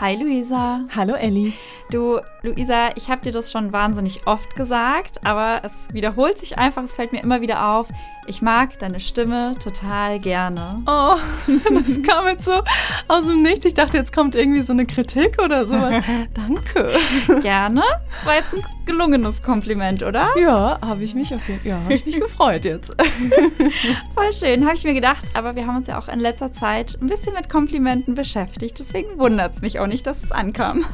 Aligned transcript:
Hi 0.00 0.14
Luisa. 0.14 0.82
Hallo 0.94 1.14
Elli. 1.14 1.54
Du, 1.90 2.20
Luisa, 2.42 2.90
ich 2.94 3.10
habe 3.10 3.22
dir 3.22 3.32
das 3.32 3.50
schon 3.50 3.72
wahnsinnig 3.72 4.28
oft 4.28 4.54
gesagt, 4.54 5.26
aber 5.26 5.62
es 5.64 5.88
wiederholt 5.92 6.38
sich 6.38 6.56
einfach, 6.56 6.84
es 6.84 6.94
fällt 6.94 7.10
mir 7.10 7.20
immer 7.20 7.40
wieder 7.40 7.68
auf. 7.68 7.88
Ich 8.28 8.42
mag 8.42 8.78
deine 8.78 9.00
Stimme 9.00 9.56
total 9.58 10.18
gerne. 10.18 10.82
Oh, 10.86 11.16
das 11.74 12.02
kam 12.02 12.26
jetzt 12.26 12.44
so 12.44 12.62
aus 13.08 13.24
dem 13.24 13.40
Nichts. 13.40 13.64
Ich 13.64 13.72
dachte, 13.72 13.96
jetzt 13.96 14.14
kommt 14.14 14.34
irgendwie 14.34 14.60
so 14.60 14.74
eine 14.74 14.84
Kritik 14.84 15.42
oder 15.42 15.64
sowas. 15.64 16.04
Danke. 16.34 16.92
Gerne. 17.40 17.80
Das 18.18 18.26
war 18.26 18.34
jetzt 18.34 18.54
ein 18.54 18.62
gelungenes 18.84 19.42
Kompliment, 19.42 20.02
oder? 20.02 20.28
Ja, 20.38 20.78
habe 20.82 21.04
ich 21.04 21.14
mich 21.14 21.34
auf 21.34 21.48
jeden 21.48 21.66
ja, 21.66 21.80
habe 21.82 21.94
ich 21.94 22.04
mich 22.04 22.20
gefreut 22.20 22.66
jetzt. 22.66 22.94
Voll 24.14 24.32
schön, 24.34 24.66
habe 24.66 24.74
ich 24.74 24.84
mir 24.84 24.94
gedacht, 24.94 25.24
aber 25.32 25.56
wir 25.56 25.66
haben 25.66 25.76
uns 25.76 25.86
ja 25.86 25.98
auch 25.98 26.08
in 26.08 26.20
letzter 26.20 26.52
Zeit 26.52 26.98
ein 27.00 27.06
bisschen 27.06 27.32
mit 27.32 27.48
Komplimenten 27.48 28.14
beschäftigt. 28.14 28.78
Deswegen 28.78 29.18
wundert 29.18 29.54
es 29.54 29.62
mich 29.62 29.80
auch 29.80 29.86
nicht, 29.86 30.06
dass 30.06 30.22
es 30.22 30.32
ankam. 30.32 30.84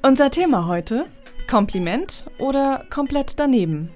Unser 0.00 0.30
Thema 0.30 0.66
heute: 0.68 1.04
Kompliment 1.46 2.24
oder 2.38 2.86
komplett 2.88 3.38
daneben? 3.38 3.90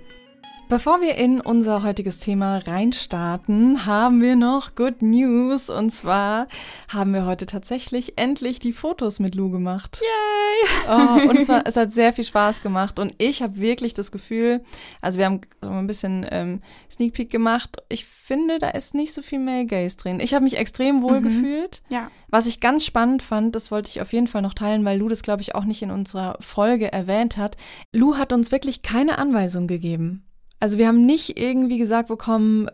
Bevor 0.69 1.01
wir 1.01 1.15
in 1.15 1.41
unser 1.41 1.83
heutiges 1.83 2.21
Thema 2.21 2.59
reinstarten, 2.59 3.87
haben 3.87 4.21
wir 4.21 4.37
noch 4.37 4.75
Good 4.75 5.01
News. 5.01 5.71
Und 5.71 5.89
zwar 5.89 6.47
haben 6.93 7.15
wir 7.15 7.25
heute 7.25 7.47
tatsächlich 7.47 8.19
endlich 8.19 8.59
die 8.59 8.75
Fotos 8.75 9.19
mit 9.19 9.35
Lou 9.35 9.51
gemacht. 9.51 10.03
Yay! 10.03 10.69
Oh, 10.91 11.31
und 11.31 11.39
es, 11.39 11.49
war, 11.49 11.62
es 11.65 11.77
hat 11.77 11.91
sehr 11.91 12.12
viel 12.12 12.25
Spaß 12.25 12.62
gemacht. 12.62 12.99
Und 12.99 13.15
ich 13.17 13.41
habe 13.41 13.59
wirklich 13.59 13.95
das 13.95 14.12
Gefühl, 14.12 14.62
also 15.01 15.19
wir 15.19 15.25
haben 15.25 15.41
so 15.62 15.71
ein 15.71 15.87
bisschen 15.87 16.27
ähm, 16.31 16.61
Sneak 16.91 17.15
Peek 17.15 17.31
gemacht. 17.31 17.79
Ich 17.89 18.05
finde, 18.05 18.59
da 18.59 18.69
ist 18.69 18.95
nicht 18.95 19.15
so 19.15 19.23
viel 19.23 19.39
Male 19.39 19.65
Gaze 19.65 19.97
drin. 19.97 20.21
Ich 20.21 20.35
habe 20.35 20.45
mich 20.45 20.59
extrem 20.59 21.01
wohl 21.01 21.21
mhm. 21.21 21.25
gefühlt. 21.25 21.81
Ja. 21.89 22.11
Was 22.29 22.47
ich 22.47 22.61
ganz 22.61 22.85
spannend 22.85 23.23
fand, 23.23 23.57
das 23.57 23.71
wollte 23.71 23.89
ich 23.89 24.03
auf 24.03 24.12
jeden 24.12 24.27
Fall 24.27 24.43
noch 24.43 24.53
teilen, 24.53 24.85
weil 24.85 24.98
Lou 24.98 25.09
das, 25.09 25.23
glaube 25.23 25.41
ich, 25.41 25.55
auch 25.55 25.65
nicht 25.65 25.81
in 25.81 25.91
unserer 25.91 26.37
Folge 26.41 26.93
erwähnt 26.93 27.39
hat. 27.39 27.57
Lou 27.91 28.19
hat 28.19 28.35
uns 28.35 28.53
wirklich 28.53 28.83
keine 28.83 29.17
Anweisung 29.17 29.67
gegeben. 29.67 30.28
Also 30.61 30.78
wir 30.78 30.89
haben 30.89 31.06
nicht 31.06 31.39
irgendwie 31.39 31.78
gesagt, 31.78 32.11
wo 32.11 32.17
komm, 32.17 32.69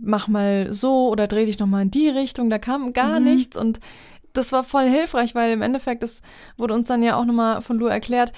mach 0.00 0.28
mal 0.28 0.72
so 0.72 1.08
oder 1.08 1.26
dreh 1.26 1.46
dich 1.46 1.58
nochmal 1.58 1.82
in 1.82 1.90
die 1.90 2.08
Richtung. 2.08 2.48
Da 2.50 2.58
kam 2.58 2.92
gar 2.92 3.18
mhm. 3.18 3.24
nichts 3.26 3.56
und 3.56 3.80
das 4.32 4.52
war 4.52 4.64
voll 4.64 4.88
hilfreich, 4.88 5.34
weil 5.34 5.52
im 5.52 5.62
Endeffekt, 5.62 6.02
das 6.02 6.20
wurde 6.56 6.74
uns 6.74 6.88
dann 6.88 7.02
ja 7.02 7.16
auch 7.16 7.24
nochmal 7.24 7.62
von 7.62 7.78
Lou 7.78 7.86
erklärt, 7.86 8.32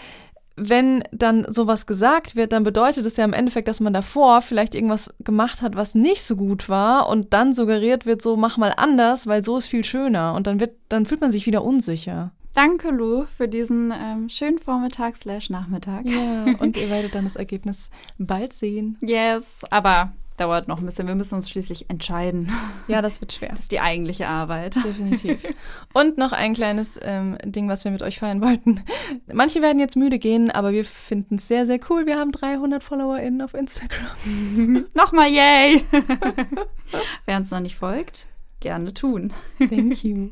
wenn 0.56 1.04
dann 1.12 1.44
sowas 1.52 1.86
gesagt 1.86 2.34
wird, 2.34 2.52
dann 2.52 2.64
bedeutet 2.64 3.04
es 3.04 3.18
ja 3.18 3.24
im 3.24 3.34
Endeffekt, 3.34 3.68
dass 3.68 3.80
man 3.80 3.92
davor 3.92 4.40
vielleicht 4.40 4.74
irgendwas 4.74 5.12
gemacht 5.20 5.60
hat, 5.60 5.76
was 5.76 5.94
nicht 5.94 6.22
so 6.22 6.34
gut 6.34 6.70
war 6.70 7.08
und 7.08 7.34
dann 7.34 7.52
suggeriert 7.52 8.06
wird, 8.06 8.22
so 8.22 8.36
mach 8.36 8.56
mal 8.56 8.72
anders, 8.74 9.26
weil 9.26 9.44
so 9.44 9.58
ist 9.58 9.66
viel 9.66 9.84
schöner 9.84 10.34
und 10.34 10.46
dann 10.46 10.58
wird, 10.58 10.76
dann 10.88 11.04
fühlt 11.04 11.20
man 11.20 11.30
sich 11.30 11.44
wieder 11.44 11.62
unsicher. 11.62 12.32
Danke, 12.56 12.88
Lu, 12.88 13.26
für 13.26 13.48
diesen 13.48 13.92
ähm, 13.94 14.30
schönen 14.30 14.58
Vormittag 14.58 15.18
slash 15.18 15.50
Nachmittag. 15.50 16.06
Ja, 16.06 16.46
und 16.58 16.78
ihr 16.78 16.88
werdet 16.88 17.14
dann 17.14 17.24
das 17.24 17.36
Ergebnis 17.36 17.90
bald 18.16 18.54
sehen. 18.54 18.96
Yes, 19.02 19.60
aber 19.68 20.14
dauert 20.38 20.66
noch 20.66 20.78
ein 20.78 20.86
bisschen. 20.86 21.06
Wir 21.06 21.14
müssen 21.14 21.34
uns 21.34 21.50
schließlich 21.50 21.90
entscheiden. 21.90 22.50
Ja, 22.88 23.02
das 23.02 23.20
wird 23.20 23.34
schwer. 23.34 23.50
Das 23.50 23.60
ist 23.60 23.72
die 23.72 23.80
eigentliche 23.80 24.26
Arbeit. 24.28 24.74
Definitiv. 24.76 25.42
Und 25.92 26.16
noch 26.16 26.32
ein 26.32 26.54
kleines 26.54 26.98
ähm, 27.02 27.36
Ding, 27.44 27.68
was 27.68 27.84
wir 27.84 27.90
mit 27.90 28.00
euch 28.00 28.20
feiern 28.20 28.40
wollten. 28.40 28.80
Manche 29.30 29.60
werden 29.60 29.78
jetzt 29.78 29.96
müde 29.96 30.18
gehen, 30.18 30.50
aber 30.50 30.72
wir 30.72 30.86
finden 30.86 31.34
es 31.34 31.48
sehr, 31.48 31.66
sehr 31.66 31.78
cool. 31.90 32.06
Wir 32.06 32.18
haben 32.18 32.32
300 32.32 32.82
FollowerInnen 32.82 33.42
auf 33.42 33.52
Instagram. 33.52 34.86
Nochmal 34.94 35.28
yay! 35.30 35.84
Wer 37.26 37.36
uns 37.36 37.50
noch 37.50 37.60
nicht 37.60 37.76
folgt, 37.76 38.28
gerne 38.66 38.92
tun. 38.92 39.32
Thank 39.58 40.02
you. 40.02 40.30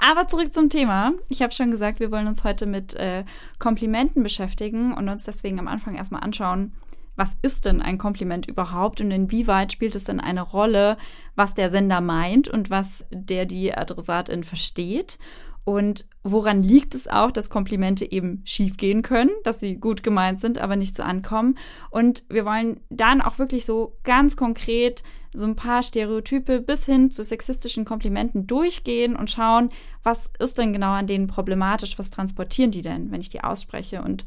Aber 0.00 0.26
zurück 0.28 0.54
zum 0.54 0.70
Thema. 0.70 1.12
Ich 1.28 1.42
habe 1.42 1.52
schon 1.52 1.70
gesagt, 1.70 2.00
wir 2.00 2.10
wollen 2.10 2.26
uns 2.26 2.42
heute 2.42 2.64
mit 2.64 2.94
äh, 2.94 3.24
Komplimenten 3.58 4.22
beschäftigen 4.22 4.94
und 4.94 5.10
uns 5.10 5.24
deswegen 5.24 5.58
am 5.58 5.68
Anfang 5.68 5.94
erstmal 5.94 6.22
anschauen, 6.22 6.72
was 7.16 7.36
ist 7.42 7.66
denn 7.66 7.82
ein 7.82 7.98
Kompliment 7.98 8.46
überhaupt 8.48 9.02
und 9.02 9.10
inwieweit 9.10 9.72
spielt 9.72 9.94
es 9.94 10.04
denn 10.04 10.20
eine 10.20 10.40
Rolle, 10.40 10.96
was 11.34 11.54
der 11.54 11.68
Sender 11.68 12.00
meint 12.00 12.48
und 12.48 12.70
was 12.70 13.04
der 13.10 13.44
die 13.44 13.74
Adressatin 13.74 14.42
versteht. 14.42 15.18
Und 15.64 16.06
woran 16.22 16.62
liegt 16.62 16.94
es 16.94 17.08
auch, 17.08 17.30
dass 17.30 17.50
Komplimente 17.50 18.10
eben 18.10 18.40
schiefgehen 18.44 19.02
können, 19.02 19.32
dass 19.44 19.60
sie 19.60 19.76
gut 19.76 20.02
gemeint 20.02 20.40
sind, 20.40 20.58
aber 20.58 20.76
nicht 20.76 20.96
so 20.96 21.02
ankommen? 21.02 21.58
Und 21.90 22.24
wir 22.30 22.46
wollen 22.46 22.80
dann 22.88 23.20
auch 23.20 23.38
wirklich 23.38 23.66
so 23.66 23.98
ganz 24.02 24.36
konkret 24.36 25.02
so 25.36 25.46
ein 25.46 25.56
paar 25.56 25.82
Stereotype 25.82 26.60
bis 26.60 26.86
hin 26.86 27.10
zu 27.10 27.22
sexistischen 27.22 27.84
Komplimenten 27.84 28.46
durchgehen 28.46 29.16
und 29.16 29.30
schauen, 29.30 29.70
was 30.02 30.30
ist 30.38 30.58
denn 30.58 30.72
genau 30.72 30.92
an 30.92 31.06
denen 31.06 31.26
problematisch, 31.26 31.98
was 31.98 32.10
transportieren 32.10 32.70
die 32.70 32.82
denn, 32.82 33.10
wenn 33.10 33.20
ich 33.20 33.28
die 33.28 33.42
ausspreche? 33.42 34.02
Und 34.02 34.24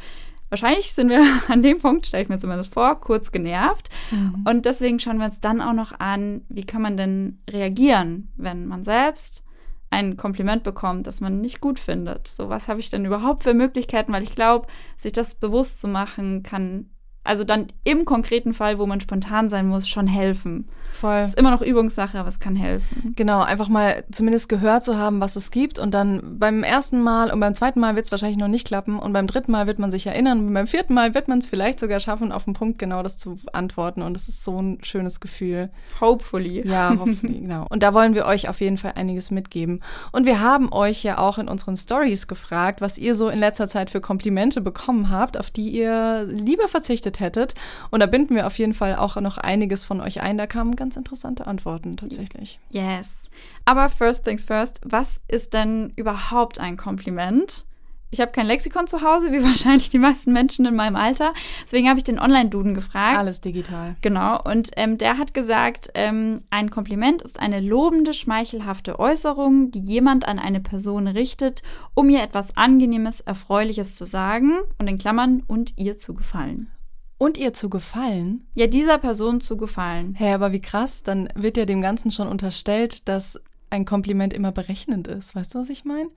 wahrscheinlich 0.50 0.94
sind 0.94 1.10
wir 1.10 1.24
an 1.48 1.64
dem 1.64 1.80
Punkt, 1.80 2.08
stelle 2.08 2.24
ich 2.24 2.30
mir 2.30 2.38
zumindest 2.38 2.74
vor, 2.74 3.00
kurz 3.00 3.32
genervt. 3.32 3.90
Mhm. 4.12 4.46
Und 4.48 4.66
deswegen 4.66 5.00
schauen 5.00 5.18
wir 5.18 5.26
uns 5.26 5.42
dann 5.42 5.62
auch 5.62 5.74
noch 5.74 6.00
an, 6.00 6.42
wie 6.50 6.64
kann 6.64 6.82
man 6.82 6.98
denn 6.98 7.40
reagieren, 7.50 8.30
wenn 8.38 8.66
man 8.66 8.84
selbst 8.84 9.44
ein 9.92 10.18
Kompliment 10.18 10.62
bekommt, 10.62 11.08
das 11.08 11.20
man 11.20 11.42
nicht 11.42 11.62
gut 11.62 11.80
findet. 11.80 12.28
So, 12.28 12.50
was 12.50 12.68
habe 12.68 12.80
ich 12.80 12.92
denn 12.92 13.06
überhaupt 13.06 13.44
für 13.44 13.56
Möglichkeiten? 13.56 14.14
Weil 14.14 14.22
ich 14.22 14.36
glaube, 14.36 14.68
sich 14.98 15.12
das 15.12 15.34
bewusst 15.34 15.80
zu 15.80 15.88
machen, 15.88 16.44
kann 16.44 16.92
also 17.24 17.44
dann 17.44 17.68
im 17.84 18.06
konkreten 18.06 18.54
Fall, 18.54 18.80
wo 18.80 18.86
man 18.86 19.02
spontan 19.02 19.50
sein 19.50 19.68
muss, 19.68 19.88
schon 19.88 20.08
helfen. 20.08 20.70
Voll. 20.92 21.20
Ist 21.20 21.38
immer 21.38 21.52
noch 21.52 21.62
Übungssache, 21.62 22.20
aber 22.20 22.28
es 22.28 22.40
kann 22.40 22.56
helfen. 22.56 23.14
Genau, 23.16 23.42
einfach 23.42 23.70
mal 23.70 24.04
zumindest 24.12 24.50
gehört 24.50 24.84
zu 24.84 24.98
haben, 24.98 25.22
was 25.22 25.36
es 25.36 25.52
gibt 25.52 25.80
und 25.80 25.94
dann 25.94 26.40
beim 26.40 26.64
ersten 26.64 27.02
Mal 27.02 27.32
und 27.32 27.40
beim 27.40 27.56
zweiten 27.56 27.80
Mal 27.80 27.96
wird 27.96 28.06
es 28.06 28.12
wahrscheinlich 28.12 28.38
noch 28.38 28.48
nicht 28.48 28.66
klappen 28.66 29.00
und 29.00 29.14
beim 29.14 29.28
dritten 29.28 29.52
Mal 29.52 29.68
wird 29.68 29.80
man 29.80 29.92
sich 29.92 30.08
erinnern 30.08 30.40
und 30.40 30.54
beim 30.54 30.68
vierten 30.68 30.94
Mal 30.94 31.14
wird 31.14 31.28
man 31.28 31.40
es 31.40 31.48
vielleicht 31.48 31.80
sogar 31.80 32.00
schaffen, 32.00 32.32
auf 32.32 32.46
den 32.46 32.54
Punkt 32.54 32.80
genau 32.80 33.04
das 33.04 33.18
zu 33.18 33.40
antworten 33.54 34.02
und 34.02 34.18
es 34.18 34.28
ist 34.28 34.44
so 34.44 34.62
ein 34.62 34.80
schönes 34.82 35.20
Gefühl. 35.20 35.70
Hopefully. 36.02 36.68
Ja, 36.68 36.90
hopefully, 36.98 37.40
genau. 37.42 37.66
Und 37.70 37.84
da 37.84 37.94
wollen 37.94 38.14
wir 38.14 38.26
euch 38.26 38.50
auf 38.50 38.60
jeden 38.60 38.78
Fall 38.78 38.94
einiges 38.96 39.32
mitgeben. 39.32 39.82
Und 40.12 40.26
wir 40.26 40.42
haben 40.42 40.72
euch 40.72 41.04
ja 41.04 41.18
auch 41.18 41.38
in 41.38 41.48
unseren 41.48 41.78
Stories 41.78 42.28
gefragt, 42.28 42.82
was 42.82 42.98
ihr 42.98 43.16
so 43.16 43.30
in 43.30 43.40
letzter 43.40 43.68
Zeit 43.68 43.90
für 43.90 44.02
Komplimente 44.02 44.62
bekommen 44.62 45.10
habt, 45.10 45.38
auf 45.38 45.52
die 45.52 45.70
ihr 45.70 46.26
lieber 46.26 46.68
verzichtet 46.68 47.20
hättet. 47.20 47.56
Und 47.90 48.02
da 48.02 48.06
binden 48.06 48.36
wir 48.36 48.48
auf 48.48 48.58
jeden 48.58 48.74
Fall 48.74 48.96
auch 48.96 49.16
noch 49.20 49.38
einiges 49.38 49.84
von 49.84 50.02
euch 50.02 50.22
ein. 50.22 50.38
Da 50.38 50.48
kamen 50.48 50.76
ganz 50.80 50.98
interessante 50.98 51.46
Antworten 51.46 51.96
tatsächlich. 51.96 52.60
Yes. 52.72 53.30
Aber 53.66 53.90
first 53.90 54.26
things 54.26 54.46
first, 54.46 54.82
was 54.84 55.22
ist 55.28 55.54
denn 55.54 55.94
überhaupt 55.96 56.60
ein 56.60 56.78
Kompliment? 56.78 57.66
Ich 58.12 58.20
habe 58.22 58.32
kein 58.32 58.48
Lexikon 58.48 58.88
zu 58.88 59.02
Hause, 59.02 59.32
wie 59.32 59.44
wahrscheinlich 59.44 59.90
die 59.90 60.00
meisten 60.00 60.34
Menschen 60.34 60.66
in 60.66 60.76
meinem 60.76 60.96
Alter. 60.96 61.34
Deswegen 61.64 61.88
habe 61.88 62.00
ich 62.00 62.04
den 62.04 62.20
Online-Duden 62.20 62.74
gefragt. 62.74 63.20
Alles 63.20 63.42
digital. 63.42 63.98
Genau. 64.02 64.42
Und 64.42 64.72
ähm, 64.78 64.98
der 64.98 65.18
hat 65.18 65.34
gesagt, 65.34 65.92
ähm, 65.94 66.40
ein 66.50 66.72
Kompliment 66.72 67.22
ist 67.22 67.40
eine 67.40 67.60
lobende, 67.60 68.14
schmeichelhafte 68.14 68.98
Äußerung, 68.98 69.70
die 69.70 69.82
jemand 69.82 70.28
an 70.28 70.40
eine 70.40 70.62
Person 70.62 71.08
richtet, 71.08 71.62
um 71.94 72.10
ihr 72.10 72.24
etwas 72.24 72.58
Angenehmes, 72.58 73.20
Erfreuliches 73.20 73.96
zu 73.96 74.06
sagen 74.06 74.54
und 74.80 74.88
in 74.88 74.98
Klammern 74.98 75.44
und 75.46 75.78
ihr 75.78 75.98
zu 75.98 76.16
gefallen. 76.16 76.72
Und 77.20 77.38
ihr 77.38 77.54
zu 77.54 77.70
gefallen? 77.70 78.48
Ja, 78.56 78.66
dieser 78.66 78.98
Person 78.98 79.42
zu 79.42 79.58
gefallen. 79.58 80.16
Hä, 80.16 80.24
hey, 80.24 80.34
aber 80.34 80.54
wie 80.54 80.62
krass, 80.62 81.04
dann 81.04 81.30
wird 81.36 81.58
ja 81.58 81.66
dem 81.66 81.82
Ganzen 81.82 82.12
schon 82.12 82.30
unterstellt, 82.30 83.08
dass 83.10 83.40
ein 83.70 83.86
Kompliment 83.86 84.34
immer 84.34 84.52
berechnend 84.52 85.08
ist. 85.08 85.36
Weißt 85.36 85.54
du, 85.54 85.60
was 85.60 85.70
ich 85.70 85.84
meine? 85.86 86.10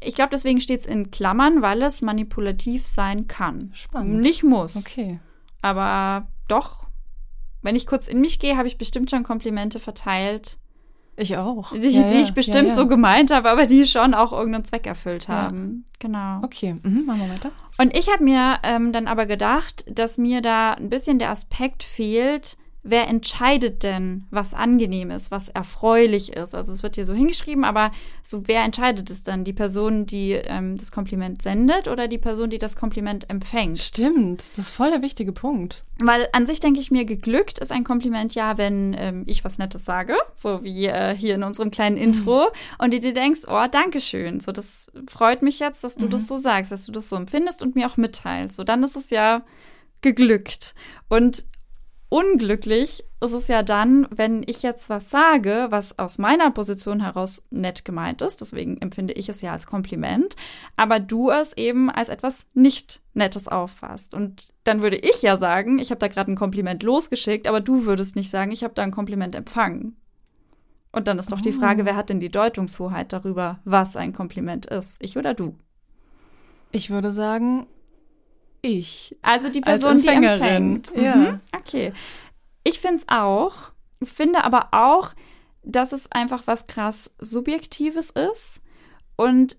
Ich 0.00 0.14
glaube, 0.14 0.30
deswegen 0.30 0.60
steht 0.60 0.80
es 0.80 0.86
in 0.86 1.10
Klammern, 1.10 1.60
weil 1.60 1.82
es 1.82 2.02
manipulativ 2.02 2.86
sein 2.86 3.26
kann. 3.26 3.72
Spannend. 3.74 4.20
Nicht 4.20 4.44
muss. 4.44 4.76
Okay. 4.76 5.18
Aber 5.60 6.28
doch. 6.48 6.86
Wenn 7.60 7.76
ich 7.76 7.86
kurz 7.86 8.06
in 8.06 8.20
mich 8.20 8.38
gehe, 8.38 8.56
habe 8.56 8.68
ich 8.68 8.78
bestimmt 8.78 9.10
schon 9.10 9.24
Komplimente 9.24 9.80
verteilt, 9.80 10.58
ich 11.16 11.36
auch. 11.36 11.72
Die, 11.72 11.88
ja, 11.88 12.02
die 12.08 12.20
ich 12.20 12.34
bestimmt 12.34 12.68
ja, 12.68 12.68
ja. 12.70 12.74
so 12.74 12.86
gemeint 12.86 13.30
habe, 13.30 13.50
aber 13.50 13.66
die 13.66 13.86
schon 13.86 14.14
auch 14.14 14.32
irgendeinen 14.32 14.64
Zweck 14.64 14.86
erfüllt 14.86 15.28
haben. 15.28 15.84
Genau. 15.98 16.40
Okay, 16.42 16.76
mhm, 16.82 17.06
machen 17.06 17.20
wir 17.20 17.30
weiter. 17.30 17.50
Und 17.78 17.96
ich 17.96 18.08
habe 18.12 18.22
mir 18.22 18.58
ähm, 18.62 18.92
dann 18.92 19.06
aber 19.06 19.26
gedacht, 19.26 19.84
dass 19.88 20.18
mir 20.18 20.42
da 20.42 20.72
ein 20.72 20.90
bisschen 20.90 21.18
der 21.18 21.30
Aspekt 21.30 21.82
fehlt, 21.82 22.56
wer 22.84 23.08
entscheidet 23.08 23.82
denn, 23.82 24.26
was 24.30 24.52
angenehm 24.54 25.10
ist, 25.10 25.30
was 25.30 25.48
erfreulich 25.48 26.34
ist? 26.34 26.54
Also 26.54 26.72
es 26.72 26.82
wird 26.82 26.94
hier 26.94 27.06
so 27.06 27.14
hingeschrieben, 27.14 27.64
aber 27.64 27.90
so 28.22 28.46
wer 28.46 28.62
entscheidet 28.62 29.10
es 29.10 29.24
dann? 29.24 29.42
Die 29.42 29.54
Person, 29.54 30.04
die 30.04 30.32
ähm, 30.32 30.76
das 30.76 30.92
Kompliment 30.92 31.40
sendet 31.40 31.88
oder 31.88 32.06
die 32.06 32.18
Person, 32.18 32.50
die 32.50 32.58
das 32.58 32.76
Kompliment 32.76 33.28
empfängt? 33.30 33.78
Stimmt, 33.78 34.50
das 34.56 34.66
ist 34.66 34.70
voll 34.70 34.90
der 34.90 35.02
wichtige 35.02 35.32
Punkt. 35.32 35.84
Weil 35.98 36.28
an 36.32 36.44
sich 36.44 36.60
denke 36.60 36.78
ich 36.78 36.90
mir, 36.90 37.06
geglückt 37.06 37.58
ist 37.58 37.72
ein 37.72 37.84
Kompliment 37.84 38.34
ja, 38.34 38.58
wenn 38.58 38.94
ähm, 38.98 39.22
ich 39.26 39.44
was 39.44 39.58
Nettes 39.58 39.84
sage, 39.84 40.14
so 40.34 40.62
wie 40.62 40.86
äh, 40.86 41.16
hier 41.16 41.36
in 41.36 41.42
unserem 41.42 41.70
kleinen 41.70 41.96
Intro, 41.96 42.44
mhm. 42.44 42.84
und 42.84 42.92
du 42.92 43.00
dir 43.00 43.14
denkst, 43.14 43.42
oh, 43.48 43.64
danke 43.70 43.98
schön, 43.98 44.40
so 44.40 44.52
das 44.52 44.92
freut 45.08 45.40
mich 45.40 45.58
jetzt, 45.58 45.82
dass 45.84 45.96
du 45.96 46.04
mhm. 46.04 46.10
das 46.10 46.26
so 46.26 46.36
sagst, 46.36 46.70
dass 46.70 46.84
du 46.84 46.92
das 46.92 47.08
so 47.08 47.16
empfindest 47.16 47.62
und 47.62 47.76
mir 47.76 47.86
auch 47.86 47.96
mitteilst. 47.96 48.56
So 48.56 48.64
dann 48.64 48.82
ist 48.82 48.96
es 48.96 49.08
ja 49.08 49.42
geglückt. 50.02 50.74
Und 51.08 51.44
unglücklich 52.08 53.04
ist 53.22 53.32
es 53.32 53.48
ja 53.48 53.62
dann, 53.62 54.06
wenn 54.10 54.42
ich 54.46 54.62
jetzt 54.62 54.90
was 54.90 55.10
sage, 55.10 55.66
was 55.70 55.98
aus 55.98 56.18
meiner 56.18 56.50
Position 56.50 57.00
heraus 57.00 57.42
nett 57.50 57.84
gemeint 57.84 58.22
ist, 58.22 58.40
deswegen 58.40 58.78
empfinde 58.78 59.14
ich 59.14 59.28
es 59.28 59.40
ja 59.40 59.52
als 59.52 59.66
Kompliment, 59.66 60.36
aber 60.76 61.00
du 61.00 61.30
es 61.30 61.56
eben 61.56 61.90
als 61.90 62.08
etwas 62.08 62.46
nicht 62.54 63.00
Nettes 63.14 63.48
auffasst. 63.48 64.14
Und 64.14 64.52
dann 64.64 64.82
würde 64.82 64.96
ich 64.96 65.22
ja 65.22 65.36
sagen, 65.36 65.78
ich 65.78 65.90
habe 65.90 65.98
da 65.98 66.08
gerade 66.08 66.32
ein 66.32 66.36
Kompliment 66.36 66.82
losgeschickt, 66.82 67.48
aber 67.48 67.60
du 67.60 67.86
würdest 67.86 68.16
nicht 68.16 68.30
sagen, 68.30 68.50
ich 68.50 68.62
habe 68.62 68.74
da 68.74 68.82
ein 68.82 68.90
Kompliment 68.90 69.34
empfangen. 69.34 69.96
Und 70.92 71.08
dann 71.08 71.18
ist 71.18 71.32
doch 71.32 71.38
oh. 71.40 71.42
die 71.42 71.52
Frage, 71.52 71.84
wer 71.84 71.96
hat 71.96 72.08
denn 72.08 72.20
die 72.20 72.30
Deutungshoheit 72.30 73.12
darüber, 73.12 73.58
was 73.64 73.96
ein 73.96 74.12
Kompliment 74.12 74.66
ist? 74.66 75.02
Ich 75.02 75.16
oder 75.18 75.34
du? 75.34 75.56
Ich 76.70 76.90
würde 76.90 77.12
sagen, 77.12 77.66
ich. 78.64 79.16
Also 79.22 79.48
die 79.48 79.60
Person, 79.60 80.00
die 80.00 80.08
empfängt. 80.08 80.92
Ja. 80.96 81.16
Mhm. 81.16 81.40
Okay. 81.66 81.92
Ich 82.62 82.80
finde 82.80 82.96
es 82.96 83.06
auch, 83.08 83.72
finde 84.02 84.44
aber 84.44 84.68
auch, 84.72 85.14
dass 85.62 85.92
es 85.92 86.10
einfach 86.12 86.42
was 86.46 86.66
krass 86.66 87.10
Subjektives 87.18 88.10
ist. 88.10 88.62
Und 89.16 89.56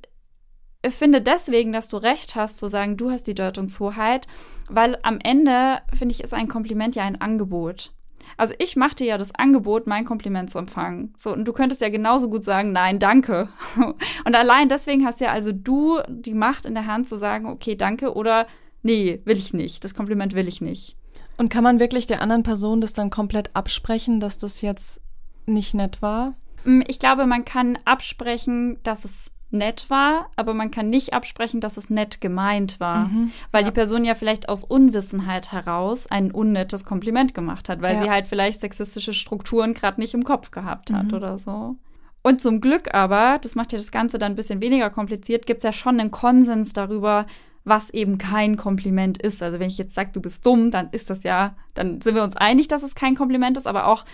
finde 0.88 1.22
deswegen, 1.22 1.72
dass 1.72 1.88
du 1.88 1.98
recht 1.98 2.36
hast, 2.36 2.58
zu 2.58 2.68
sagen, 2.68 2.98
du 2.98 3.12
hast 3.12 3.28
die 3.28 3.36
Deutungshoheit, 3.36 4.28
weil 4.70 4.98
am 5.04 5.20
Ende, 5.24 5.80
finde 5.94 6.14
ich, 6.14 6.24
ist 6.24 6.34
ein 6.34 6.48
Kompliment 6.48 6.96
ja 6.96 7.04
ein 7.04 7.20
Angebot. 7.22 7.92
Also 8.38 8.54
ich 8.58 8.76
mache 8.76 8.96
dir 8.96 9.08
ja 9.08 9.18
das 9.18 9.34
Angebot, 9.36 9.88
mein 9.88 10.04
Kompliment 10.04 10.50
zu 10.50 10.58
empfangen. 10.58 11.14
So, 11.18 11.32
und 11.32 11.46
du 11.48 11.54
könntest 11.54 11.82
ja 11.82 11.90
genauso 11.90 12.30
gut 12.30 12.44
sagen, 12.44 12.72
nein, 12.72 13.00
danke. 13.00 13.50
Und 14.26 14.36
allein 14.36 14.68
deswegen 14.68 15.06
hast 15.06 15.22
ja 15.22 15.32
also 15.32 15.52
du 15.52 16.00
die 16.10 16.34
Macht 16.34 16.66
in 16.66 16.74
der 16.74 16.88
Hand 16.88 17.08
zu 17.08 17.18
sagen, 17.18 17.46
okay, 17.46 17.76
danke 17.76 18.14
oder 18.14 18.48
nee, 18.82 19.22
will 19.26 19.38
ich 19.38 19.54
nicht. 19.54 19.84
Das 19.84 19.94
Kompliment 19.94 20.34
will 20.34 20.48
ich 20.48 20.60
nicht. 20.60 20.98
Und 21.38 21.50
kann 21.50 21.64
man 21.64 21.80
wirklich 21.80 22.08
der 22.08 22.22
anderen 22.22 22.44
Person 22.44 22.82
das 22.82 22.94
dann 22.94 23.10
komplett 23.10 23.50
absprechen, 23.56 24.20
dass 24.20 24.38
das 24.38 24.62
jetzt 24.62 25.02
nicht 25.46 25.74
nett 25.74 26.02
war? 26.02 26.36
Mm, 26.64 26.82
ich 26.88 27.00
glaube, 27.00 27.26
man 27.26 27.46
kann 27.46 27.78
absprechen, 27.86 28.78
dass 28.84 29.06
es 29.06 29.32
nett 29.52 29.90
war, 29.90 30.30
aber 30.36 30.54
man 30.54 30.72
kann 30.72 30.90
nicht 30.90 31.14
absprechen, 31.14 31.62
dass 31.62 31.78
es 31.78 31.90
nett 31.90 32.20
gemeint 32.20 32.80
war, 32.80 33.08
mhm, 33.08 33.32
weil 33.52 33.64
ja. 33.64 33.70
die 33.70 33.74
Person 33.74 34.04
ja 34.04 34.16
vielleicht 34.16 34.50
aus 34.50 34.64
Unwissenheit 34.64 35.52
heraus 35.52 36.08
ein 36.08 36.32
unnettes 36.32 36.84
Kompliment 36.84 37.34
gemacht 37.34 37.70
hat, 37.70 37.82
weil 37.82 37.96
ja. 37.96 38.04
sie 38.04 38.10
halt 38.10 38.28
vielleicht 38.28 38.60
sexistische 38.60 39.14
Strukturen 39.14 39.74
gerade 39.74 40.02
nicht 40.02 40.14
im 40.14 40.24
Kopf 40.24 40.52
gehabt 40.52 40.92
hat 40.92 41.08
mhm. 41.08 41.14
oder 41.14 41.38
so. 41.38 41.76
Und 42.22 42.42
zum 42.42 42.60
Glück 42.60 42.94
aber, 42.94 43.38
das 43.40 43.56
macht 43.56 43.72
ja 43.72 43.78
das 43.78 43.92
Ganze 43.92 44.18
dann 44.18 44.34
ein 44.34 44.36
bisschen 44.36 44.62
weniger 44.62 44.90
kompliziert, 44.90 45.46
gibt 45.46 45.60
es 45.60 45.64
ja 45.64 45.74
schon 45.74 46.00
einen 46.00 46.12
Konsens 46.12 46.74
darüber, 46.74 47.28
was 47.66 47.90
eben 47.90 48.18
kein 48.18 48.56
Kompliment 48.56 49.18
ist. 49.18 49.44
Also 49.44 49.60
wenn 49.60 49.68
ich 49.68 49.78
jetzt 49.78 49.96
sage, 49.96 50.12
du 50.14 50.22
bist 50.22 50.46
dumm, 50.46 50.72
dann 50.72 50.90
ist 50.92 51.10
das 51.10 51.24
ja, 51.24 51.56
dann 51.74 52.00
sind 52.00 52.16
wir 52.16 52.24
uns 52.24 52.38
einig, 52.38 52.68
dass 52.68 52.84
es 52.84 52.96
kein 52.96 53.16
Kompliment 53.16 53.58
ist, 53.58 53.68
aber 53.68 53.88
auch 53.88 54.06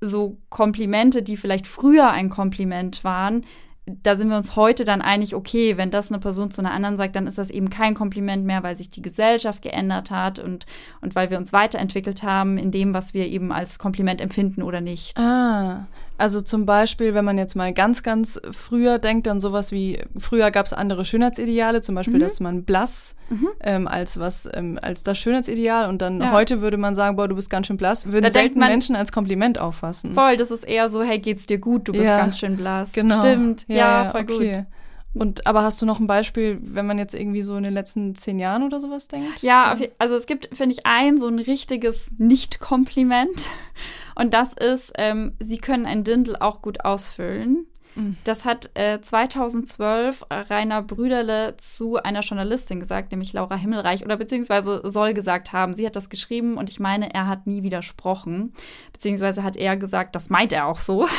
so 0.00 0.38
Komplimente, 0.50 1.22
die 1.22 1.36
vielleicht 1.36 1.66
früher 1.66 2.10
ein 2.10 2.28
Kompliment 2.28 3.02
waren, 3.02 3.44
da 4.02 4.16
sind 4.16 4.28
wir 4.28 4.36
uns 4.36 4.54
heute 4.54 4.84
dann 4.84 5.00
einig, 5.00 5.34
okay, 5.34 5.76
wenn 5.76 5.90
das 5.90 6.10
eine 6.10 6.20
Person 6.20 6.50
zu 6.50 6.60
einer 6.60 6.72
anderen 6.72 6.96
sagt, 6.96 7.16
dann 7.16 7.26
ist 7.26 7.38
das 7.38 7.50
eben 7.50 7.70
kein 7.70 7.94
Kompliment 7.94 8.44
mehr, 8.44 8.62
weil 8.62 8.76
sich 8.76 8.90
die 8.90 9.02
Gesellschaft 9.02 9.62
geändert 9.62 10.10
hat 10.10 10.38
und, 10.38 10.66
und 11.00 11.14
weil 11.14 11.30
wir 11.30 11.38
uns 11.38 11.52
weiterentwickelt 11.52 12.22
haben 12.22 12.58
in 12.58 12.70
dem, 12.70 12.92
was 12.94 13.14
wir 13.14 13.26
eben 13.26 13.50
als 13.50 13.78
Kompliment 13.78 14.20
empfinden 14.20 14.62
oder 14.62 14.80
nicht. 14.80 15.16
Ah, 15.16 15.86
also 16.18 16.42
zum 16.42 16.66
Beispiel, 16.66 17.14
wenn 17.14 17.24
man 17.24 17.38
jetzt 17.38 17.54
mal 17.54 17.72
ganz, 17.72 18.02
ganz 18.02 18.40
früher 18.50 18.98
denkt, 18.98 19.28
dann 19.28 19.40
sowas 19.40 19.70
wie, 19.70 20.02
früher 20.18 20.50
gab 20.50 20.66
es 20.66 20.72
andere 20.72 21.04
Schönheitsideale, 21.04 21.80
zum 21.80 21.94
Beispiel, 21.94 22.16
mhm. 22.16 22.20
dass 22.20 22.40
man 22.40 22.64
blass 22.64 23.14
mhm. 23.30 23.48
ähm, 23.60 23.88
als 23.88 24.18
was, 24.18 24.48
ähm, 24.52 24.78
als 24.82 25.04
das 25.04 25.16
Schönheitsideal 25.16 25.88
und 25.88 26.02
dann 26.02 26.20
ja. 26.20 26.32
heute 26.32 26.60
würde 26.60 26.76
man 26.76 26.96
sagen, 26.96 27.16
boah, 27.16 27.28
du 27.28 27.36
bist 27.36 27.50
ganz 27.50 27.68
schön 27.68 27.76
blass, 27.76 28.06
würden 28.06 28.24
da 28.24 28.32
selten 28.32 28.58
Menschen 28.58 28.96
als 28.96 29.12
Kompliment 29.12 29.58
auffassen. 29.58 30.12
Voll, 30.12 30.36
das 30.36 30.50
ist 30.50 30.64
eher 30.64 30.88
so, 30.88 31.02
hey, 31.02 31.20
geht's 31.20 31.46
dir 31.46 31.58
gut, 31.58 31.86
du 31.86 31.92
bist 31.92 32.04
ja, 32.04 32.18
ganz 32.18 32.38
schön 32.38 32.56
blass. 32.56 32.92
Genau. 32.92 33.18
Stimmt, 33.18 33.64
ja, 33.68 33.76
ja 33.76 34.10
voll 34.10 34.22
okay. 34.22 34.56
gut. 34.56 34.66
Und 35.14 35.46
aber 35.46 35.62
hast 35.62 35.80
du 35.80 35.86
noch 35.86 36.00
ein 36.00 36.06
Beispiel, 36.06 36.58
wenn 36.60 36.86
man 36.86 36.98
jetzt 36.98 37.14
irgendwie 37.14 37.42
so 37.42 37.56
in 37.56 37.62
den 37.62 37.74
letzten 37.74 38.14
zehn 38.14 38.38
Jahren 38.38 38.62
oder 38.62 38.80
sowas 38.80 39.08
denkt? 39.08 39.42
Ja, 39.42 39.74
also 39.98 40.14
es 40.14 40.26
gibt, 40.26 40.54
finde 40.56 40.74
ich, 40.74 40.86
ein 40.86 41.18
so 41.18 41.26
ein 41.26 41.38
richtiges 41.38 42.10
Nicht-Kompliment. 42.18 43.48
Und 44.14 44.34
das 44.34 44.52
ist, 44.52 44.92
ähm, 44.96 45.34
sie 45.38 45.58
können 45.58 45.86
ein 45.86 46.04
Dindel 46.04 46.36
auch 46.36 46.60
gut 46.62 46.84
ausfüllen. 46.84 47.66
Mhm. 47.94 48.16
Das 48.24 48.44
hat 48.44 48.70
äh, 48.74 49.00
2012 49.00 50.26
Rainer 50.30 50.82
Brüderle 50.82 51.56
zu 51.56 51.96
einer 51.96 52.20
Journalistin 52.20 52.80
gesagt, 52.80 53.10
nämlich 53.10 53.32
Laura 53.32 53.56
Himmelreich, 53.56 54.04
oder 54.04 54.16
beziehungsweise 54.16 54.82
soll 54.84 55.14
gesagt 55.14 55.52
haben, 55.52 55.74
sie 55.74 55.86
hat 55.86 55.96
das 55.96 56.10
geschrieben 56.10 56.56
und 56.56 56.70
ich 56.70 56.80
meine, 56.80 57.12
er 57.14 57.26
hat 57.26 57.46
nie 57.46 57.62
widersprochen. 57.62 58.52
Beziehungsweise 58.92 59.42
hat 59.42 59.56
er 59.56 59.76
gesagt, 59.76 60.14
das 60.14 60.30
meint 60.30 60.52
er 60.52 60.66
auch 60.66 60.80
so. 60.80 61.06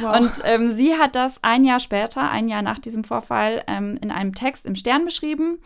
Wow. 0.00 0.20
Und 0.20 0.32
ähm, 0.44 0.72
sie 0.72 0.94
hat 0.94 1.14
das 1.14 1.42
ein 1.42 1.64
Jahr 1.64 1.78
später, 1.78 2.30
ein 2.30 2.48
Jahr 2.48 2.62
nach 2.62 2.78
diesem 2.78 3.04
Vorfall, 3.04 3.62
ähm, 3.66 3.98
in 4.00 4.10
einem 4.10 4.34
Text 4.34 4.66
im 4.66 4.74
Stern 4.74 5.04
beschrieben. 5.04 5.58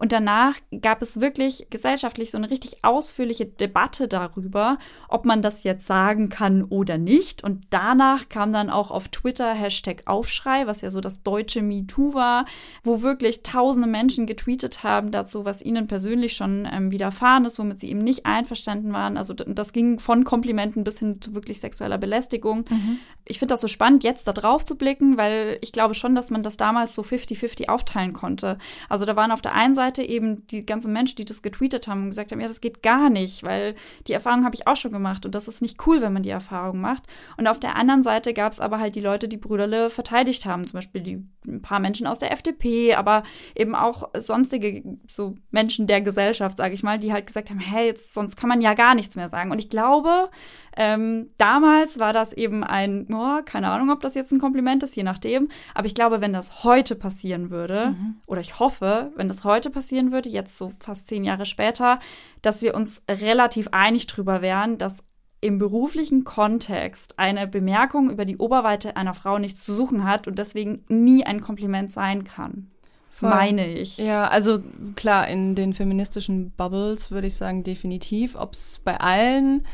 Und 0.00 0.12
danach 0.12 0.54
gab 0.80 1.02
es 1.02 1.20
wirklich 1.20 1.66
gesellschaftlich 1.68 2.30
so 2.30 2.38
eine 2.38 2.50
richtig 2.50 2.84
ausführliche 2.84 3.44
Debatte 3.44 4.08
darüber, 4.08 4.78
ob 5.10 5.26
man 5.26 5.42
das 5.42 5.62
jetzt 5.62 5.86
sagen 5.86 6.30
kann 6.30 6.64
oder 6.64 6.96
nicht. 6.96 7.44
Und 7.44 7.66
danach 7.68 8.30
kam 8.30 8.50
dann 8.50 8.70
auch 8.70 8.90
auf 8.90 9.08
Twitter 9.08 9.52
Hashtag 9.52 10.04
Aufschrei, 10.06 10.66
was 10.66 10.80
ja 10.80 10.90
so 10.90 11.02
das 11.02 11.22
deutsche 11.22 11.60
MeToo 11.60 12.14
war, 12.14 12.46
wo 12.82 13.02
wirklich 13.02 13.42
tausende 13.42 13.86
Menschen 13.86 14.24
getweetet 14.24 14.82
haben 14.82 15.10
dazu, 15.10 15.44
was 15.44 15.60
ihnen 15.60 15.86
persönlich 15.86 16.32
schon 16.32 16.66
ähm, 16.72 16.90
widerfahren 16.90 17.44
ist, 17.44 17.58
womit 17.58 17.80
sie 17.80 17.90
eben 17.90 18.02
nicht 18.02 18.24
einverstanden 18.24 18.94
waren. 18.94 19.18
Also 19.18 19.34
das 19.34 19.74
ging 19.74 19.98
von 19.98 20.24
Komplimenten 20.24 20.82
bis 20.82 20.98
hin 20.98 21.20
zu 21.20 21.34
wirklich 21.34 21.60
sexueller 21.60 21.98
Belästigung. 21.98 22.64
Mhm. 22.70 23.00
Ich 23.26 23.38
finde 23.38 23.52
das 23.52 23.60
so 23.60 23.68
spannend, 23.68 24.02
jetzt 24.02 24.26
da 24.26 24.32
drauf 24.32 24.64
zu 24.64 24.76
blicken, 24.76 25.18
weil 25.18 25.58
ich 25.60 25.72
glaube 25.72 25.94
schon, 25.94 26.14
dass 26.14 26.30
man 26.30 26.42
das 26.42 26.56
damals 26.56 26.94
so 26.94 27.02
50-50 27.02 27.68
aufteilen 27.68 28.14
konnte. 28.14 28.56
Also 28.88 29.04
da 29.04 29.14
waren 29.14 29.30
auf 29.30 29.42
der 29.42 29.54
einen 29.54 29.74
Seite 29.74 29.89
Seite 29.90 30.02
eben 30.08 30.46
die 30.46 30.64
ganzen 30.64 30.92
Menschen, 30.92 31.16
die 31.16 31.24
das 31.24 31.42
getweetet 31.42 31.88
haben 31.88 32.04
und 32.04 32.08
gesagt 32.10 32.32
haben, 32.32 32.40
ja, 32.40 32.46
das 32.46 32.60
geht 32.60 32.82
gar 32.82 33.10
nicht, 33.10 33.42
weil 33.42 33.74
die 34.06 34.12
Erfahrung 34.12 34.44
habe 34.44 34.54
ich 34.54 34.66
auch 34.66 34.76
schon 34.76 34.92
gemacht 34.92 35.26
und 35.26 35.34
das 35.34 35.48
ist 35.48 35.62
nicht 35.62 35.86
cool, 35.86 36.00
wenn 36.00 36.12
man 36.12 36.22
die 36.22 36.30
Erfahrung 36.30 36.80
macht. 36.80 37.04
Und 37.36 37.48
auf 37.48 37.58
der 37.58 37.76
anderen 37.76 38.02
Seite 38.02 38.32
gab 38.32 38.52
es 38.52 38.60
aber 38.60 38.78
halt 38.78 38.94
die 38.94 39.00
Leute, 39.00 39.28
die 39.28 39.36
Brüderle 39.36 39.90
verteidigt 39.90 40.46
haben, 40.46 40.66
zum 40.66 40.78
Beispiel 40.78 41.02
die, 41.02 41.24
ein 41.46 41.62
paar 41.62 41.80
Menschen 41.80 42.06
aus 42.06 42.20
der 42.20 42.32
FDP, 42.32 42.94
aber 42.94 43.22
eben 43.56 43.74
auch 43.74 44.10
sonstige 44.18 44.82
so 45.08 45.34
Menschen 45.50 45.86
der 45.86 46.00
Gesellschaft, 46.00 46.56
sage 46.56 46.74
ich 46.74 46.82
mal, 46.82 46.98
die 46.98 47.12
halt 47.12 47.26
gesagt 47.26 47.50
haben, 47.50 47.60
hey, 47.60 47.86
jetzt, 47.86 48.14
sonst 48.14 48.36
kann 48.36 48.48
man 48.48 48.60
ja 48.60 48.74
gar 48.74 48.94
nichts 48.94 49.16
mehr 49.16 49.28
sagen. 49.28 49.50
Und 49.50 49.58
ich 49.58 49.70
glaube, 49.70 50.30
ähm, 50.76 51.30
damals 51.36 51.98
war 51.98 52.12
das 52.12 52.32
eben 52.32 52.62
ein, 52.62 53.06
oh, 53.12 53.40
keine 53.44 53.68
Ahnung, 53.70 53.90
ob 53.90 54.00
das 54.00 54.14
jetzt 54.14 54.32
ein 54.32 54.38
Kompliment 54.38 54.82
ist, 54.82 54.94
je 54.96 55.02
nachdem. 55.02 55.48
Aber 55.74 55.86
ich 55.86 55.94
glaube, 55.94 56.20
wenn 56.20 56.32
das 56.32 56.64
heute 56.64 56.94
passieren 56.94 57.50
würde, 57.50 57.90
mhm. 57.90 58.16
oder 58.26 58.40
ich 58.40 58.58
hoffe, 58.58 59.12
wenn 59.16 59.28
das 59.28 59.44
heute 59.44 59.70
passieren 59.80 60.12
würde, 60.12 60.28
jetzt 60.28 60.58
so 60.58 60.70
fast 60.78 61.06
zehn 61.06 61.24
Jahre 61.24 61.46
später, 61.46 62.00
dass 62.42 62.60
wir 62.60 62.74
uns 62.74 63.02
relativ 63.08 63.68
einig 63.72 64.06
drüber 64.06 64.42
wären, 64.42 64.76
dass 64.76 65.04
im 65.40 65.58
beruflichen 65.58 66.24
Kontext 66.24 67.18
eine 67.18 67.46
Bemerkung 67.46 68.10
über 68.10 68.26
die 68.26 68.36
Oberweite 68.36 68.96
einer 68.96 69.14
Frau 69.14 69.38
nichts 69.38 69.64
zu 69.64 69.74
suchen 69.74 70.04
hat 70.04 70.28
und 70.28 70.38
deswegen 70.38 70.84
nie 70.88 71.24
ein 71.24 71.40
Kompliment 71.40 71.90
sein 71.90 72.24
kann. 72.24 72.70
Voll. 73.10 73.30
Meine 73.30 73.66
ich. 73.72 73.96
Ja, 73.96 74.28
also 74.28 74.60
klar, 74.96 75.28
in 75.28 75.54
den 75.54 75.72
feministischen 75.72 76.50
Bubbles 76.50 77.10
würde 77.10 77.28
ich 77.28 77.36
sagen, 77.36 77.64
definitiv. 77.64 78.34
Ob 78.34 78.52
es 78.52 78.80
bei 78.84 79.00
allen 79.00 79.66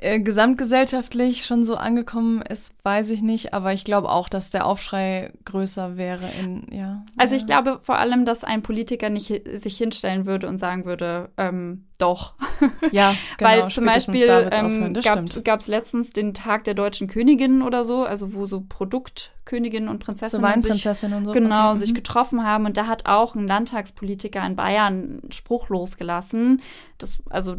äh, 0.00 0.20
gesamtgesellschaftlich 0.20 1.44
schon 1.44 1.64
so 1.64 1.76
angekommen 1.76 2.42
ist, 2.42 2.74
weiß 2.82 3.10
ich 3.10 3.22
nicht, 3.22 3.54
aber 3.54 3.72
ich 3.72 3.84
glaube 3.84 4.10
auch, 4.10 4.28
dass 4.28 4.50
der 4.50 4.66
Aufschrei 4.66 5.32
größer 5.44 5.96
wäre 5.96 6.24
in, 6.38 6.66
ja. 6.70 7.04
Also 7.16 7.34
ich 7.34 7.46
glaube 7.46 7.78
vor 7.80 7.98
allem, 7.98 8.24
dass 8.24 8.44
ein 8.44 8.62
Politiker 8.62 9.10
nicht 9.10 9.48
sich 9.58 9.76
hinstellen 9.76 10.26
würde 10.26 10.48
und 10.48 10.58
sagen 10.58 10.84
würde, 10.84 11.30
ähm, 11.36 11.86
doch. 11.98 12.34
Ja, 12.92 13.14
genau. 13.38 13.50
Weil 13.50 13.70
zum 13.70 13.84
Beispiel 13.86 14.48
ähm, 14.52 14.94
gab 15.44 15.60
es 15.60 15.66
letztens 15.66 16.12
den 16.12 16.34
Tag 16.34 16.64
der 16.64 16.74
deutschen 16.74 17.08
Königin 17.08 17.62
oder 17.62 17.84
so, 17.84 18.04
also 18.04 18.34
wo 18.34 18.46
so 18.46 18.62
Produktköniginnen 18.68 19.88
und 19.88 19.98
Prinzessinnen 19.98 20.60
so 20.60 20.72
sich, 20.72 20.86
und 20.86 21.24
so. 21.24 21.32
genau, 21.32 21.70
okay. 21.70 21.78
sich 21.78 21.90
mhm. 21.90 21.94
getroffen 21.94 22.44
haben 22.44 22.66
und 22.66 22.76
da 22.76 22.86
hat 22.86 23.06
auch 23.06 23.34
ein 23.34 23.46
Landtagspolitiker 23.46 24.44
in 24.46 24.56
Bayern 24.56 25.20
einen 25.22 25.32
Spruch 25.32 25.68
losgelassen. 25.68 26.62
Das, 26.98 27.18
also 27.30 27.56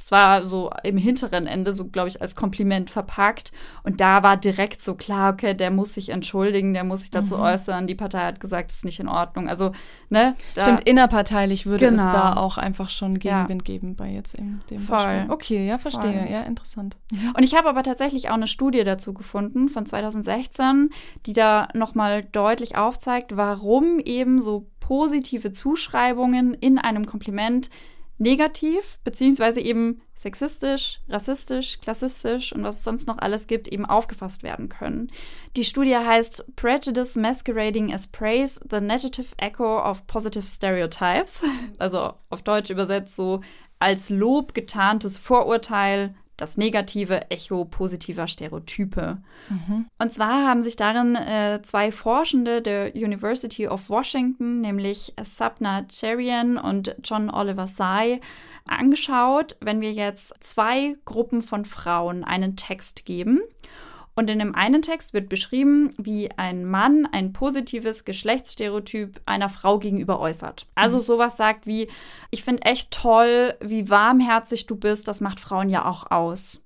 zwar 0.00 0.44
so 0.44 0.70
im 0.82 0.96
hinteren 0.96 1.46
Ende, 1.46 1.72
so 1.72 1.86
glaube 1.86 2.08
ich, 2.08 2.20
als 2.20 2.34
Kompliment 2.34 2.90
verpackt. 2.90 3.52
Und 3.82 4.00
da 4.00 4.22
war 4.22 4.36
direkt 4.36 4.82
so 4.82 4.94
klar, 4.94 5.32
okay, 5.32 5.54
der 5.54 5.70
muss 5.70 5.94
sich 5.94 6.10
entschuldigen, 6.10 6.74
der 6.74 6.84
muss 6.84 7.00
sich 7.00 7.10
dazu 7.10 7.36
mhm. 7.36 7.42
äußern. 7.42 7.86
Die 7.86 7.94
Partei 7.94 8.20
hat 8.20 8.40
gesagt, 8.40 8.70
es 8.70 8.78
ist 8.78 8.84
nicht 8.84 9.00
in 9.00 9.08
Ordnung. 9.08 9.48
Also, 9.48 9.72
ne? 10.08 10.34
Da, 10.54 10.62
Stimmt, 10.62 10.88
innerparteilich 10.88 11.66
würde 11.66 11.90
genau. 11.90 12.06
es 12.06 12.12
da 12.12 12.36
auch 12.36 12.58
einfach 12.58 12.90
schon 12.90 13.18
Gegenwind 13.18 13.62
ja. 13.66 13.74
geben 13.74 13.96
bei 13.96 14.08
jetzt 14.08 14.34
in 14.34 14.60
dem 14.70 14.80
Voll. 14.80 14.98
Beispiel. 14.98 15.32
Okay, 15.32 15.66
ja, 15.66 15.78
verstehe. 15.78 16.12
Voll. 16.12 16.30
Ja, 16.30 16.42
interessant. 16.42 16.96
Mhm. 17.12 17.34
Und 17.36 17.42
ich 17.42 17.54
habe 17.54 17.68
aber 17.68 17.82
tatsächlich 17.82 18.30
auch 18.30 18.34
eine 18.34 18.46
Studie 18.46 18.84
dazu 18.84 19.14
gefunden 19.14 19.68
von 19.68 19.86
2016, 19.86 20.90
die 21.26 21.32
da 21.32 21.68
nochmal 21.74 22.24
deutlich 22.24 22.76
aufzeigt, 22.76 23.36
warum 23.36 23.98
eben 23.98 24.40
so 24.40 24.66
positive 24.88 25.52
Zuschreibungen 25.52 26.54
in 26.54 26.78
einem 26.78 27.04
Kompliment 27.04 27.68
negativ, 28.18 28.98
beziehungsweise 29.04 29.60
eben 29.60 30.02
sexistisch, 30.14 31.00
rassistisch, 31.08 31.80
klassistisch 31.80 32.52
und 32.52 32.64
was 32.64 32.78
es 32.78 32.84
sonst 32.84 33.06
noch 33.06 33.18
alles 33.18 33.46
gibt, 33.46 33.68
eben 33.68 33.86
aufgefasst 33.86 34.42
werden 34.42 34.68
können. 34.68 35.10
Die 35.56 35.64
Studie 35.64 35.96
heißt 35.96 36.56
Prejudice 36.56 37.16
Masquerading 37.16 37.94
as 37.94 38.08
Praise, 38.08 38.60
the 38.68 38.80
Negative 38.80 39.34
Echo 39.38 39.80
of 39.80 40.06
Positive 40.06 40.46
Stereotypes. 40.46 41.42
Also 41.78 42.14
auf 42.28 42.42
Deutsch 42.42 42.70
übersetzt 42.70 43.14
so 43.14 43.40
als 43.78 44.10
Lob 44.10 44.54
getarntes 44.54 45.16
Vorurteil 45.16 46.14
das 46.38 46.56
negative 46.56 47.30
Echo 47.30 47.66
positiver 47.66 48.26
Stereotype. 48.26 49.18
Mhm. 49.50 49.86
Und 49.98 50.12
zwar 50.12 50.46
haben 50.46 50.62
sich 50.62 50.76
darin 50.76 51.16
äh, 51.16 51.60
zwei 51.62 51.92
Forschende 51.92 52.62
der 52.62 52.94
University 52.94 53.68
of 53.68 53.90
Washington, 53.90 54.62
nämlich 54.62 55.12
Sabna 55.22 55.84
Cherian 55.88 56.56
und 56.56 56.96
John 57.04 57.28
Oliver 57.28 57.66
Sy, 57.66 58.20
angeschaut, 58.66 59.56
wenn 59.60 59.80
wir 59.80 59.92
jetzt 59.92 60.34
zwei 60.40 60.96
Gruppen 61.04 61.42
von 61.42 61.64
Frauen 61.64 62.24
einen 62.24 62.56
Text 62.56 63.04
geben 63.04 63.40
und 64.18 64.28
in 64.28 64.40
dem 64.40 64.52
einen 64.52 64.82
Text 64.82 65.14
wird 65.14 65.28
beschrieben, 65.28 65.90
wie 65.96 66.28
ein 66.36 66.64
Mann 66.64 67.06
ein 67.12 67.32
positives 67.32 68.04
Geschlechtsstereotyp 68.04 69.20
einer 69.26 69.48
Frau 69.48 69.78
gegenüber 69.78 70.18
äußert. 70.18 70.66
Also 70.74 70.96
mhm. 70.96 71.02
sowas 71.02 71.36
sagt 71.36 71.68
wie, 71.68 71.86
ich 72.32 72.42
finde 72.42 72.64
echt 72.64 72.90
toll, 72.90 73.54
wie 73.60 73.90
warmherzig 73.90 74.66
du 74.66 74.74
bist, 74.74 75.06
das 75.06 75.20
macht 75.20 75.38
Frauen 75.38 75.68
ja 75.68 75.84
auch 75.84 76.10
aus. 76.10 76.60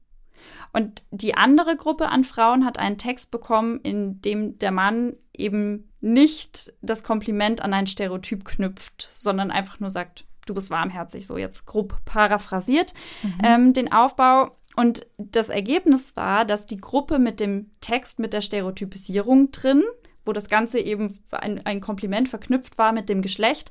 Und 0.72 1.02
die 1.10 1.34
andere 1.34 1.76
Gruppe 1.76 2.08
an 2.08 2.24
Frauen 2.24 2.64
hat 2.64 2.78
einen 2.78 2.96
Text 2.96 3.30
bekommen, 3.30 3.80
in 3.82 4.22
dem 4.22 4.58
der 4.58 4.70
Mann 4.70 5.12
eben 5.34 5.92
nicht 6.00 6.72
das 6.80 7.02
Kompliment 7.02 7.60
an 7.60 7.74
ein 7.74 7.86
Stereotyp 7.86 8.46
knüpft, 8.46 9.10
sondern 9.12 9.50
einfach 9.50 9.78
nur 9.78 9.90
sagt, 9.90 10.24
du 10.46 10.54
bist 10.54 10.70
warmherzig, 10.70 11.26
so 11.26 11.36
jetzt 11.36 11.66
grob 11.66 12.02
paraphrasiert, 12.06 12.94
mhm. 13.22 13.38
ähm, 13.44 13.72
den 13.74 13.92
Aufbau. 13.92 14.56
Und 14.76 15.06
das 15.18 15.48
Ergebnis 15.48 16.16
war, 16.16 16.44
dass 16.44 16.66
die 16.66 16.78
Gruppe 16.78 17.18
mit 17.18 17.40
dem 17.40 17.70
Text 17.80 18.18
mit 18.18 18.32
der 18.32 18.40
Stereotypisierung 18.40 19.50
drin, 19.50 19.82
wo 20.24 20.32
das 20.32 20.48
Ganze 20.48 20.78
eben 20.78 21.18
ein, 21.30 21.64
ein 21.66 21.80
Kompliment 21.80 22.28
verknüpft 22.28 22.78
war 22.78 22.92
mit 22.92 23.08
dem 23.08 23.22
Geschlecht, 23.22 23.70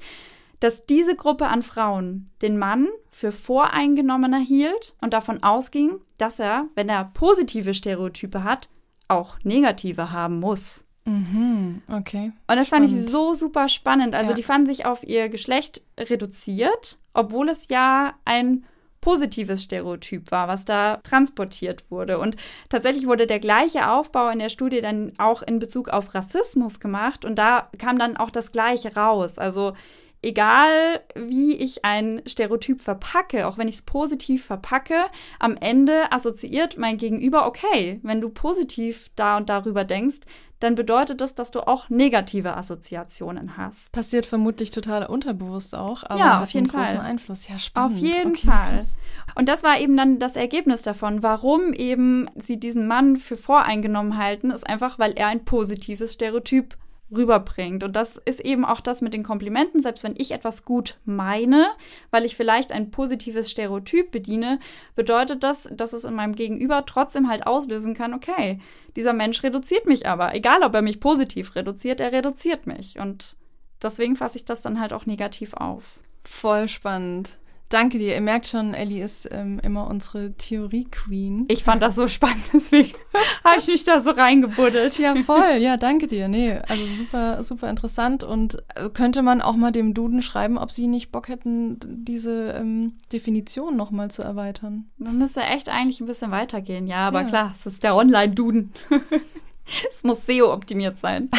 dass 0.59 0.85
diese 0.85 1.15
Gruppe 1.15 1.47
an 1.47 1.63
Frauen 1.63 2.29
den 2.41 2.57
Mann 2.57 2.87
für 3.09 3.31
voreingenommener 3.31 4.39
hielt 4.39 4.95
und 5.01 5.11
davon 5.11 5.41
ausging, 5.41 5.99
dass 6.19 6.39
er, 6.39 6.67
wenn 6.75 6.87
er 6.87 7.05
positive 7.13 7.73
Stereotype 7.73 8.43
hat, 8.43 8.69
auch 9.07 9.37
negative 9.43 10.11
haben 10.11 10.39
muss. 10.39 10.85
Mhm, 11.05 11.81
okay. 11.87 12.31
Und 12.47 12.57
das 12.57 12.67
spannend. 12.67 12.91
fand 12.91 13.01
ich 13.01 13.09
so 13.09 13.33
super 13.33 13.67
spannend. 13.69 14.13
Also 14.13 14.31
ja. 14.31 14.35
die 14.35 14.43
fanden 14.43 14.67
sich 14.67 14.85
auf 14.85 15.03
ihr 15.03 15.29
Geschlecht 15.29 15.81
reduziert, 15.99 16.99
obwohl 17.13 17.49
es 17.49 17.67
ja 17.69 18.13
ein 18.23 18.63
positives 19.01 19.63
Stereotyp 19.63 20.31
war, 20.31 20.47
was 20.47 20.63
da 20.63 20.97
transportiert 21.03 21.83
wurde. 21.89 22.19
Und 22.19 22.37
tatsächlich 22.69 23.07
wurde 23.07 23.27
der 23.27 23.39
gleiche 23.39 23.89
Aufbau 23.89 24.29
in 24.29 24.39
der 24.39 24.49
Studie 24.49 24.81
dann 24.81 25.13
auch 25.17 25.41
in 25.41 25.59
Bezug 25.59 25.89
auf 25.89 26.13
Rassismus 26.13 26.79
gemacht 26.79 27.25
und 27.25 27.35
da 27.35 27.69
kam 27.77 27.97
dann 27.99 28.15
auch 28.15 28.29
das 28.29 28.51
Gleiche 28.51 28.95
raus. 28.95 29.37
Also 29.37 29.73
egal 30.21 31.01
wie 31.15 31.55
ich 31.55 31.83
ein 31.83 32.21
Stereotyp 32.27 32.81
verpacke, 32.81 33.47
auch 33.47 33.57
wenn 33.57 33.67
ich 33.67 33.75
es 33.75 33.81
positiv 33.81 34.45
verpacke, 34.45 35.05
am 35.39 35.57
Ende 35.57 36.11
assoziiert 36.11 36.77
mein 36.77 36.97
Gegenüber, 36.97 37.47
okay, 37.47 37.99
wenn 38.03 38.21
du 38.21 38.29
positiv 38.29 39.09
da 39.15 39.37
und 39.37 39.49
darüber 39.49 39.83
denkst, 39.83 40.19
dann 40.61 40.75
bedeutet 40.75 41.21
das, 41.21 41.35
dass 41.35 41.51
du 41.51 41.67
auch 41.67 41.89
negative 41.89 42.55
Assoziationen 42.55 43.57
hast. 43.57 43.91
Passiert 43.91 44.27
vermutlich 44.27 44.69
total 44.71 45.07
unterbewusst 45.07 45.75
auch, 45.75 46.03
aber 46.03 46.19
ja, 46.19 46.43
auf 46.43 46.51
jeden 46.51 46.69
einen 46.69 46.79
großen 46.79 46.97
Fall. 46.97 47.05
Einfluss. 47.05 47.47
Ja, 47.47 47.57
spannend. 47.59 47.97
Auf 47.97 47.97
jeden 47.97 48.31
okay, 48.31 48.47
Fall. 48.47 48.77
Krass. 48.77 48.95
Und 49.35 49.49
das 49.49 49.63
war 49.63 49.79
eben 49.79 49.97
dann 49.97 50.19
das 50.19 50.35
Ergebnis 50.35 50.83
davon. 50.83 51.23
Warum 51.23 51.73
eben 51.73 52.29
sie 52.35 52.59
diesen 52.59 52.87
Mann 52.87 53.17
für 53.17 53.37
voreingenommen 53.37 54.17
halten, 54.17 54.51
ist 54.51 54.67
einfach, 54.67 54.99
weil 54.99 55.13
er 55.13 55.27
ein 55.27 55.43
positives 55.45 56.13
Stereotyp 56.13 56.77
rüberbringt. 57.15 57.83
Und 57.83 57.95
das 57.95 58.17
ist 58.17 58.39
eben 58.39 58.65
auch 58.65 58.81
das 58.81 59.01
mit 59.01 59.13
den 59.13 59.23
Komplimenten. 59.23 59.81
Selbst 59.81 60.03
wenn 60.03 60.15
ich 60.17 60.31
etwas 60.31 60.65
gut 60.65 60.97
meine, 61.05 61.71
weil 62.09 62.25
ich 62.25 62.35
vielleicht 62.35 62.71
ein 62.71 62.91
positives 62.91 63.51
Stereotyp 63.51 64.11
bediene, 64.11 64.59
bedeutet 64.95 65.43
das, 65.43 65.67
dass 65.71 65.93
es 65.93 66.03
in 66.03 66.13
meinem 66.13 66.35
Gegenüber 66.35 66.85
trotzdem 66.85 67.29
halt 67.29 67.45
auslösen 67.45 67.93
kann, 67.93 68.13
okay, 68.13 68.59
dieser 68.95 69.13
Mensch 69.13 69.43
reduziert 69.43 69.85
mich 69.85 70.05
aber. 70.07 70.35
Egal, 70.35 70.63
ob 70.63 70.73
er 70.73 70.81
mich 70.81 70.99
positiv 70.99 71.55
reduziert, 71.55 71.99
er 71.99 72.11
reduziert 72.11 72.67
mich. 72.67 72.99
Und 72.99 73.35
deswegen 73.81 74.15
fasse 74.15 74.37
ich 74.37 74.45
das 74.45 74.61
dann 74.61 74.79
halt 74.79 74.93
auch 74.93 75.05
negativ 75.05 75.53
auf. 75.53 75.99
Voll 76.23 76.67
spannend. 76.67 77.39
Danke 77.71 77.99
dir. 77.99 78.13
Ihr 78.13 78.21
merkt 78.21 78.47
schon, 78.47 78.73
Ellie 78.73 79.01
ist 79.01 79.29
ähm, 79.31 79.59
immer 79.63 79.87
unsere 79.87 80.33
Theorie-Queen. 80.33 81.45
Ich 81.47 81.63
fand 81.63 81.81
das 81.81 81.95
so 81.95 82.09
spannend, 82.09 82.43
deswegen 82.53 82.91
habe 83.45 83.59
ich 83.59 83.67
mich 83.67 83.85
da 83.85 84.01
so 84.01 84.09
reingebuddelt. 84.09 84.99
Ja, 84.99 85.15
voll. 85.15 85.57
Ja, 85.59 85.77
danke 85.77 86.07
dir. 86.07 86.27
Nee, 86.27 86.59
also 86.67 86.83
super, 86.97 87.41
super 87.43 87.69
interessant. 87.69 88.25
Und 88.25 88.57
äh, 88.75 88.89
könnte 88.89 89.21
man 89.21 89.41
auch 89.41 89.55
mal 89.55 89.71
dem 89.71 89.93
Duden 89.93 90.21
schreiben, 90.21 90.57
ob 90.57 90.69
sie 90.69 90.87
nicht 90.87 91.13
Bock 91.13 91.29
hätten, 91.29 91.79
diese 91.81 92.51
ähm, 92.51 92.97
Definition 93.13 93.77
nochmal 93.77 94.11
zu 94.11 94.21
erweitern? 94.21 94.89
Man 94.97 95.17
müsste 95.17 95.39
echt 95.41 95.69
eigentlich 95.69 96.01
ein 96.01 96.07
bisschen 96.07 96.31
weitergehen. 96.31 96.87
Ja, 96.87 97.07
aber 97.07 97.21
ja. 97.21 97.27
klar, 97.27 97.51
es 97.53 97.65
ist 97.65 97.83
der 97.83 97.95
Online-Duden. 97.95 98.73
es 99.89 100.03
muss 100.03 100.25
SEO-optimiert 100.25 100.97
sein. 100.97 101.29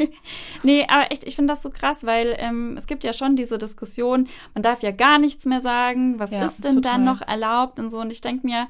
nee, 0.62 0.86
aber 0.88 1.10
echt, 1.10 1.24
ich 1.24 1.36
finde 1.36 1.52
das 1.52 1.62
so 1.62 1.70
krass, 1.70 2.04
weil 2.04 2.36
ähm, 2.38 2.76
es 2.76 2.86
gibt 2.86 3.04
ja 3.04 3.12
schon 3.12 3.36
diese 3.36 3.58
Diskussion, 3.58 4.28
man 4.54 4.62
darf 4.62 4.82
ja 4.82 4.90
gar 4.90 5.18
nichts 5.18 5.46
mehr 5.46 5.60
sagen, 5.60 6.18
was 6.18 6.32
ja, 6.32 6.44
ist 6.44 6.64
denn 6.64 6.76
total. 6.76 6.92
dann 6.92 7.04
noch 7.04 7.22
erlaubt 7.22 7.78
und 7.78 7.90
so. 7.90 7.98
Und 7.98 8.10
ich 8.10 8.20
denke 8.20 8.46
mir, 8.46 8.68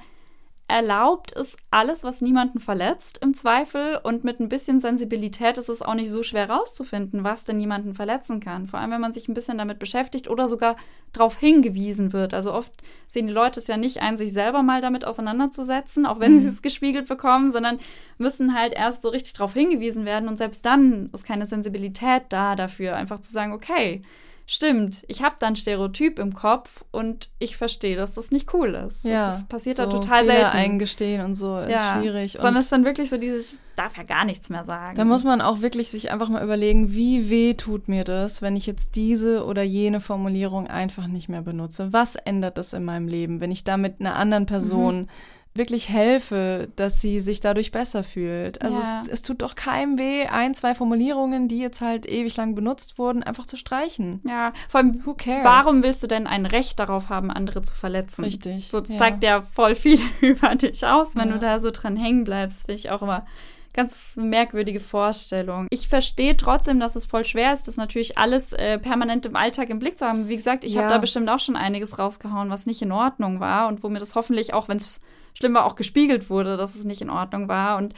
erlaubt 0.71 1.33
ist 1.33 1.59
alles, 1.71 2.05
was 2.05 2.21
niemanden 2.21 2.61
verletzt, 2.61 3.19
im 3.23 3.35
Zweifel. 3.35 4.01
Und 4.03 4.25
mit 4.25 4.41
ein 4.41 4.49
bisschen 4.49 4.81
Sensibilität 4.81 5.59
ist 5.59 5.69
es 5.69 5.83
auch 5.83 5.95
nicht 5.95 6.11
so 6.11 6.23
schwer 6.23 6.49
rauszufinden, 6.49 7.25
was 7.25 7.45
denn 7.45 7.59
jemanden 7.59 7.95
verletzen 7.95 8.41
kann. 8.41 8.67
Vor 8.67 8.81
allem, 8.81 8.93
wenn 8.93 9.01
man 9.01 9.13
sich 9.13 9.29
ein 9.29 9.35
bisschen 9.35 9.59
damit 9.59 9.79
beschäftigt 9.79 10.29
oder 10.29 10.49
sogar 10.49 10.77
darauf 11.13 11.37
hingewiesen 11.37 12.13
wird. 12.13 12.33
Also 12.33 12.53
oft 12.53 12.73
sehen 13.07 13.27
die 13.27 13.33
Leute 13.33 13.61
es 13.61 13.67
ja 13.67 13.77
nicht 13.77 14.01
ein, 14.01 14.17
sich 14.17 14.33
selber 14.33 14.63
mal 14.63 14.81
damit 14.81 15.05
auseinanderzusetzen, 15.05 16.07
auch 16.07 16.21
wenn 16.21 16.33
mhm. 16.33 16.39
sie 16.39 16.49
es 16.49 16.63
gespiegelt 16.63 17.09
bekommen, 17.09 17.51
sondern 17.51 17.79
müssen 18.19 18.55
halt 18.55 18.73
erst 18.73 19.03
so 19.03 19.09
richtig 19.09 19.33
darauf 19.35 19.53
hingewiesen 19.53 20.05
werden. 20.05 20.29
Und 20.29 20.37
selbst 20.37 20.65
dann 20.65 21.11
ist 21.13 21.25
keine 21.25 21.47
Sensibilität 21.47 22.25
da 22.31 22.57
dafür, 22.57 22.97
einfach 22.97 23.19
zu 23.21 23.33
sagen, 23.33 23.53
okay, 23.53 24.03
stimmt, 24.51 25.05
ich 25.07 25.23
habe 25.23 25.37
dann 25.39 25.55
Stereotyp 25.55 26.19
im 26.19 26.35
Kopf 26.35 26.85
und 26.91 27.31
ich 27.39 27.57
verstehe, 27.57 27.97
dass 27.97 28.15
das 28.15 28.33
nicht 28.33 28.53
cool 28.53 28.75
ist. 28.75 29.05
Ja, 29.05 29.27
und 29.27 29.35
das 29.35 29.45
passiert 29.49 29.77
so 29.77 29.85
da 29.85 29.91
total 29.91 30.25
Fehler 30.25 30.35
selten. 30.35 30.57
eingestehen 30.57 31.25
und 31.25 31.35
so 31.35 31.59
ist 31.59 31.71
ja, 31.71 32.01
schwierig. 32.01 32.33
Sondern 32.33 32.57
es 32.57 32.65
ist 32.65 32.73
dann 32.73 32.85
wirklich 32.85 33.11
so 33.11 33.17
dieses, 33.17 33.53
ich 33.53 33.59
darf 33.77 33.97
ja 33.97 34.03
gar 34.03 34.25
nichts 34.25 34.51
mehr 34.51 34.65
sagen. 34.65 34.97
Da 34.97 35.05
muss 35.05 35.23
man 35.23 35.41
auch 35.41 35.61
wirklich 35.61 35.89
sich 35.89 36.11
einfach 36.11 36.29
mal 36.29 36.43
überlegen, 36.43 36.93
wie 36.93 37.31
weh 37.31 37.55
tut 37.55 37.87
mir 37.87 38.03
das, 38.03 38.43
wenn 38.43 38.57
ich 38.57 38.67
jetzt 38.67 38.97
diese 38.97 39.45
oder 39.47 39.63
jene 39.63 40.01
Formulierung 40.01 40.67
einfach 40.67 41.07
nicht 41.07 41.29
mehr 41.29 41.43
benutze. 41.43 41.93
Was 41.93 42.17
ändert 42.17 42.59
das 42.59 42.73
in 42.73 42.85
meinem 42.85 43.07
Leben, 43.07 43.41
wenn 43.41 43.53
ich 43.53 43.63
da 43.63 43.77
mit 43.77 44.01
einer 44.01 44.17
anderen 44.17 44.47
Person 44.47 45.03
mhm 45.03 45.09
wirklich 45.53 45.89
helfe, 45.89 46.69
dass 46.77 47.01
sie 47.01 47.19
sich 47.21 47.41
dadurch 47.41 47.73
besser 47.73 48.05
fühlt. 48.05 48.63
Also 48.63 48.79
ja. 48.79 49.01
es, 49.03 49.09
es, 49.09 49.23
tut 49.23 49.43
doch 49.43 49.57
keinem 49.57 49.99
weh, 49.99 50.27
ein, 50.27 50.55
zwei 50.55 50.75
Formulierungen, 50.75 51.49
die 51.49 51.59
jetzt 51.59 51.81
halt 51.81 52.07
ewig 52.07 52.37
lang 52.37 52.55
benutzt 52.55 52.99
wurden, 52.99 53.23
einfach 53.23 53.47
zu 53.47 53.57
streichen. 53.57 54.21
Ja, 54.25 54.53
vor 54.69 54.81
allem, 54.81 55.05
Who 55.05 55.15
cares? 55.15 55.45
warum 55.45 55.83
willst 55.83 56.03
du 56.03 56.07
denn 56.07 56.27
ein 56.27 56.47
Recht 56.47 56.79
darauf 56.79 57.09
haben, 57.09 57.31
andere 57.31 57.63
zu 57.63 57.75
verletzen? 57.75 58.25
Richtig. 58.25 58.69
So, 58.69 58.81
das 58.81 58.93
ja. 58.93 58.99
zeigt 58.99 59.25
ja 59.25 59.43
voll 59.43 59.75
viel 59.75 59.99
über 60.21 60.55
dich 60.55 60.87
aus, 60.87 61.17
wenn 61.17 61.29
ja. 61.29 61.35
du 61.35 61.41
da 61.41 61.59
so 61.59 61.73
dran 61.73 61.97
hängen 61.97 62.25
bleibst. 62.25 62.67
Finde 62.67 62.79
ich 62.79 62.91
auch 62.91 63.03
immer 63.03 63.27
ganz 63.73 64.17
merkwürdige 64.17 64.81
Vorstellung. 64.81 65.67
Ich 65.71 65.89
verstehe 65.89 66.37
trotzdem, 66.37 66.81
dass 66.81 66.97
es 66.97 67.07
voll 67.07 67.25
schwer 67.25 67.53
ist, 67.53 67.69
das 67.69 67.77
natürlich 67.77 68.19
alles 68.19 68.53
äh, 68.53 68.79
permanent 68.79 69.27
im 69.27 69.37
Alltag 69.37 69.71
im 69.71 69.79
Blick 69.79 69.99
zu 69.99 70.07
haben. 70.07 70.29
Wie 70.29 70.37
gesagt, 70.37 70.65
ich 70.65 70.75
ja. 70.75 70.83
habe 70.83 70.95
da 70.95 70.99
bestimmt 70.99 71.29
auch 71.29 71.39
schon 71.39 71.57
einiges 71.57 71.99
rausgehauen, 71.99 72.51
was 72.51 72.67
nicht 72.67 72.83
in 72.83 72.93
Ordnung 72.93 73.39
war 73.39 73.69
und 73.69 73.83
wo 73.83 73.89
mir 73.89 74.01
das 74.01 74.15
hoffentlich, 74.15 74.55
auch 74.55 74.69
wenn 74.69 74.79
es 74.79 75.01
schlimm 75.35 75.55
war, 75.55 75.65
auch 75.65 75.77
gespiegelt 75.77 76.31
wurde, 76.31 76.57
dass 76.57 76.75
es 76.75 76.85
nicht 76.85 77.03
in 77.03 77.11
Ordnung 77.11 77.49
war. 77.49 77.77
Und 77.79 77.95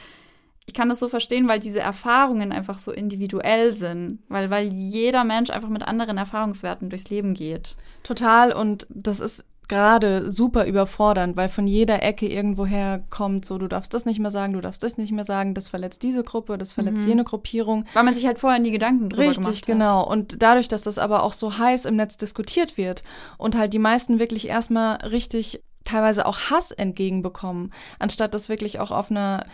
ich 0.65 0.73
kann 0.73 0.89
das 0.89 0.99
so 0.99 1.07
verstehen, 1.07 1.47
weil 1.47 1.59
diese 1.59 1.79
Erfahrungen 1.79 2.51
einfach 2.51 2.79
so 2.79 2.91
individuell 2.91 3.71
sind, 3.71 4.19
weil, 4.29 4.49
weil 4.49 4.71
jeder 4.71 5.23
Mensch 5.23 5.49
einfach 5.49 5.69
mit 5.69 5.87
anderen 5.87 6.17
Erfahrungswerten 6.17 6.89
durchs 6.89 7.09
Leben 7.09 7.33
geht. 7.33 7.75
Total 8.03 8.53
und 8.53 8.87
das 8.89 9.19
ist 9.19 9.45
gerade 9.67 10.29
super 10.29 10.65
überfordernd, 10.65 11.35
weil 11.35 11.49
von 11.49 11.67
jeder 11.67 12.03
Ecke 12.03 12.27
irgendwoher 12.27 13.03
kommt, 13.09 13.45
so 13.45 13.57
du 13.57 13.67
darfst 13.67 13.93
das 13.93 14.05
nicht 14.05 14.19
mehr 14.19 14.31
sagen, 14.31 14.53
du 14.53 14.61
darfst 14.61 14.83
das 14.83 14.97
nicht 14.97 15.11
mehr 15.11 15.23
sagen, 15.23 15.53
das 15.53 15.69
verletzt 15.69 16.03
diese 16.03 16.23
Gruppe, 16.23 16.57
das 16.57 16.71
verletzt 16.73 17.03
mhm. 17.03 17.09
jene 17.09 17.23
Gruppierung. 17.23 17.85
Weil 17.93 18.03
man 18.03 18.13
sich 18.13 18.25
halt 18.25 18.39
vorher 18.39 18.59
nie 18.59 18.71
Gedanken 18.71 19.09
drüber 19.09 19.29
Richtig, 19.29 19.37
gemacht 19.37 19.57
hat. 19.57 19.65
genau. 19.65 20.07
Und 20.07 20.41
dadurch, 20.41 20.67
dass 20.67 20.81
das 20.81 20.97
aber 20.97 21.23
auch 21.23 21.33
so 21.33 21.57
heiß 21.57 21.85
im 21.85 21.95
Netz 21.95 22.17
diskutiert 22.17 22.77
wird 22.77 23.03
und 23.37 23.57
halt 23.57 23.73
die 23.73 23.79
meisten 23.79 24.19
wirklich 24.19 24.47
erstmal 24.47 24.97
richtig 24.97 25.63
teilweise 25.83 26.25
auch 26.25 26.49
Hass 26.49 26.71
entgegenbekommen, 26.71 27.73
anstatt 27.99 28.33
das 28.33 28.49
wirklich 28.49 28.79
auch 28.79 28.91
auf 28.91 29.11
einer 29.11 29.45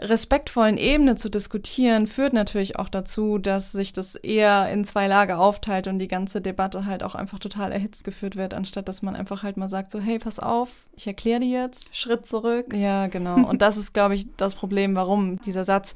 respektvollen 0.00 0.76
Ebene 0.76 1.14
zu 1.14 1.28
diskutieren, 1.28 2.08
führt 2.08 2.32
natürlich 2.32 2.76
auch 2.76 2.88
dazu, 2.88 3.38
dass 3.38 3.70
sich 3.70 3.92
das 3.92 4.16
eher 4.16 4.68
in 4.70 4.84
zwei 4.84 5.06
Lager 5.06 5.38
aufteilt 5.38 5.86
und 5.86 6.00
die 6.00 6.08
ganze 6.08 6.40
Debatte 6.40 6.84
halt 6.84 7.04
auch 7.04 7.14
einfach 7.14 7.38
total 7.38 7.70
erhitzt 7.70 8.02
geführt 8.02 8.34
wird, 8.34 8.54
anstatt 8.54 8.88
dass 8.88 9.02
man 9.02 9.14
einfach 9.14 9.44
halt 9.44 9.56
mal 9.56 9.68
sagt 9.68 9.92
so, 9.92 10.00
hey, 10.00 10.18
pass 10.18 10.40
auf, 10.40 10.68
ich 10.96 11.06
erkläre 11.06 11.40
dir 11.40 11.62
jetzt. 11.62 11.96
Schritt 11.96 12.26
zurück. 12.26 12.72
Ja, 12.74 13.06
genau. 13.06 13.48
Und 13.48 13.62
das 13.62 13.76
ist, 13.76 13.94
glaube 13.94 14.16
ich, 14.16 14.26
das 14.36 14.56
Problem, 14.56 14.96
warum 14.96 15.40
dieser 15.42 15.64
Satz 15.64 15.94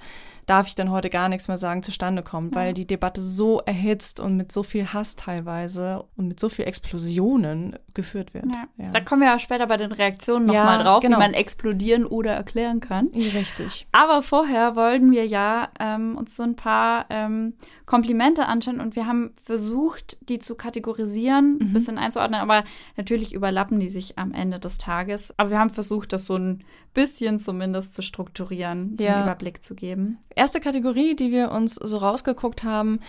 darf 0.49 0.67
ich 0.67 0.75
dann 0.75 0.91
heute 0.91 1.11
gar 1.11 1.29
nichts 1.29 1.47
mehr 1.47 1.59
sagen, 1.59 1.83
zustande 1.83 2.23
kommt, 2.23 2.55
ja. 2.55 2.61
weil 2.61 2.75
die 2.75 2.87
Debatte 2.87 3.21
so 3.21 3.61
erhitzt 3.61 4.19
und 4.19 4.37
mit 4.37 4.51
so 4.51 4.63
viel 4.63 4.93
Hass 4.93 5.15
teilweise 5.15 6.05
und 6.17 6.27
mit 6.29 6.41
so 6.41 6.49
viel 6.49 6.65
Explosionen 6.65 7.79
geführt 7.95 8.33
wird. 8.33 8.47
Ja. 8.47 8.65
Ja. 8.79 8.91
Da 8.91 9.01
kommen 9.01 9.23
wir 9.23 9.29
ja 9.29 9.39
später 9.39 9.67
bei 9.67 9.77
den 9.77 9.93
Reaktionen 9.93 10.47
nochmal 10.47 10.83
drauf, 10.83 11.03
genau. 11.03 11.19
wie 11.19 11.21
man 11.21 11.35
explodieren 11.35 12.07
oder 12.07 12.33
erklären 12.33 12.81
kann. 12.81 13.09
Richtig. 13.09 13.87
Aber 13.93 14.23
vorher 14.23 14.75
wollten 14.75 15.11
wir 15.11 15.27
ja 15.27 15.69
ähm, 15.79 16.17
uns 16.17 16.35
so 16.35 16.43
ein 16.43 16.57
paar 16.57 17.07
ähm, 17.11 17.55
Komplimente 17.89 18.45
anschauen 18.45 18.81
und 18.81 18.97
wir 18.97 19.07
haben 19.07 19.33
versucht, 19.43 20.19
die 20.29 20.39
zu 20.39 20.57
kategorisieren, 20.57 21.55
mhm. 21.55 21.61
ein 21.63 21.73
bisschen 21.73 21.97
einzuordnen, 21.97 22.39
aber 22.39 22.65
natürlich 22.99 23.33
überlappen 23.33 23.81
die 23.81 23.89
sich 23.89 24.19
am 24.19 24.35
Ende 24.35 24.59
des 24.59 24.77
Tages. 24.77 25.33
Aber 25.39 25.49
wir 25.49 25.59
haben 25.59 25.71
versucht, 25.71 26.13
das 26.13 26.27
so 26.27 26.37
ein 26.37 26.65
bisschen 26.93 27.39
zumindest 27.39 27.95
zu 27.95 28.03
strukturieren, 28.03 28.99
ja. 29.01 29.15
den 29.15 29.23
Überblick 29.23 29.65
zu 29.65 29.75
geben. 29.75 30.19
Erste 30.37 30.61
Kategorie, 30.61 31.17
die 31.17 31.33
wir 31.33 31.51
uns 31.51 31.77
so 31.77 31.97
rausgeguckt 31.97 32.63
haben, 32.63 33.01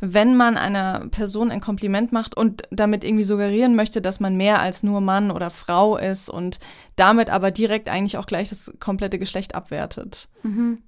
wenn 0.00 0.36
man 0.36 0.58
einer 0.58 1.06
Person 1.10 1.50
ein 1.50 1.62
Kompliment 1.62 2.12
macht 2.12 2.36
und 2.36 2.64
damit 2.70 3.04
irgendwie 3.04 3.24
suggerieren 3.24 3.74
möchte, 3.74 4.02
dass 4.02 4.20
man 4.20 4.36
mehr 4.36 4.60
als 4.60 4.82
nur 4.82 5.00
Mann 5.00 5.30
oder 5.30 5.48
Frau 5.48 5.96
ist 5.96 6.28
und 6.28 6.58
damit 6.96 7.30
aber 7.30 7.50
direkt 7.52 7.88
eigentlich 7.88 8.18
auch 8.18 8.26
gleich 8.26 8.50
das 8.50 8.70
komplette 8.80 9.18
Geschlecht 9.18 9.54
abwertet. 9.54 10.28
Mhm. 10.42 10.82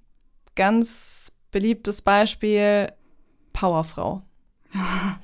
Ganz 0.55 1.33
beliebtes 1.51 2.03
Beispiel, 2.03 2.93
Powerfrau. 3.53 4.23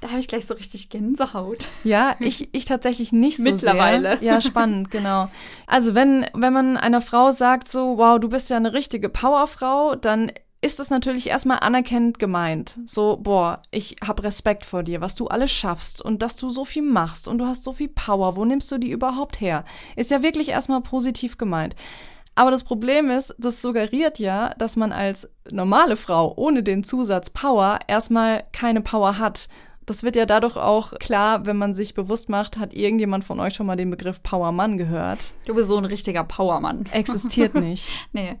Da 0.00 0.08
habe 0.08 0.18
ich 0.18 0.28
gleich 0.28 0.46
so 0.46 0.54
richtig 0.54 0.88
Gänsehaut. 0.88 1.68
Ja, 1.84 2.16
ich, 2.18 2.48
ich 2.52 2.64
tatsächlich 2.64 3.12
nicht 3.12 3.36
so 3.36 3.44
Mittlerweile. 3.44 4.18
Sehr. 4.18 4.22
Ja, 4.22 4.40
spannend, 4.40 4.90
genau. 4.90 5.30
Also 5.66 5.94
wenn, 5.94 6.26
wenn 6.34 6.52
man 6.52 6.76
einer 6.76 7.00
Frau 7.00 7.30
sagt 7.30 7.68
so, 7.68 7.98
wow, 7.98 8.18
du 8.18 8.28
bist 8.28 8.50
ja 8.50 8.56
eine 8.56 8.72
richtige 8.72 9.08
Powerfrau, 9.08 9.94
dann 9.94 10.32
ist 10.62 10.78
es 10.78 10.90
natürlich 10.90 11.28
erstmal 11.28 11.60
anerkennend 11.60 12.18
gemeint. 12.18 12.78
So, 12.84 13.16
boah, 13.16 13.62
ich 13.70 13.96
habe 14.06 14.24
Respekt 14.24 14.66
vor 14.66 14.82
dir, 14.82 15.00
was 15.00 15.14
du 15.14 15.26
alles 15.26 15.50
schaffst 15.50 16.02
und 16.02 16.20
dass 16.20 16.36
du 16.36 16.50
so 16.50 16.64
viel 16.64 16.82
machst 16.82 17.28
und 17.28 17.38
du 17.38 17.46
hast 17.46 17.64
so 17.64 17.72
viel 17.72 17.88
Power. 17.88 18.36
Wo 18.36 18.44
nimmst 18.44 18.70
du 18.70 18.78
die 18.78 18.90
überhaupt 18.90 19.40
her? 19.40 19.64
Ist 19.96 20.10
ja 20.10 20.22
wirklich 20.22 20.50
erstmal 20.50 20.82
positiv 20.82 21.38
gemeint. 21.38 21.76
Aber 22.40 22.50
das 22.50 22.64
Problem 22.64 23.10
ist, 23.10 23.34
das 23.36 23.60
suggeriert 23.60 24.18
ja, 24.18 24.54
dass 24.56 24.74
man 24.74 24.92
als 24.92 25.28
normale 25.50 25.94
Frau 25.94 26.32
ohne 26.38 26.62
den 26.62 26.84
Zusatz 26.84 27.28
Power 27.28 27.80
erstmal 27.86 28.44
keine 28.54 28.80
Power 28.80 29.18
hat. 29.18 29.50
Das 29.84 30.04
wird 30.04 30.16
ja 30.16 30.24
dadurch 30.24 30.56
auch 30.56 30.94
klar, 30.98 31.44
wenn 31.44 31.58
man 31.58 31.74
sich 31.74 31.92
bewusst 31.92 32.30
macht, 32.30 32.56
hat 32.56 32.72
irgendjemand 32.72 33.24
von 33.24 33.40
euch 33.40 33.52
schon 33.52 33.66
mal 33.66 33.76
den 33.76 33.90
Begriff 33.90 34.22
Powermann 34.22 34.78
gehört? 34.78 35.18
Du 35.44 35.54
bist 35.54 35.68
so 35.68 35.76
ein 35.76 35.84
richtiger 35.84 36.24
Powermann. 36.24 36.86
Existiert 36.92 37.54
nicht. 37.54 37.90
nee. 38.14 38.38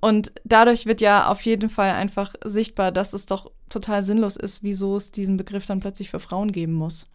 Und 0.00 0.32
dadurch 0.42 0.84
wird 0.86 1.00
ja 1.00 1.28
auf 1.28 1.42
jeden 1.42 1.70
Fall 1.70 1.90
einfach 1.90 2.34
sichtbar, 2.44 2.90
dass 2.90 3.12
es 3.12 3.26
doch 3.26 3.52
total 3.68 4.02
sinnlos 4.02 4.34
ist, 4.34 4.64
wieso 4.64 4.96
es 4.96 5.12
diesen 5.12 5.36
Begriff 5.36 5.66
dann 5.66 5.78
plötzlich 5.78 6.10
für 6.10 6.18
Frauen 6.18 6.50
geben 6.50 6.72
muss. 6.72 7.06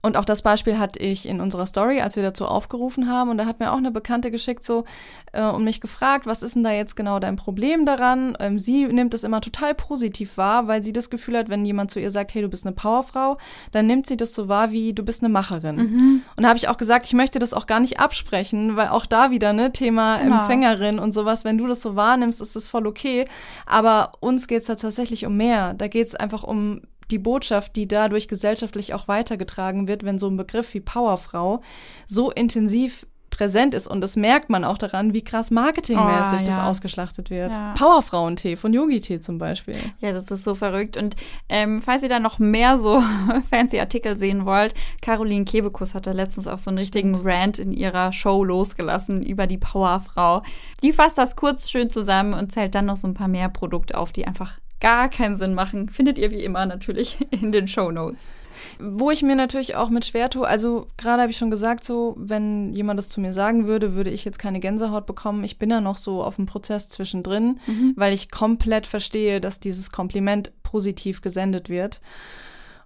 Und 0.00 0.16
auch 0.16 0.24
das 0.24 0.42
Beispiel 0.42 0.78
hatte 0.78 1.00
ich 1.00 1.28
in 1.28 1.40
unserer 1.40 1.66
Story, 1.66 2.00
als 2.00 2.14
wir 2.16 2.22
dazu 2.22 2.46
aufgerufen 2.46 3.08
haben. 3.08 3.30
Und 3.30 3.38
da 3.38 3.46
hat 3.46 3.58
mir 3.58 3.72
auch 3.72 3.78
eine 3.78 3.90
Bekannte 3.90 4.30
geschickt 4.30 4.62
so 4.62 4.84
äh, 5.32 5.42
und 5.42 5.64
mich 5.64 5.80
gefragt, 5.80 6.26
was 6.26 6.42
ist 6.42 6.54
denn 6.54 6.62
da 6.62 6.70
jetzt 6.70 6.94
genau 6.94 7.18
dein 7.18 7.36
Problem 7.36 7.84
daran? 7.84 8.36
Ähm, 8.38 8.58
sie 8.58 8.86
nimmt 8.86 9.12
es 9.14 9.24
immer 9.24 9.40
total 9.40 9.74
positiv 9.74 10.36
wahr, 10.36 10.68
weil 10.68 10.82
sie 10.82 10.92
das 10.92 11.10
Gefühl 11.10 11.36
hat, 11.36 11.48
wenn 11.48 11.64
jemand 11.64 11.90
zu 11.90 11.98
ihr 11.98 12.10
sagt, 12.10 12.32
hey, 12.34 12.42
du 12.42 12.48
bist 12.48 12.64
eine 12.64 12.76
Powerfrau, 12.76 13.38
dann 13.72 13.86
nimmt 13.86 14.06
sie 14.06 14.16
das 14.16 14.34
so 14.34 14.48
wahr, 14.48 14.70
wie 14.70 14.92
du 14.92 15.02
bist 15.02 15.22
eine 15.22 15.30
Macherin. 15.30 15.76
Mhm. 15.76 16.22
Und 16.36 16.42
da 16.42 16.48
habe 16.48 16.58
ich 16.58 16.68
auch 16.68 16.76
gesagt, 16.76 17.06
ich 17.06 17.14
möchte 17.14 17.40
das 17.40 17.52
auch 17.52 17.66
gar 17.66 17.80
nicht 17.80 17.98
absprechen, 17.98 18.76
weil 18.76 18.88
auch 18.88 19.06
da 19.06 19.32
wieder 19.32 19.52
ne 19.52 19.72
Thema 19.72 20.18
genau. 20.18 20.40
Empfängerin 20.40 20.98
und 21.00 21.12
sowas, 21.12 21.44
wenn 21.44 21.58
du 21.58 21.66
das 21.66 21.82
so 21.82 21.96
wahrnimmst, 21.96 22.40
ist 22.40 22.54
das 22.54 22.68
voll 22.68 22.86
okay. 22.86 23.26
Aber 23.66 24.12
uns 24.20 24.46
geht 24.46 24.60
es 24.60 24.66
da 24.66 24.76
tatsächlich 24.76 25.26
um 25.26 25.36
mehr. 25.36 25.74
Da 25.74 25.88
geht 25.88 26.06
es 26.06 26.14
einfach 26.14 26.44
um 26.44 26.82
die 27.10 27.18
Botschaft, 27.18 27.76
die 27.76 27.88
dadurch 27.88 28.28
gesellschaftlich 28.28 28.94
auch 28.94 29.08
weitergetragen 29.08 29.88
wird, 29.88 30.04
wenn 30.04 30.18
so 30.18 30.28
ein 30.28 30.36
Begriff 30.36 30.74
wie 30.74 30.80
Powerfrau 30.80 31.62
so 32.06 32.30
intensiv 32.30 33.06
präsent 33.30 33.74
ist 33.74 33.86
und 33.86 34.00
das 34.00 34.16
merkt 34.16 34.50
man 34.50 34.64
auch 34.64 34.78
daran, 34.78 35.12
wie 35.12 35.22
krass 35.22 35.50
marketingmäßig 35.50 36.40
oh, 36.40 36.44
ja. 36.44 36.46
das 36.46 36.58
ausgeschlachtet 36.58 37.30
wird. 37.30 37.52
Ja. 37.52 37.74
Powerfrauentee 37.78 38.56
von 38.56 38.72
Yogi-Tee 38.72 39.20
zum 39.20 39.38
Beispiel. 39.38 39.76
Ja, 40.00 40.12
das 40.12 40.30
ist 40.30 40.44
so 40.44 40.54
verrückt. 40.54 40.96
Und 40.96 41.14
ähm, 41.48 41.82
falls 41.82 42.02
ihr 42.02 42.08
da 42.08 42.20
noch 42.20 42.38
mehr 42.38 42.78
so 42.78 43.02
fancy 43.50 43.78
Artikel 43.78 44.16
sehen 44.16 44.44
wollt, 44.44 44.74
Caroline 45.02 45.44
Kebekus 45.44 45.94
hat 45.94 46.06
da 46.06 46.12
letztens 46.12 46.46
auch 46.46 46.58
so 46.58 46.70
einen 46.70 46.78
richtigen 46.78 47.14
Stimmt. 47.14 47.28
Rant 47.28 47.58
in 47.58 47.72
ihrer 47.72 48.12
Show 48.12 48.42
losgelassen 48.42 49.22
über 49.22 49.46
die 49.46 49.58
Powerfrau. 49.58 50.42
Die 50.82 50.92
fasst 50.92 51.18
das 51.18 51.36
kurz 51.36 51.70
schön 51.70 51.90
zusammen 51.90 52.34
und 52.34 52.52
zählt 52.52 52.74
dann 52.74 52.86
noch 52.86 52.96
so 52.96 53.06
ein 53.06 53.14
paar 53.14 53.28
mehr 53.28 53.48
Produkte 53.48 53.96
auf, 53.96 54.10
die 54.12 54.26
einfach 54.26 54.58
gar 54.80 55.08
keinen 55.08 55.36
Sinn 55.36 55.54
machen, 55.54 55.88
findet 55.88 56.18
ihr 56.18 56.30
wie 56.30 56.44
immer 56.44 56.66
natürlich 56.66 57.18
in 57.30 57.52
den 57.52 57.68
Show 57.68 57.90
Notes. 57.90 58.32
Wo 58.80 59.10
ich 59.10 59.22
mir 59.22 59.36
natürlich 59.36 59.76
auch 59.76 59.88
mit 59.88 60.04
schwer 60.04 60.30
tue, 60.30 60.46
also 60.46 60.88
gerade 60.96 61.22
habe 61.22 61.30
ich 61.30 61.38
schon 61.38 61.50
gesagt, 61.50 61.84
so, 61.84 62.16
wenn 62.18 62.72
jemand 62.72 62.98
das 62.98 63.08
zu 63.08 63.20
mir 63.20 63.32
sagen 63.32 63.66
würde, 63.66 63.94
würde 63.94 64.10
ich 64.10 64.24
jetzt 64.24 64.38
keine 64.38 64.58
Gänsehaut 64.58 65.06
bekommen. 65.06 65.44
Ich 65.44 65.58
bin 65.58 65.70
ja 65.70 65.80
noch 65.80 65.96
so 65.96 66.24
auf 66.24 66.36
dem 66.36 66.46
Prozess 66.46 66.88
zwischendrin, 66.88 67.60
mhm. 67.66 67.92
weil 67.96 68.12
ich 68.12 68.30
komplett 68.30 68.86
verstehe, 68.86 69.40
dass 69.40 69.60
dieses 69.60 69.92
Kompliment 69.92 70.52
positiv 70.64 71.20
gesendet 71.20 71.68
wird. 71.68 72.00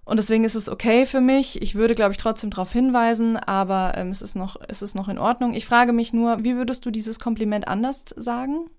Und 0.05 0.17
deswegen 0.17 0.43
ist 0.43 0.55
es 0.55 0.69
okay 0.69 1.05
für 1.05 1.21
mich. 1.21 1.61
Ich 1.61 1.75
würde, 1.75 1.95
glaube 1.95 2.11
ich, 2.11 2.17
trotzdem 2.17 2.49
darauf 2.49 2.71
hinweisen, 2.73 3.37
aber 3.37 3.93
ähm, 3.95 4.09
es, 4.09 4.21
ist 4.21 4.35
noch, 4.35 4.57
es 4.67 4.81
ist 4.81 4.95
noch 4.95 5.07
in 5.07 5.17
Ordnung. 5.17 5.53
Ich 5.53 5.65
frage 5.65 5.93
mich 5.93 6.11
nur, 6.11 6.43
wie 6.43 6.55
würdest 6.55 6.85
du 6.85 6.91
dieses 6.91 7.19
Kompliment 7.19 7.67
anders 7.67 8.05
sagen? 8.15 8.69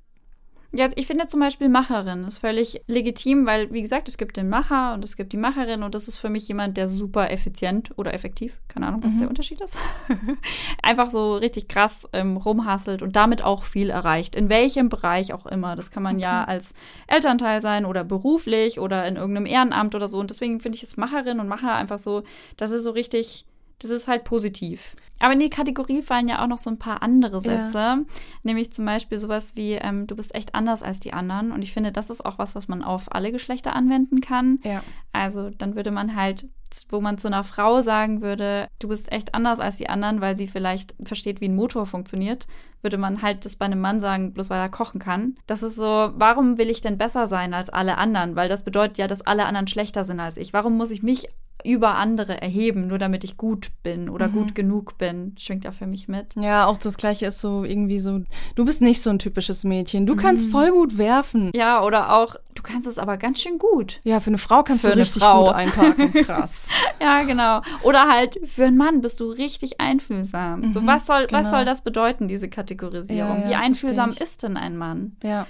Ja, 0.76 0.88
ich 0.96 1.06
finde 1.06 1.28
zum 1.28 1.38
Beispiel 1.38 1.68
Macherin 1.68 2.24
ist 2.24 2.38
völlig 2.38 2.82
legitim, 2.88 3.46
weil, 3.46 3.72
wie 3.72 3.80
gesagt, 3.80 4.08
es 4.08 4.18
gibt 4.18 4.37
den 4.37 4.48
Macher 4.48 4.94
und 4.94 5.04
es 5.04 5.16
gibt 5.16 5.32
die 5.32 5.37
Macherin 5.37 5.84
und 5.84 5.94
das 5.94 6.08
ist 6.08 6.18
für 6.18 6.28
mich 6.28 6.48
jemand, 6.48 6.76
der 6.76 6.88
super 6.88 7.30
effizient 7.30 7.92
oder 7.96 8.12
effektiv, 8.12 8.60
keine 8.66 8.88
Ahnung, 8.88 9.04
was 9.04 9.14
mhm. 9.14 9.18
der 9.20 9.28
Unterschied 9.28 9.60
ist, 9.60 9.78
einfach 10.82 11.10
so 11.10 11.37
richtig 11.37 11.68
krass 11.68 12.08
ähm, 12.12 12.37
rumhasselt 12.37 13.02
und 13.02 13.14
damit 13.14 13.44
auch 13.44 13.62
viel 13.62 13.88
erreicht. 13.88 14.34
In 14.34 14.48
welchem 14.48 14.88
Bereich 14.88 15.32
auch 15.32 15.46
immer. 15.46 15.76
Das 15.76 15.92
kann 15.92 16.02
man 16.02 16.16
okay. 16.16 16.24
ja 16.24 16.44
als 16.44 16.74
Elternteil 17.06 17.60
sein 17.60 17.84
oder 17.84 18.02
beruflich 18.02 18.80
oder 18.80 19.06
in 19.06 19.14
irgendeinem 19.14 19.46
Ehrenamt 19.46 19.94
oder 19.94 20.08
so. 20.08 20.18
Und 20.18 20.30
deswegen 20.30 20.58
finde 20.58 20.76
ich 20.76 20.82
es 20.82 20.96
Macherin 20.96 21.38
und 21.38 21.46
Macher 21.46 21.74
einfach 21.74 21.98
so, 21.98 22.24
das 22.56 22.72
ist 22.72 22.82
so 22.82 22.90
richtig 22.90 23.46
das 23.78 23.90
ist 23.90 24.08
halt 24.08 24.24
positiv. 24.24 24.96
Aber 25.20 25.33
in 25.33 25.38
die 25.38 25.50
Kategorie 25.50 26.03
fallen 26.03 26.29
ja 26.29 26.42
auch 26.42 26.46
noch 26.46 26.59
so 26.59 26.70
ein 26.70 26.79
paar 26.79 27.03
andere 27.03 27.40
Sätze. 27.40 27.79
Ja. 27.79 27.98
Nämlich 28.42 28.72
zum 28.72 28.85
Beispiel 28.85 29.18
sowas 29.18 29.57
wie, 29.57 29.72
ähm, 29.72 30.07
du 30.07 30.16
bist 30.16 30.35
echt 30.35 30.55
anders 30.55 30.83
als 30.83 31.00
die 31.00 31.12
anderen. 31.12 31.53
Und 31.53 31.62
ich 31.62 31.72
finde, 31.72 31.92
das 31.92 32.11
ist 32.11 32.24
auch 32.24 32.38
was, 32.38 32.55
was 32.55 32.68
man 32.68 32.83
auf 32.83 33.14
alle 33.14 33.33
Geschlechter 33.33 33.74
anwenden 33.74 34.20
kann. 34.20 34.59
Ja. 34.64 34.83
Also 35.12 35.50
dann 35.50 35.77
würde 35.77 35.90
man 35.90 36.16
halt, 36.16 36.48
wo 36.88 37.00
man 37.00 37.18
zu 37.18 37.29
einer 37.29 37.44
Frau 37.44 37.81
sagen 37.81 38.20
würde, 38.20 38.68
du 38.81 38.88
bist 38.88 39.12
echt 39.12 39.35
anders 39.35 39.61
als 39.61 39.77
die 39.77 39.88
anderen, 39.88 40.20
weil 40.20 40.37
sie 40.37 40.48
vielleicht 40.48 40.94
versteht, 41.03 41.40
wie 41.40 41.48
ein 41.48 41.57
Motor 41.57 41.87
funktioniert, 41.87 42.46
würde 42.83 42.98
man 42.98 43.22
halt 43.22 43.44
das 43.44 43.57
bei 43.57 43.64
einem 43.64 43.81
Mann 43.81 44.00
sagen, 44.00 44.33
bloß 44.33 44.50
weil 44.50 44.61
er 44.61 44.68
kochen 44.68 44.98
kann. 45.00 45.37
Das 45.46 45.62
ist 45.62 45.77
so, 45.77 46.11
warum 46.14 46.59
will 46.59 46.68
ich 46.68 46.81
denn 46.81 46.98
besser 46.98 47.29
sein 47.29 47.55
als 47.55 47.70
alle 47.70 47.96
anderen? 47.98 48.37
Weil 48.37 48.48
das 48.48 48.64
bedeutet 48.64 48.98
ja, 48.98 49.07
dass 49.07 49.22
alle 49.22 49.46
anderen 49.46 49.68
schlechter 49.68 50.05
sind 50.05 50.20
als 50.20 50.37
ich. 50.37 50.53
Warum 50.53 50.77
muss 50.77 50.90
ich 50.90 51.03
mich 51.03 51.29
über 51.64 51.96
andere 51.96 52.40
erheben, 52.40 52.87
nur 52.87 52.98
damit 52.98 53.24
ich 53.24 53.37
gut 53.37 53.70
bin 53.83 54.09
oder 54.09 54.29
mhm. 54.29 54.33
gut 54.33 54.55
genug 54.55 54.98
bin, 54.98 55.35
schwingt 55.38 55.64
ja 55.64 55.72
für 55.72 55.87
mich 55.87 56.09
mit. 56.09 56.35
Ja, 56.37 56.66
auch 56.66 56.79
das 56.79 56.96
Gleiche 56.96 57.27
ist 57.27 57.40
so 57.40 57.64
irgendwie 57.64 57.98
so, 57.98 58.20
du 58.55 58.64
bist 58.64 58.83
nicht 58.83 59.00
so 59.00 59.11
ein 59.11 59.18
typisches 59.18 59.64
Mädchen, 59.64 60.07
du 60.07 60.14
mhm. 60.14 60.18
kannst 60.18 60.50
voll 60.50 60.70
gut 60.70 60.98
werfen. 60.98 61.50
Ja, 61.55 61.83
oder 61.83 62.16
auch, 62.16 62.37
du 62.55 62.62
kannst 62.62 62.87
es 62.87 62.98
aber 62.98 63.16
ganz 63.16 63.40
schön 63.40 63.59
gut. 63.59 64.00
Ja, 64.05 64.20
für 64.20 64.29
eine 64.29 64.38
Frau 64.38 64.62
kannst 64.62 64.85
für 64.85 64.92
du 64.92 64.98
richtig 64.98 65.22
Frau. 65.22 65.46
gut 65.46 65.55
einpacken, 65.55 66.12
krass. 66.24 66.68
ja, 67.00 67.22
genau. 67.22 67.62
Oder 67.83 68.09
halt, 68.09 68.38
für 68.44 68.66
einen 68.66 68.77
Mann 68.77 69.00
bist 69.00 69.20
du 69.20 69.31
richtig 69.31 69.81
einfühlsam. 69.81 70.61
Mhm, 70.61 70.72
so, 70.72 70.87
was 70.87 71.07
soll, 71.07 71.27
genau. 71.27 71.40
was 71.40 71.50
soll 71.50 71.64
das 71.64 71.83
bedeuten, 71.83 72.29
diese 72.29 72.48
Kategorisierung? 72.48 73.38
Ja, 73.38 73.44
ja, 73.44 73.48
Wie 73.48 73.55
einfühlsam 73.55 74.11
ist 74.11 74.42
denn 74.42 74.57
ein 74.57 74.77
Mann? 74.77 75.16
Ja. 75.22 75.46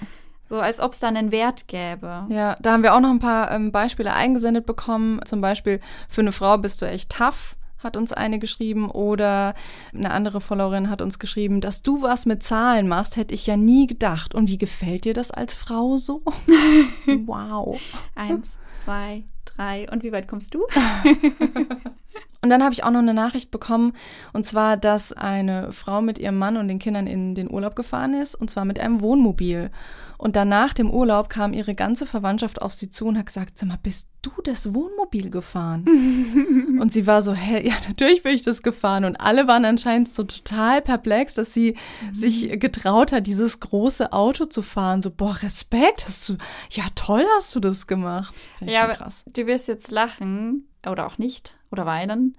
So 0.55 0.61
als 0.61 0.79
ob 0.79 0.93
es 0.93 1.01
da 1.01 1.09
einen 1.09 1.33
Wert 1.33 1.67
gäbe. 1.67 2.27
Ja, 2.29 2.55
da 2.61 2.71
haben 2.71 2.81
wir 2.81 2.95
auch 2.95 3.01
noch 3.01 3.09
ein 3.09 3.19
paar 3.19 3.51
ähm, 3.51 3.73
Beispiele 3.73 4.13
eingesendet 4.13 4.65
bekommen. 4.65 5.19
Zum 5.25 5.41
Beispiel, 5.41 5.81
für 6.07 6.21
eine 6.21 6.31
Frau 6.31 6.57
bist 6.57 6.81
du 6.81 6.85
echt 6.85 7.11
tough, 7.11 7.57
hat 7.79 7.97
uns 7.97 8.13
eine 8.13 8.39
geschrieben. 8.39 8.89
Oder 8.89 9.53
eine 9.93 10.11
andere 10.11 10.39
Followerin 10.39 10.89
hat 10.89 11.01
uns 11.01 11.19
geschrieben, 11.19 11.59
dass 11.59 11.83
du 11.83 12.01
was 12.01 12.25
mit 12.25 12.41
Zahlen 12.41 12.87
machst, 12.87 13.17
hätte 13.17 13.33
ich 13.33 13.45
ja 13.47 13.57
nie 13.57 13.85
gedacht. 13.85 14.33
Und 14.33 14.47
wie 14.47 14.57
gefällt 14.57 15.03
dir 15.03 15.13
das 15.13 15.29
als 15.29 15.53
Frau 15.53 15.97
so? 15.97 16.21
wow. 17.25 17.77
Eins, 18.15 18.51
zwei, 18.81 19.25
drei. 19.43 19.91
Und 19.91 20.03
wie 20.03 20.13
weit 20.13 20.29
kommst 20.29 20.53
du? 20.53 20.65
Und 22.45 22.51
dann 22.51 22.63
habe 22.63 22.73
ich 22.73 22.83
auch 22.83 22.91
noch 22.91 22.99
eine 22.99 23.15
Nachricht 23.15 23.49
bekommen, 23.49 23.93
und 24.31 24.45
zwar, 24.45 24.77
dass 24.77 25.11
eine 25.11 25.71
Frau 25.71 26.03
mit 26.03 26.19
ihrem 26.19 26.37
Mann 26.37 26.57
und 26.57 26.67
den 26.67 26.77
Kindern 26.77 27.07
in 27.07 27.33
den 27.33 27.49
Urlaub 27.49 27.75
gefahren 27.75 28.13
ist, 28.13 28.35
und 28.35 28.51
zwar 28.51 28.65
mit 28.65 28.79
einem 28.79 29.01
Wohnmobil. 29.01 29.71
Und 30.17 30.35
dann 30.35 30.49
nach 30.49 30.73
dem 30.73 30.89
Urlaub 30.89 31.29
kam 31.29 31.53
ihre 31.53 31.75
ganze 31.75 32.05
Verwandtschaft 32.05 32.61
auf 32.61 32.73
sie 32.73 32.89
zu 32.89 33.07
und 33.07 33.17
hat 33.17 33.25
gesagt, 33.25 33.57
sag 33.57 33.67
mal, 33.67 33.79
bist 33.81 34.07
du 34.21 34.31
das 34.43 34.73
Wohnmobil 34.73 35.29
gefahren? 35.29 35.85
und 36.79 36.91
sie 36.91 37.05
war 37.05 37.21
so, 37.21 37.33
hä, 37.33 37.67
ja, 37.67 37.75
natürlich 37.87 38.23
bin 38.23 38.33
ich 38.33 38.43
das 38.43 38.63
gefahren. 38.63 39.05
Und 39.05 39.17
alle 39.17 39.47
waren 39.47 39.65
anscheinend 39.65 40.09
so 40.09 40.23
total 40.23 40.81
perplex, 40.81 41.33
dass 41.33 41.53
sie 41.53 41.75
mhm. 42.01 42.13
sich 42.13 42.59
getraut 42.59 43.11
hat, 43.11 43.27
dieses 43.27 43.59
große 43.59 44.13
Auto 44.13 44.45
zu 44.45 44.61
fahren. 44.61 45.01
So, 45.01 45.11
boah, 45.11 45.37
Respekt, 45.41 46.05
hast 46.07 46.29
du, 46.29 46.37
ja, 46.71 46.85
toll 46.95 47.25
hast 47.35 47.53
du 47.55 47.59
das 47.59 47.87
gemacht. 47.87 48.33
Ja, 48.61 48.87
krass. 48.87 49.23
du 49.27 49.45
wirst 49.47 49.67
jetzt 49.67 49.91
lachen 49.91 50.67
oder 50.85 51.07
auch 51.07 51.17
nicht 51.17 51.57
oder 51.71 51.85
weinen. 51.85 52.35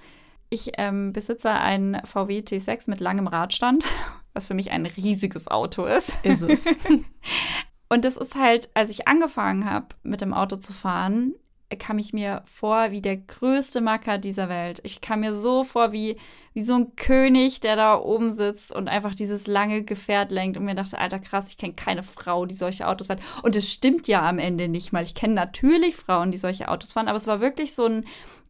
Ich 0.48 0.72
ähm, 0.78 1.12
besitze 1.12 1.50
einen 1.50 2.00
VW 2.04 2.40
T6 2.40 2.88
mit 2.88 3.00
langem 3.00 3.26
Radstand, 3.26 3.84
was 4.32 4.46
für 4.46 4.54
mich 4.54 4.70
ein 4.70 4.86
riesiges 4.86 5.48
Auto 5.48 5.84
ist. 5.84 6.12
Ist 6.22 6.42
es. 6.42 6.66
Und 7.88 8.04
das 8.04 8.16
ist 8.16 8.34
halt, 8.34 8.68
als 8.74 8.90
ich 8.90 9.06
angefangen 9.08 9.68
habe, 9.68 9.88
mit 10.02 10.20
dem 10.20 10.34
Auto 10.34 10.56
zu 10.56 10.72
fahren, 10.72 11.34
kam 11.78 11.98
ich 11.98 12.12
mir 12.12 12.42
vor 12.46 12.92
wie 12.92 13.02
der 13.02 13.16
größte 13.16 13.80
Macker 13.80 14.18
dieser 14.18 14.48
Welt. 14.48 14.80
Ich 14.84 15.00
kam 15.00 15.20
mir 15.20 15.34
so 15.34 15.64
vor 15.64 15.90
wie, 15.90 16.16
wie 16.54 16.62
so 16.62 16.74
ein 16.74 16.94
König, 16.94 17.60
der 17.60 17.74
da 17.74 17.98
oben 17.98 18.30
sitzt 18.30 18.72
und 18.72 18.86
einfach 18.86 19.14
dieses 19.14 19.48
lange 19.48 19.82
Gefährt 19.82 20.30
lenkt 20.30 20.56
und 20.56 20.64
mir 20.64 20.76
dachte, 20.76 20.98
alter 20.98 21.18
krass, 21.18 21.48
ich 21.48 21.58
kenne 21.58 21.74
keine 21.74 22.04
Frau, 22.04 22.46
die 22.46 22.54
solche 22.54 22.86
Autos 22.86 23.08
fährt. 23.08 23.20
Und 23.42 23.56
es 23.56 23.72
stimmt 23.72 24.06
ja 24.06 24.22
am 24.28 24.38
Ende 24.38 24.68
nicht 24.68 24.92
mal. 24.92 25.02
Ich 25.02 25.16
kenne 25.16 25.34
natürlich 25.34 25.96
Frauen, 25.96 26.30
die 26.30 26.38
solche 26.38 26.68
Autos 26.68 26.92
fahren, 26.92 27.08
aber 27.08 27.16
es 27.16 27.26
war 27.26 27.40
wirklich 27.40 27.74
so 27.74 27.86
ein, 27.86 28.04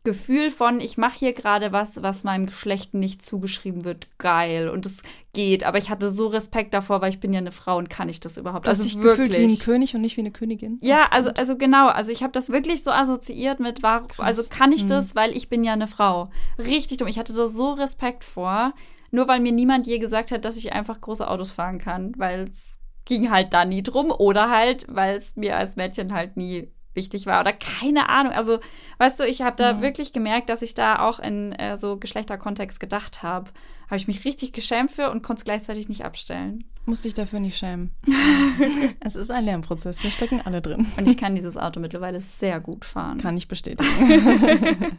Gefühl 0.07 0.53
von, 0.53 0.81
ich 0.81 0.97
mache 0.97 1.19
hier 1.19 1.33
gerade 1.33 1.73
was, 1.73 2.01
was 2.01 2.23
meinem 2.23 2.47
Geschlecht 2.47 2.95
nicht 2.95 3.23
zugeschrieben 3.23 3.85
wird, 3.85 4.07
geil 4.19 4.69
und 4.69 4.87
es 4.87 5.03
geht. 5.33 5.65
Aber 5.65 5.79
ich 5.79 5.91
hatte 5.91 6.13
so 6.13 6.29
Respekt 6.29 6.75
davor, 6.75 7.03
weil 7.03 7.11
ich 7.11 7.19
bin 7.19 7.33
ja 7.33 7.41
eine 7.41 7.51
Frau 7.51 7.77
und 7.77 7.91
kann 7.91 8.09
ich 8.09 8.21
das 8.21 8.37
überhaupt? 8.37 8.69
Also 8.69 8.85
ich 8.85 9.01
wirklich 9.03 9.33
wie 9.33 9.55
ein 9.55 9.59
König 9.59 9.97
und 9.97 10.03
nicht 10.03 10.17
wie 10.17 10.21
eine 10.21 10.31
Königin. 10.31 10.79
Ja, 10.81 11.09
also 11.11 11.31
also 11.31 11.59
genau. 11.59 11.89
Also 11.89 12.13
ich 12.13 12.23
habe 12.23 12.33
das 12.33 12.51
wirklich 12.51 12.85
so 12.85 12.93
assoziiert 12.93 13.59
mit, 13.59 13.83
warum? 13.83 14.07
Also 14.19 14.45
kann 14.49 14.71
ich 14.71 14.85
mhm. 14.85 14.89
das, 14.89 15.17
weil 15.17 15.37
ich 15.37 15.49
bin 15.49 15.65
ja 15.65 15.73
eine 15.73 15.89
Frau. 15.89 16.31
Richtig 16.57 16.99
dumm. 16.99 17.09
Ich 17.09 17.19
hatte 17.19 17.35
da 17.35 17.49
so 17.49 17.73
Respekt 17.73 18.23
vor, 18.23 18.75
nur 19.11 19.27
weil 19.27 19.41
mir 19.41 19.53
niemand 19.53 19.89
je 19.89 19.99
gesagt 19.99 20.31
hat, 20.31 20.45
dass 20.45 20.57
ich 20.57 20.73
einfach 20.73 21.01
große 21.01 21.29
Autos 21.29 21.51
fahren 21.51 21.79
kann, 21.79 22.13
weil 22.17 22.49
es 22.49 22.79
ging 23.07 23.33
halt 23.33 23.53
da 23.53 23.65
nie 23.65 23.83
drum 23.83 24.13
oder 24.13 24.51
halt, 24.51 24.87
weil 24.89 25.17
es 25.17 25.35
mir 25.35 25.57
als 25.57 25.75
Mädchen 25.75 26.13
halt 26.13 26.37
nie 26.37 26.71
wichtig 26.97 27.27
war 27.27 27.41
oder 27.41 27.53
keine 27.53 28.09
Ahnung. 28.09 28.33
Also, 28.33 28.59
weißt 28.99 29.21
du, 29.21 29.25
ich 29.25 29.43
habe 29.43 29.57
da 29.57 29.73
ja. 29.73 29.81
wirklich 29.81 30.13
gemerkt, 30.13 30.49
dass 30.49 30.63
ich 30.63 30.75
da 30.75 31.01
auch 31.01 31.19
in 31.19 31.53
äh, 31.53 31.77
so 31.77 31.97
Geschlechterkontext 31.99 32.81
gedacht 32.81 33.23
habe. 33.23 33.51
Habe 33.87 33.97
ich 33.97 34.09
mich 34.09 34.25
richtig 34.25 34.53
geschämt 34.53 34.91
für 34.91 35.11
und 35.11 35.23
konnte 35.23 35.41
es 35.41 35.45
gleichzeitig 35.45 35.89
nicht 35.89 36.05
abstellen. 36.05 36.65
Musste 36.87 37.09
dich 37.09 37.15
dafür 37.15 37.41
nicht 37.41 37.59
schämen. 37.59 37.91
es 39.01 39.17
ist 39.17 39.31
ein 39.31 39.45
Lernprozess. 39.45 40.03
Wir 40.03 40.11
stecken 40.11 40.41
alle 40.45 40.63
drin. 40.63 40.87
Und 40.97 41.09
ich 41.09 41.17
kann 41.17 41.35
dieses 41.35 41.57
Auto 41.57 41.81
mittlerweile 41.81 42.21
sehr 42.21 42.61
gut 42.61 42.85
fahren. 42.85 43.19
Kann 43.19 43.37
ich 43.37 43.49
bestätigen. 43.49 44.99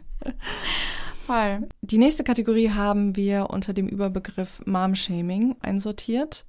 Voll. 1.26 1.68
Die 1.82 1.98
nächste 1.98 2.24
Kategorie 2.24 2.70
haben 2.70 3.16
wir 3.16 3.50
unter 3.50 3.74
dem 3.74 3.88
Überbegriff 3.88 4.62
Mom-Shaming 4.64 5.56
einsortiert. 5.60 6.46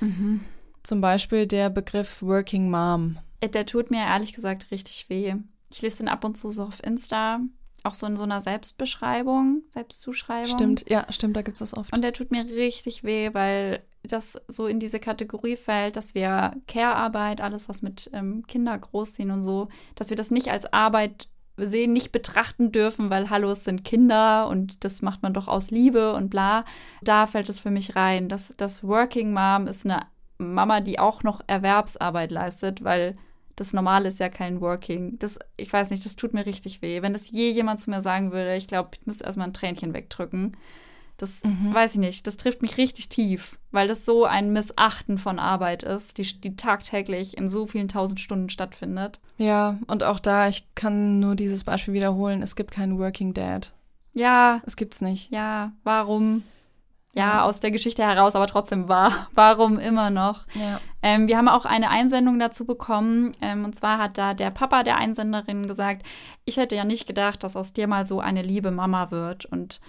Mhm. 0.00 0.40
Zum 0.82 1.00
Beispiel 1.00 1.46
der 1.46 1.70
Begriff 1.70 2.22
Working 2.22 2.70
Mom. 2.70 3.18
Der 3.42 3.66
tut 3.66 3.90
mir 3.90 4.00
ehrlich 4.00 4.32
gesagt 4.32 4.70
richtig 4.70 5.08
weh. 5.08 5.34
Ich 5.70 5.82
lese 5.82 5.98
den 5.98 6.08
ab 6.08 6.24
und 6.24 6.36
zu 6.36 6.50
so 6.50 6.64
auf 6.64 6.82
Insta, 6.82 7.40
auch 7.84 7.94
so 7.94 8.06
in 8.06 8.16
so 8.16 8.22
einer 8.24 8.40
Selbstbeschreibung, 8.40 9.62
Selbstzuschreibung. 9.72 10.54
Stimmt, 10.54 10.88
ja, 10.88 11.06
stimmt, 11.10 11.36
da 11.36 11.42
gibt 11.42 11.54
es 11.54 11.58
das 11.60 11.76
oft. 11.76 11.92
Und 11.92 12.02
der 12.02 12.12
tut 12.12 12.30
mir 12.30 12.44
richtig 12.44 13.04
weh, 13.04 13.30
weil 13.34 13.82
das 14.02 14.38
so 14.48 14.66
in 14.66 14.80
diese 14.80 15.00
Kategorie 15.00 15.56
fällt, 15.56 15.96
dass 15.96 16.14
wir 16.14 16.52
Care-Arbeit, 16.66 17.40
alles 17.40 17.68
was 17.68 17.82
mit 17.82 18.10
ähm, 18.12 18.46
Kinder 18.46 18.76
großziehen 18.76 19.30
und 19.30 19.42
so, 19.42 19.68
dass 19.94 20.10
wir 20.10 20.16
das 20.16 20.30
nicht 20.30 20.50
als 20.50 20.72
Arbeit 20.72 21.28
sehen, 21.56 21.92
nicht 21.92 22.12
betrachten 22.12 22.72
dürfen, 22.72 23.10
weil 23.10 23.30
hallo, 23.30 23.50
es 23.50 23.64
sind 23.64 23.84
Kinder 23.84 24.48
und 24.48 24.84
das 24.84 25.02
macht 25.02 25.22
man 25.22 25.34
doch 25.34 25.48
aus 25.48 25.70
Liebe 25.70 26.14
und 26.14 26.30
bla. 26.30 26.64
Da 27.02 27.26
fällt 27.26 27.48
es 27.48 27.58
für 27.58 27.70
mich 27.70 27.96
rein. 27.96 28.28
Das, 28.28 28.54
das 28.56 28.84
Working 28.84 29.32
Mom 29.32 29.66
ist 29.66 29.84
eine 29.84 30.06
Mama, 30.38 30.80
die 30.80 31.00
auch 31.00 31.24
noch 31.24 31.40
Erwerbsarbeit 31.48 32.30
leistet, 32.30 32.84
weil 32.84 33.16
das 33.58 33.72
Normale 33.72 34.08
ist 34.08 34.20
ja 34.20 34.28
kein 34.28 34.60
Working. 34.60 35.18
Das, 35.18 35.38
ich 35.56 35.72
weiß 35.72 35.90
nicht, 35.90 36.04
das 36.04 36.14
tut 36.14 36.32
mir 36.32 36.46
richtig 36.46 36.80
weh. 36.80 37.02
Wenn 37.02 37.12
das 37.12 37.30
je 37.30 37.50
jemand 37.50 37.80
zu 37.80 37.90
mir 37.90 38.00
sagen 38.00 38.30
würde, 38.30 38.54
ich 38.54 38.68
glaube, 38.68 38.90
ich 38.92 39.04
müsste 39.04 39.24
erstmal 39.24 39.48
ein 39.48 39.52
Tränchen 39.52 39.94
wegdrücken. 39.94 40.56
Das 41.16 41.42
mhm. 41.42 41.74
weiß 41.74 41.94
ich 41.94 41.98
nicht. 41.98 42.28
Das 42.28 42.36
trifft 42.36 42.62
mich 42.62 42.78
richtig 42.78 43.08
tief, 43.08 43.58
weil 43.72 43.88
das 43.88 44.04
so 44.04 44.24
ein 44.24 44.52
Missachten 44.52 45.18
von 45.18 45.40
Arbeit 45.40 45.82
ist, 45.82 46.18
die, 46.18 46.40
die 46.40 46.54
tagtäglich 46.54 47.36
in 47.36 47.48
so 47.48 47.66
vielen 47.66 47.88
tausend 47.88 48.20
Stunden 48.20 48.48
stattfindet. 48.48 49.18
Ja, 49.36 49.78
und 49.88 50.04
auch 50.04 50.20
da, 50.20 50.48
ich 50.48 50.72
kann 50.76 51.18
nur 51.18 51.34
dieses 51.34 51.64
Beispiel 51.64 51.94
wiederholen: 51.94 52.42
es 52.42 52.54
gibt 52.54 52.70
keinen 52.70 53.00
Working 53.00 53.34
Dad. 53.34 53.72
Ja. 54.12 54.62
Es 54.66 54.76
gibt's 54.76 55.00
nicht. 55.00 55.32
Ja, 55.32 55.72
warum? 55.82 56.44
Ja, 57.18 57.44
aus 57.44 57.60
der 57.60 57.70
Geschichte 57.70 58.02
heraus, 58.02 58.36
aber 58.36 58.46
trotzdem 58.46 58.88
war. 58.88 59.28
Warum 59.34 59.78
immer 59.78 60.10
noch? 60.10 60.46
Ja. 60.54 60.80
Ähm, 61.02 61.26
wir 61.28 61.36
haben 61.36 61.48
auch 61.48 61.64
eine 61.64 61.90
Einsendung 61.90 62.38
dazu 62.38 62.64
bekommen. 62.64 63.32
Ähm, 63.40 63.64
und 63.64 63.74
zwar 63.74 63.98
hat 63.98 64.18
da 64.18 64.34
der 64.34 64.50
Papa 64.50 64.82
der 64.84 64.96
Einsenderin 64.96 65.66
gesagt, 65.66 66.04
ich 66.44 66.56
hätte 66.56 66.76
ja 66.76 66.84
nicht 66.84 67.06
gedacht, 67.06 67.42
dass 67.42 67.56
aus 67.56 67.72
dir 67.72 67.88
mal 67.88 68.04
so 68.04 68.20
eine 68.20 68.42
liebe 68.42 68.70
Mama 68.70 69.10
wird. 69.10 69.46
Und 69.46 69.80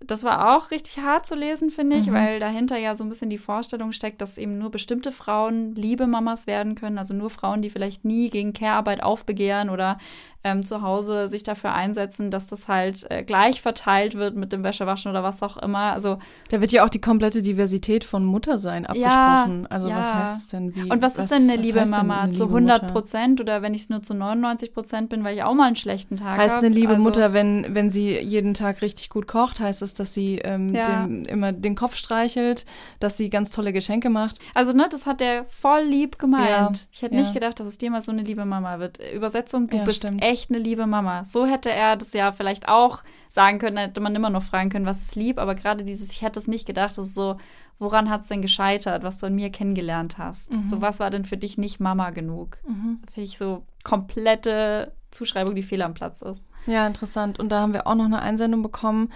das 0.00 0.24
war 0.24 0.56
auch 0.56 0.70
richtig 0.70 0.98
hart 0.98 1.26
zu 1.26 1.34
lesen, 1.34 1.70
finde 1.70 1.96
ich, 1.96 2.06
mhm. 2.06 2.14
weil 2.14 2.40
dahinter 2.40 2.78
ja 2.78 2.94
so 2.94 3.04
ein 3.04 3.10
bisschen 3.10 3.28
die 3.28 3.38
Vorstellung 3.38 3.92
steckt, 3.92 4.22
dass 4.22 4.38
eben 4.38 4.58
nur 4.58 4.70
bestimmte 4.70 5.12
Frauen 5.12 5.74
liebe 5.74 6.06
Mamas 6.06 6.46
werden 6.46 6.74
können. 6.74 6.96
Also 6.96 7.12
nur 7.12 7.28
Frauen, 7.28 7.60
die 7.60 7.70
vielleicht 7.70 8.04
nie 8.04 8.30
gegen 8.30 8.54
Care-Arbeit 8.54 9.02
aufbegehren 9.02 9.68
oder 9.68 9.98
ähm, 10.42 10.64
zu 10.64 10.80
Hause 10.80 11.28
sich 11.28 11.42
dafür 11.42 11.74
einsetzen, 11.74 12.30
dass 12.30 12.46
das 12.46 12.66
halt 12.66 13.10
äh, 13.10 13.22
gleich 13.22 13.60
verteilt 13.60 14.14
wird 14.14 14.36
mit 14.36 14.52
dem 14.52 14.64
Wäschewaschen 14.64 15.10
oder 15.10 15.22
was 15.22 15.42
auch 15.42 15.58
immer. 15.58 15.92
Also 15.92 16.18
da 16.48 16.60
wird 16.62 16.72
ja 16.72 16.84
auch 16.84 16.88
die 16.88 17.00
komplette 17.00 17.42
Diversität 17.42 18.04
von 18.04 18.24
Muttersein 18.24 18.86
abgesprochen. 18.86 19.62
Ja, 19.62 19.68
also 19.68 19.88
ja. 19.90 19.98
was 19.98 20.14
heißt 20.14 20.38
es 20.38 20.46
denn? 20.48 20.74
Wie, 20.74 20.90
Und 20.90 21.02
was, 21.02 21.18
was 21.18 21.26
ist 21.26 21.34
denn 21.34 21.50
eine 21.50 21.60
liebe 21.60 21.84
Mama? 21.84 22.22
Eine 22.22 22.32
zu 22.32 22.44
100 22.44 22.90
Prozent 22.90 23.40
oder 23.40 23.60
wenn 23.60 23.74
ich 23.74 23.82
es 23.82 23.88
nur 23.90 24.02
zu 24.02 24.14
99 24.14 24.72
Prozent 24.72 25.10
bin, 25.10 25.24
weil 25.24 25.36
ich 25.36 25.42
auch 25.42 25.52
mal 25.52 25.66
einen 25.66 25.76
schlechten 25.76 26.16
Tag 26.16 26.28
habe? 26.28 26.42
Heißt 26.42 26.56
eine 26.56 26.68
liebe 26.68 26.94
also, 26.94 27.02
Mutter, 27.02 27.34
wenn, 27.34 27.74
wenn 27.74 27.90
sie 27.90 28.18
jeden 28.18 28.54
Tag 28.54 28.80
richtig 28.80 29.10
gut 29.10 29.26
kocht, 29.26 29.60
heißt 29.60 29.82
es, 29.82 29.92
dass 29.92 30.14
sie 30.14 30.36
ähm, 30.38 30.74
ja. 30.74 31.04
dem, 31.04 31.22
immer 31.24 31.52
den 31.52 31.74
Kopf 31.74 31.96
streichelt, 31.96 32.64
dass 32.98 33.18
sie 33.18 33.28
ganz 33.28 33.50
tolle 33.50 33.74
Geschenke 33.74 34.08
macht? 34.08 34.38
Also 34.54 34.72
ne, 34.72 34.88
das 34.90 35.04
hat 35.04 35.20
der 35.20 35.44
voll 35.44 35.82
lieb 35.82 36.18
gemeint. 36.18 36.88
Ich 36.92 37.02
hätte 37.02 37.14
nicht 37.14 37.34
gedacht, 37.34 37.60
dass 37.60 37.66
es 37.66 37.76
dir 37.76 37.90
mal 37.90 38.00
so 38.00 38.10
eine 38.10 38.22
liebe 38.22 38.46
Mama 38.46 38.78
wird. 38.78 38.98
Übersetzung, 39.12 39.68
du 39.68 39.84
bist 39.84 39.98
stimmt 39.98 40.22
echt 40.29 40.29
eine 40.50 40.58
liebe 40.58 40.86
Mama. 40.86 41.24
So 41.24 41.46
hätte 41.46 41.70
er 41.70 41.96
das 41.96 42.12
ja 42.12 42.32
vielleicht 42.32 42.68
auch 42.68 43.02
sagen 43.28 43.58
können, 43.58 43.76
hätte 43.76 44.00
man 44.00 44.14
immer 44.14 44.30
noch 44.30 44.42
fragen 44.42 44.70
können, 44.70 44.86
was 44.86 45.02
ist 45.02 45.16
lieb, 45.16 45.38
aber 45.38 45.54
gerade 45.54 45.84
dieses, 45.84 46.10
ich 46.10 46.22
hätte 46.22 46.38
es 46.38 46.48
nicht 46.48 46.66
gedacht, 46.66 46.98
das 46.98 47.08
ist 47.08 47.14
so, 47.14 47.36
woran 47.78 48.10
hat 48.10 48.22
es 48.22 48.28
denn 48.28 48.42
gescheitert, 48.42 49.02
was 49.02 49.18
du 49.18 49.26
an 49.26 49.34
mir 49.34 49.50
kennengelernt 49.50 50.18
hast? 50.18 50.52
Mhm. 50.52 50.68
So, 50.68 50.80
was 50.80 51.00
war 51.00 51.10
denn 51.10 51.24
für 51.24 51.36
dich 51.36 51.58
nicht 51.58 51.80
Mama 51.80 52.10
genug? 52.10 52.58
Mhm. 52.66 53.00
Finde 53.12 53.28
ich 53.28 53.38
so 53.38 53.62
komplette 53.84 54.92
Zuschreibung, 55.10 55.54
die 55.54 55.62
fehl 55.62 55.82
am 55.82 55.94
Platz 55.94 56.22
ist. 56.22 56.46
Ja, 56.66 56.86
interessant. 56.86 57.38
Und 57.38 57.50
da 57.50 57.60
haben 57.60 57.72
wir 57.72 57.86
auch 57.86 57.94
noch 57.94 58.04
eine 58.04 58.20
Einsendung 58.20 58.62
bekommen 58.62 59.10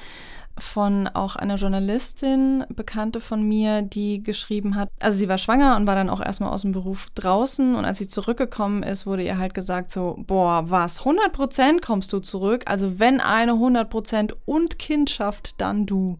von 0.58 1.08
auch 1.08 1.36
einer 1.36 1.56
Journalistin, 1.56 2.64
Bekannte 2.68 3.20
von 3.20 3.42
mir, 3.42 3.82
die 3.82 4.22
geschrieben 4.22 4.76
hat, 4.76 4.90
also 5.00 5.18
sie 5.18 5.28
war 5.28 5.38
schwanger 5.38 5.76
und 5.76 5.86
war 5.86 5.94
dann 5.94 6.10
auch 6.10 6.20
erstmal 6.20 6.52
aus 6.52 6.62
dem 6.62 6.72
Beruf 6.72 7.08
draußen 7.14 7.74
und 7.74 7.84
als 7.84 7.98
sie 7.98 8.06
zurückgekommen 8.06 8.82
ist, 8.82 9.06
wurde 9.06 9.24
ihr 9.24 9.38
halt 9.38 9.54
gesagt 9.54 9.90
so, 9.90 10.16
boah, 10.18 10.70
was, 10.70 11.00
100 11.00 11.32
Prozent 11.32 11.82
kommst 11.82 12.12
du 12.12 12.20
zurück? 12.20 12.62
Also 12.66 12.98
wenn 12.98 13.20
eine 13.20 13.52
100 13.52 13.90
Prozent 13.90 14.36
und 14.44 14.78
Kindschaft, 14.78 15.60
dann 15.60 15.86
du. 15.86 16.18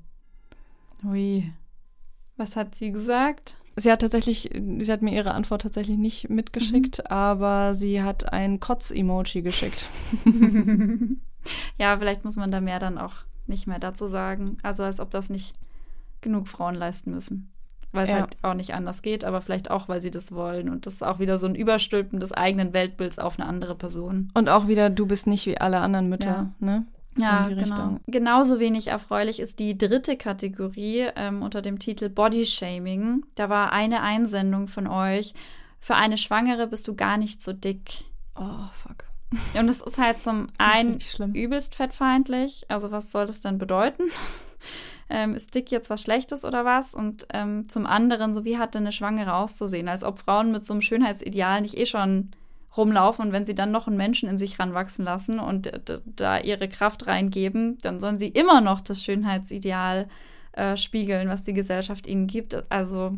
Ui. 1.05 1.53
Was 2.37 2.57
hat 2.57 2.75
sie 2.75 2.91
gesagt? 2.91 3.57
Sie 3.77 3.91
hat 3.91 4.01
tatsächlich, 4.01 4.51
sie 4.53 4.93
hat 4.93 5.03
mir 5.03 5.13
ihre 5.13 5.35
Antwort 5.35 5.63
tatsächlich 5.63 5.99
nicht 5.99 6.31
mitgeschickt, 6.31 6.99
mhm. 6.99 7.07
aber 7.07 7.75
sie 7.75 8.03
hat 8.03 8.33
ein 8.33 8.61
Kotz-Emoji 8.61 9.43
geschickt. 9.43 9.87
ja, 11.79 11.99
vielleicht 11.99 12.25
muss 12.25 12.37
man 12.37 12.53
da 12.53 12.61
mehr 12.61 12.79
dann 12.79 12.99
auch 12.99 13.15
nicht 13.47 13.67
mehr 13.67 13.79
dazu 13.79 14.07
sagen. 14.07 14.59
Also 14.63 14.83
als 14.83 15.01
ob 15.01 15.11
das 15.11 15.31
nicht 15.31 15.55
genug 16.21 16.49
Frauen 16.49 16.75
leisten 16.75 17.11
müssen. 17.11 17.51
Weil 17.93 18.05
es 18.05 18.11
ja. 18.11 18.21
halt 18.21 18.37
auch 18.43 18.55
nicht 18.55 18.75
anders 18.75 19.03
geht, 19.03 19.25
aber 19.25 19.41
vielleicht 19.41 19.71
auch, 19.71 19.89
weil 19.89 20.01
sie 20.01 20.11
das 20.11 20.33
wollen. 20.33 20.69
Und 20.69 20.85
das 20.85 20.95
ist 20.95 21.05
auch 21.05 21.21
wieder 21.21 21.39
so 21.39 21.47
ein 21.47 21.55
Überstülpen 21.55 22.19
des 22.19 22.33
eigenen 22.33 22.73
Weltbilds 22.73 23.21
auf 23.21 23.39
eine 23.39 23.49
andere 23.49 23.77
Person. 23.77 24.33
Und 24.35 24.49
auch 24.49 24.67
wieder, 24.67 24.91
du 24.91 25.07
bist 25.07 25.29
nicht 25.29 25.47
wie 25.47 25.59
alle 25.59 25.79
anderen 25.79 26.09
Mütter, 26.09 26.27
ja. 26.27 26.53
ne? 26.59 26.87
So 27.17 27.23
ja, 27.23 27.49
genau. 27.49 28.01
Genauso 28.09 28.59
wenig 28.59 28.89
erfreulich 28.89 29.39
ist 29.39 29.61
die 29.61 29.79
dritte 29.79 30.17
Kategorie 30.17 31.07
ähm, 31.15 31.43
unter 31.43 31.63
dem 31.63 31.79
Titel 31.79 32.09
Body 32.09 32.45
Shaming. 32.45 33.25
Da 33.37 33.49
war 33.49 33.71
eine 33.71 34.03
Einsendung 34.03 34.67
von 34.67 34.89
euch. 34.89 35.33
Für 35.79 35.95
eine 35.95 36.19
Schwangere 36.19 36.67
bist 36.67 36.89
du 36.89 36.97
gar 36.97 37.17
nicht 37.17 37.43
so 37.43 37.53
dick. 37.53 38.07
Oh, 38.35 38.67
fuck. 38.73 39.05
Und 39.59 39.69
es 39.69 39.81
ist 39.81 39.99
halt 39.99 40.21
zum 40.21 40.47
einen 40.59 40.99
übelst 41.35 41.75
fettfeindlich. 41.75 42.65
Also 42.69 42.91
was 42.91 43.11
soll 43.13 43.27
das 43.27 43.41
denn 43.41 43.59
bedeuten? 43.59 44.05
ähm, 45.11 45.35
ist 45.35 45.55
dick 45.55 45.71
jetzt 45.71 45.91
was 45.91 46.03
Schlechtes 46.03 46.45
oder 46.45 46.65
was? 46.65 46.95
Und 46.95 47.27
ähm, 47.33 47.69
zum 47.69 47.87
anderen, 47.87 48.35
so 48.35 48.45
wie 48.45 48.59
hat 48.59 48.75
denn 48.75 48.83
eine 48.83 48.93
Schwangere 48.93 49.35
auszusehen? 49.35 49.89
Als 49.89 50.05
ob 50.05 50.19
Frauen 50.19 50.53
mit 50.53 50.65
so 50.65 50.75
einem 50.75 50.81
Schönheitsideal 50.81 51.61
nicht 51.61 51.77
eh 51.77 51.87
schon 51.87 52.31
rumlaufen 52.77 53.27
und 53.27 53.33
wenn 53.33 53.45
sie 53.45 53.55
dann 53.55 53.71
noch 53.71 53.87
einen 53.87 53.97
Menschen 53.97 54.29
in 54.29 54.39
sich 54.39 54.59
ranwachsen 54.59 55.05
lassen 55.05 55.39
und 55.39 55.71
da 56.05 56.39
ihre 56.39 56.69
Kraft 56.69 57.07
reingeben, 57.07 57.79
dann 57.83 58.01
sollen 58.01 58.19
sie 58.19 58.29
immer 58.29 58.61
noch 58.61 58.81
das 58.81 59.03
Schönheitsideal 59.03 60.09
äh, 60.53 60.77
spiegeln, 60.77 61.29
was 61.29 61.45
die 61.45 61.53
Gesellschaft 61.53 62.07
ihnen 62.07 62.27
gibt. 62.27 62.71
Also 62.71 63.17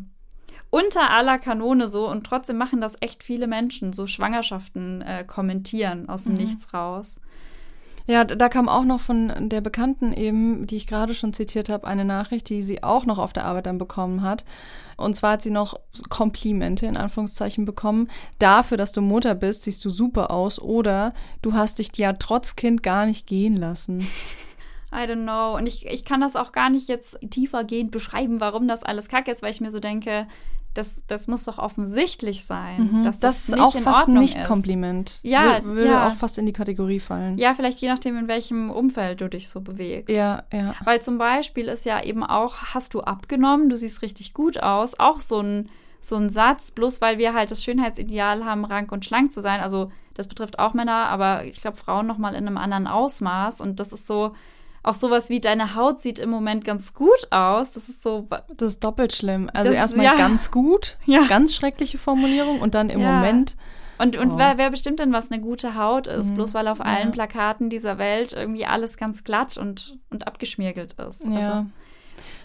unter 0.69 1.09
aller 1.11 1.39
Kanone 1.39 1.87
so 1.87 2.09
und 2.09 2.25
trotzdem 2.25 2.57
machen 2.57 2.81
das 2.81 2.97
echt 3.01 3.23
viele 3.23 3.47
Menschen, 3.47 3.93
so 3.93 4.07
Schwangerschaften 4.07 5.01
äh, 5.01 5.23
kommentieren 5.25 6.09
aus 6.09 6.23
dem 6.23 6.33
mhm. 6.33 6.39
Nichts 6.39 6.73
raus. 6.73 7.19
Ja, 8.09 8.23
da 8.23 8.47
kam 8.47 8.69
auch 8.69 8.85
noch 8.85 9.01
von 9.01 9.49
der 9.49 9.59
Bekannten 9.59 10.13
eben, 10.13 10.65
die 10.65 10.77
ich 10.77 10.87
gerade 10.87 11.13
schon 11.13 11.33
zitiert 11.33 11.67
habe, 11.67 11.85
eine 11.85 12.05
Nachricht, 12.05 12.47
die 12.47 12.63
sie 12.63 12.81
auch 12.81 13.05
noch 13.05 13.17
auf 13.17 13.33
der 13.33 13.43
Arbeit 13.43 13.65
dann 13.65 13.77
bekommen 13.77 14.21
hat. 14.21 14.45
Und 14.95 15.13
zwar 15.17 15.33
hat 15.33 15.41
sie 15.41 15.51
noch 15.51 15.77
Komplimente 16.07 16.85
in 16.85 16.95
Anführungszeichen 16.95 17.65
bekommen. 17.65 18.09
Dafür, 18.39 18.77
dass 18.77 18.93
du 18.93 19.01
Mutter 19.01 19.35
bist, 19.35 19.63
siehst 19.63 19.83
du 19.83 19.89
super 19.89 20.31
aus 20.31 20.57
oder 20.57 21.13
du 21.41 21.51
hast 21.51 21.79
dich 21.79 21.89
ja 21.97 22.13
trotz 22.13 22.55
Kind 22.55 22.81
gar 22.81 23.05
nicht 23.05 23.27
gehen 23.27 23.57
lassen. 23.57 24.07
I 24.93 24.99
don't 24.99 25.23
know. 25.23 25.57
Und 25.57 25.67
ich, 25.67 25.85
ich 25.85 26.05
kann 26.05 26.21
das 26.21 26.37
auch 26.37 26.53
gar 26.53 26.69
nicht 26.69 26.87
jetzt 26.87 27.19
tiefergehend 27.29 27.91
beschreiben, 27.91 28.39
warum 28.39 28.69
das 28.69 28.83
alles 28.83 29.09
kacke 29.09 29.31
ist, 29.31 29.41
weil 29.41 29.51
ich 29.51 29.59
mir 29.59 29.71
so 29.71 29.81
denke, 29.81 30.27
das, 30.77 31.01
das 31.07 31.27
muss 31.27 31.45
doch 31.45 31.57
offensichtlich 31.57 32.45
sein. 32.45 32.91
Mhm. 32.91 33.03
Dass 33.03 33.19
das, 33.19 33.47
das 33.47 33.49
ist 33.49 33.59
auch 33.59 33.75
fast 33.75 34.07
ein 34.07 34.13
Nicht-Kompliment. 34.13 35.19
Ja, 35.23 35.63
würde 35.63 35.89
ja. 35.89 36.09
auch 36.09 36.15
fast 36.15 36.37
in 36.37 36.45
die 36.45 36.53
Kategorie 36.53 36.99
fallen. 36.99 37.37
Ja, 37.37 37.53
vielleicht 37.53 37.79
je 37.79 37.89
nachdem, 37.89 38.17
in 38.17 38.27
welchem 38.27 38.69
Umfeld 38.69 39.21
du 39.21 39.29
dich 39.29 39.49
so 39.49 39.61
bewegst. 39.61 40.15
Ja, 40.15 40.43
ja. 40.53 40.75
Weil 40.83 41.01
zum 41.01 41.17
Beispiel 41.17 41.67
ist 41.67 41.85
ja 41.85 42.03
eben 42.03 42.23
auch, 42.23 42.57
hast 42.73 42.93
du 42.93 43.01
abgenommen, 43.01 43.69
du 43.69 43.77
siehst 43.77 44.01
richtig 44.01 44.33
gut 44.33 44.61
aus, 44.61 44.99
auch 44.99 45.19
so 45.19 45.39
ein, 45.41 45.69
so 45.99 46.15
ein 46.15 46.29
Satz, 46.29 46.71
bloß 46.71 47.01
weil 47.01 47.17
wir 47.17 47.33
halt 47.33 47.49
das 47.49 47.63
Schönheitsideal 47.63 48.45
haben, 48.45 48.63
rank 48.63 48.91
und 48.91 49.03
schlank 49.03 49.31
zu 49.31 49.41
sein. 49.41 49.59
Also 49.59 49.91
das 50.13 50.27
betrifft 50.27 50.59
auch 50.59 50.73
Männer, 50.73 51.07
aber 51.07 51.45
ich 51.45 51.61
glaube 51.61 51.77
Frauen 51.77 52.07
noch 52.07 52.17
mal 52.17 52.35
in 52.35 52.47
einem 52.47 52.57
anderen 52.57 52.87
Ausmaß. 52.87 53.61
Und 53.61 53.79
das 53.79 53.91
ist 53.91 54.05
so, 54.05 54.33
auch 54.83 54.93
sowas 54.93 55.29
wie 55.29 55.39
deine 55.39 55.75
Haut 55.75 55.99
sieht 55.99 56.19
im 56.19 56.29
Moment 56.29 56.65
ganz 56.65 56.93
gut 56.93 57.31
aus. 57.31 57.71
Das 57.73 57.89
ist 57.89 58.01
so. 58.01 58.27
Das 58.55 58.73
ist 58.73 58.83
doppelt 58.83 59.13
schlimm. 59.13 59.49
Also 59.53 59.71
erstmal 59.71 60.05
ja. 60.05 60.15
ganz 60.15 60.51
gut, 60.51 60.97
ja. 61.05 61.25
ganz 61.27 61.55
schreckliche 61.55 61.97
Formulierung 61.97 62.61
und 62.61 62.73
dann 62.75 62.89
im 62.89 63.01
ja. 63.01 63.13
Moment. 63.13 63.55
Und, 63.99 64.15
und 64.15 64.33
oh. 64.33 64.37
wer, 64.37 64.57
wer, 64.57 64.69
bestimmt 64.69 64.99
denn, 64.99 65.11
was 65.11 65.31
eine 65.31 65.41
gute 65.41 65.75
Haut 65.75 66.07
ist? 66.07 66.29
Mhm. 66.29 66.35
Bloß 66.35 66.53
weil 66.53 66.67
auf 66.67 66.81
allen 66.81 67.11
Plakaten 67.11 67.69
dieser 67.69 67.97
Welt 67.97 68.31
irgendwie 68.31 68.65
alles 68.65 68.95
ganz 68.95 69.23
glatt 69.23 69.57
und, 69.57 69.97
und 70.11 70.27
abgeschmirgelt 70.27 70.93
ist. 70.93 71.25
Ja. 71.25 71.31
Also, 71.31 71.65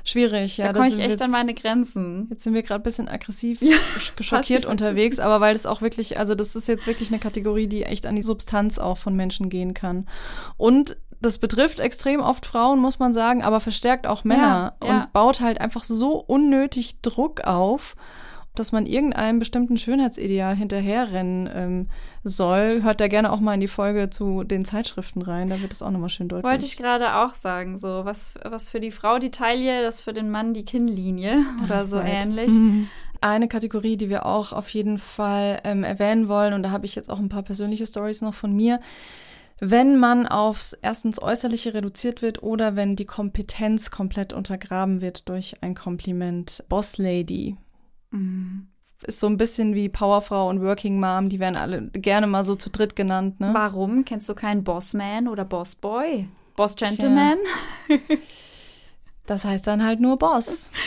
Schwierig, 0.04 0.56
ja. 0.56 0.66
Da 0.66 0.72
komme 0.72 0.88
ich 0.88 0.98
echt 0.98 1.10
jetzt, 1.10 1.22
an 1.22 1.30
meine 1.30 1.54
Grenzen. 1.54 2.26
Jetzt 2.30 2.42
sind 2.42 2.54
wir 2.54 2.62
gerade 2.62 2.80
ein 2.80 2.84
bisschen 2.84 3.08
aggressiv 3.08 3.60
schockiert 4.20 4.66
unterwegs, 4.66 5.18
aber 5.18 5.40
weil 5.40 5.52
das 5.54 5.66
auch 5.66 5.80
wirklich, 5.80 6.18
also 6.18 6.34
das 6.34 6.56
ist 6.56 6.66
jetzt 6.66 6.86
wirklich 6.86 7.10
eine 7.10 7.20
Kategorie, 7.20 7.68
die 7.68 7.84
echt 7.84 8.06
an 8.06 8.16
die 8.16 8.22
Substanz 8.22 8.78
auch 8.78 8.98
von 8.98 9.14
Menschen 9.14 9.48
gehen 9.48 9.74
kann. 9.74 10.08
Und 10.56 10.96
das 11.22 11.38
betrifft 11.38 11.80
extrem 11.80 12.20
oft 12.20 12.44
Frauen, 12.44 12.78
muss 12.78 12.98
man 12.98 13.14
sagen, 13.14 13.42
aber 13.42 13.60
verstärkt 13.60 14.06
auch 14.06 14.24
Männer 14.24 14.74
ja, 14.82 14.88
ja. 14.88 14.94
und 15.02 15.12
baut 15.12 15.40
halt 15.40 15.60
einfach 15.60 15.84
so 15.84 16.16
unnötig 16.16 17.00
Druck 17.00 17.42
auf, 17.42 17.96
dass 18.54 18.70
man 18.70 18.84
irgendeinem 18.84 19.38
bestimmten 19.38 19.78
Schönheitsideal 19.78 20.54
hinterherrennen 20.54 21.48
ähm, 21.54 21.88
soll. 22.22 22.82
Hört 22.82 23.00
da 23.00 23.08
gerne 23.08 23.32
auch 23.32 23.40
mal 23.40 23.54
in 23.54 23.60
die 23.60 23.68
Folge 23.68 24.10
zu 24.10 24.44
den 24.44 24.64
Zeitschriften 24.64 25.22
rein, 25.22 25.48
da 25.48 25.62
wird 25.62 25.72
es 25.72 25.82
auch 25.82 25.90
nochmal 25.90 26.10
schön 26.10 26.28
deutlich. 26.28 26.50
Wollte 26.50 26.66
ich 26.66 26.76
gerade 26.76 27.16
auch 27.16 27.34
sagen, 27.34 27.78
so 27.78 28.04
was, 28.04 28.34
was 28.44 28.70
für 28.70 28.80
die 28.80 28.90
Frau 28.90 29.18
die 29.18 29.30
Taille, 29.30 29.82
das 29.82 30.02
für 30.02 30.12
den 30.12 30.30
Mann 30.30 30.52
die 30.52 30.64
Kinnlinie 30.64 31.44
oder 31.64 31.86
so 31.86 31.96
right. 31.96 32.24
ähnlich. 32.24 32.50
Mhm. 32.50 32.88
Eine 33.20 33.46
Kategorie, 33.46 33.96
die 33.96 34.10
wir 34.10 34.26
auch 34.26 34.52
auf 34.52 34.68
jeden 34.70 34.98
Fall 34.98 35.60
ähm, 35.62 35.84
erwähnen 35.84 36.26
wollen, 36.28 36.52
und 36.54 36.64
da 36.64 36.72
habe 36.72 36.86
ich 36.86 36.96
jetzt 36.96 37.08
auch 37.08 37.20
ein 37.20 37.28
paar 37.28 37.44
persönliche 37.44 37.86
Stories 37.86 38.20
noch 38.20 38.34
von 38.34 38.52
mir, 38.52 38.80
wenn 39.64 39.96
man 39.96 40.26
aufs 40.26 40.72
erstens 40.72 41.22
Äußerliche 41.22 41.72
reduziert 41.72 42.20
wird 42.20 42.42
oder 42.42 42.74
wenn 42.74 42.96
die 42.96 43.04
Kompetenz 43.04 43.92
komplett 43.92 44.32
untergraben 44.32 45.00
wird 45.00 45.28
durch 45.28 45.54
ein 45.60 45.76
Kompliment. 45.76 46.64
Boss 46.68 46.98
Lady. 46.98 47.56
Mhm. 48.10 48.66
Ist 49.04 49.20
so 49.20 49.28
ein 49.28 49.36
bisschen 49.36 49.76
wie 49.76 49.88
Powerfrau 49.88 50.48
und 50.48 50.62
Working 50.62 50.98
Mom, 50.98 51.28
die 51.28 51.38
werden 51.38 51.54
alle 51.54 51.82
gerne 51.92 52.26
mal 52.26 52.42
so 52.42 52.56
zu 52.56 52.70
dritt 52.70 52.96
genannt, 52.96 53.38
ne? 53.38 53.50
Warum? 53.52 54.04
Kennst 54.04 54.28
du 54.28 54.34
keinen 54.34 54.64
Bossman 54.64 55.28
oder 55.28 55.44
Bossboy? 55.44 56.26
Boss 56.56 56.74
Gentleman? 56.74 57.38
Das 59.26 59.44
heißt 59.44 59.66
dann 59.66 59.84
halt 59.84 60.00
nur 60.00 60.18
Boss. 60.18 60.70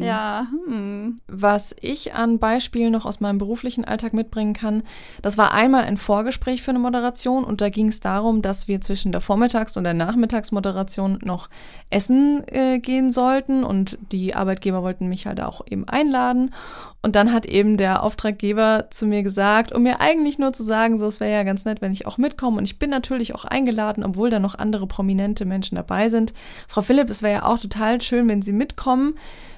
Ja. 0.00 0.46
Hm. 0.66 1.20
Was 1.26 1.74
ich 1.80 2.14
an 2.14 2.38
Beispielen 2.38 2.92
noch 2.92 3.04
aus 3.04 3.20
meinem 3.20 3.38
beruflichen 3.38 3.84
Alltag 3.84 4.14
mitbringen 4.14 4.54
kann, 4.54 4.82
das 5.22 5.36
war 5.36 5.52
einmal 5.52 5.84
ein 5.84 5.96
Vorgespräch 5.96 6.62
für 6.62 6.70
eine 6.70 6.78
Moderation 6.78 7.44
und 7.44 7.60
da 7.60 7.68
ging 7.68 7.88
es 7.88 8.00
darum, 8.00 8.40
dass 8.42 8.68
wir 8.68 8.80
zwischen 8.80 9.12
der 9.12 9.20
Vormittags- 9.20 9.76
und 9.76 9.84
der 9.84 9.94
Nachmittagsmoderation 9.94 11.18
noch 11.22 11.50
essen 11.90 12.44
äh, 12.46 12.78
gehen 12.78 13.10
sollten 13.10 13.64
und 13.64 13.98
die 14.12 14.34
Arbeitgeber 14.34 14.82
wollten 14.82 15.08
mich 15.08 15.26
halt 15.26 15.40
auch 15.40 15.62
eben 15.68 15.86
einladen. 15.88 16.54
Und 17.02 17.16
dann 17.16 17.32
hat 17.32 17.46
eben 17.46 17.78
der 17.78 18.02
Auftraggeber 18.02 18.88
zu 18.90 19.06
mir 19.06 19.22
gesagt, 19.22 19.72
um 19.72 19.82
mir 19.82 20.00
eigentlich 20.00 20.38
nur 20.38 20.52
zu 20.52 20.62
sagen, 20.62 20.98
so 20.98 21.06
es 21.06 21.18
wäre 21.18 21.32
ja 21.32 21.44
ganz 21.44 21.64
nett, 21.64 21.80
wenn 21.80 21.92
ich 21.92 22.06
auch 22.06 22.18
mitkomme. 22.18 22.58
Und 22.58 22.64
ich 22.64 22.78
bin 22.78 22.90
natürlich 22.90 23.34
auch 23.34 23.46
eingeladen, 23.46 24.04
obwohl 24.04 24.28
da 24.28 24.38
noch 24.38 24.54
andere 24.54 24.86
prominente 24.86 25.46
Menschen 25.46 25.76
dabei 25.76 26.10
sind. 26.10 26.34
Frau 26.68 26.82
Philipp, 26.82 27.08
es 27.08 27.22
wäre 27.22 27.32
ja 27.32 27.44
auch 27.44 27.58
total 27.58 28.02
schön, 28.02 28.28
wenn 28.28 28.42
Sie 28.42 28.52
mitkommen 28.52 29.14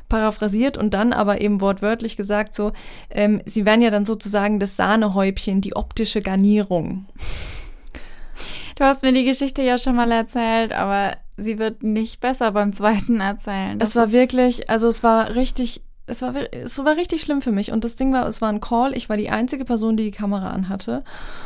paraphrasiert 0.08 0.76
und 0.76 0.92
dann 0.92 1.14
aber 1.14 1.40
eben 1.40 1.62
wortwörtlich 1.62 2.18
gesagt 2.18 2.54
so, 2.54 2.72
ähm, 3.08 3.40
sie 3.46 3.64
wären 3.64 3.80
ja 3.80 3.90
dann 3.90 4.04
sozusagen 4.04 4.60
das 4.60 4.76
Sahnehäubchen, 4.76 5.62
die 5.62 5.74
optische 5.74 6.20
Garnierung. 6.20 7.06
Du 8.76 8.84
hast 8.84 9.02
mir 9.02 9.12
die 9.12 9.24
Geschichte 9.24 9.62
ja 9.62 9.78
schon 9.78 9.96
mal 9.96 10.12
erzählt, 10.12 10.72
aber 10.72 11.16
sie 11.38 11.58
wird 11.58 11.82
nicht 11.82 12.20
besser 12.20 12.52
beim 12.52 12.74
zweiten 12.74 13.20
Erzählen. 13.20 13.78
Das 13.78 13.90
es 13.90 13.96
war 13.96 14.12
wirklich, 14.12 14.68
also 14.68 14.88
es 14.88 15.02
war 15.02 15.34
richtig 15.34 15.82
es 16.12 16.22
war, 16.22 16.34
es 16.52 16.78
war 16.78 16.96
richtig 16.96 17.22
schlimm 17.22 17.42
für 17.42 17.50
mich. 17.50 17.72
Und 17.72 17.84
das 17.84 17.96
Ding 17.96 18.12
war, 18.12 18.26
es 18.28 18.40
war 18.40 18.50
ein 18.50 18.60
Call. 18.60 18.96
Ich 18.96 19.08
war 19.08 19.16
die 19.16 19.30
einzige 19.30 19.64
Person, 19.64 19.96
die 19.96 20.04
die 20.04 20.10
Kamera 20.12 20.50
anhatte. 20.50 21.02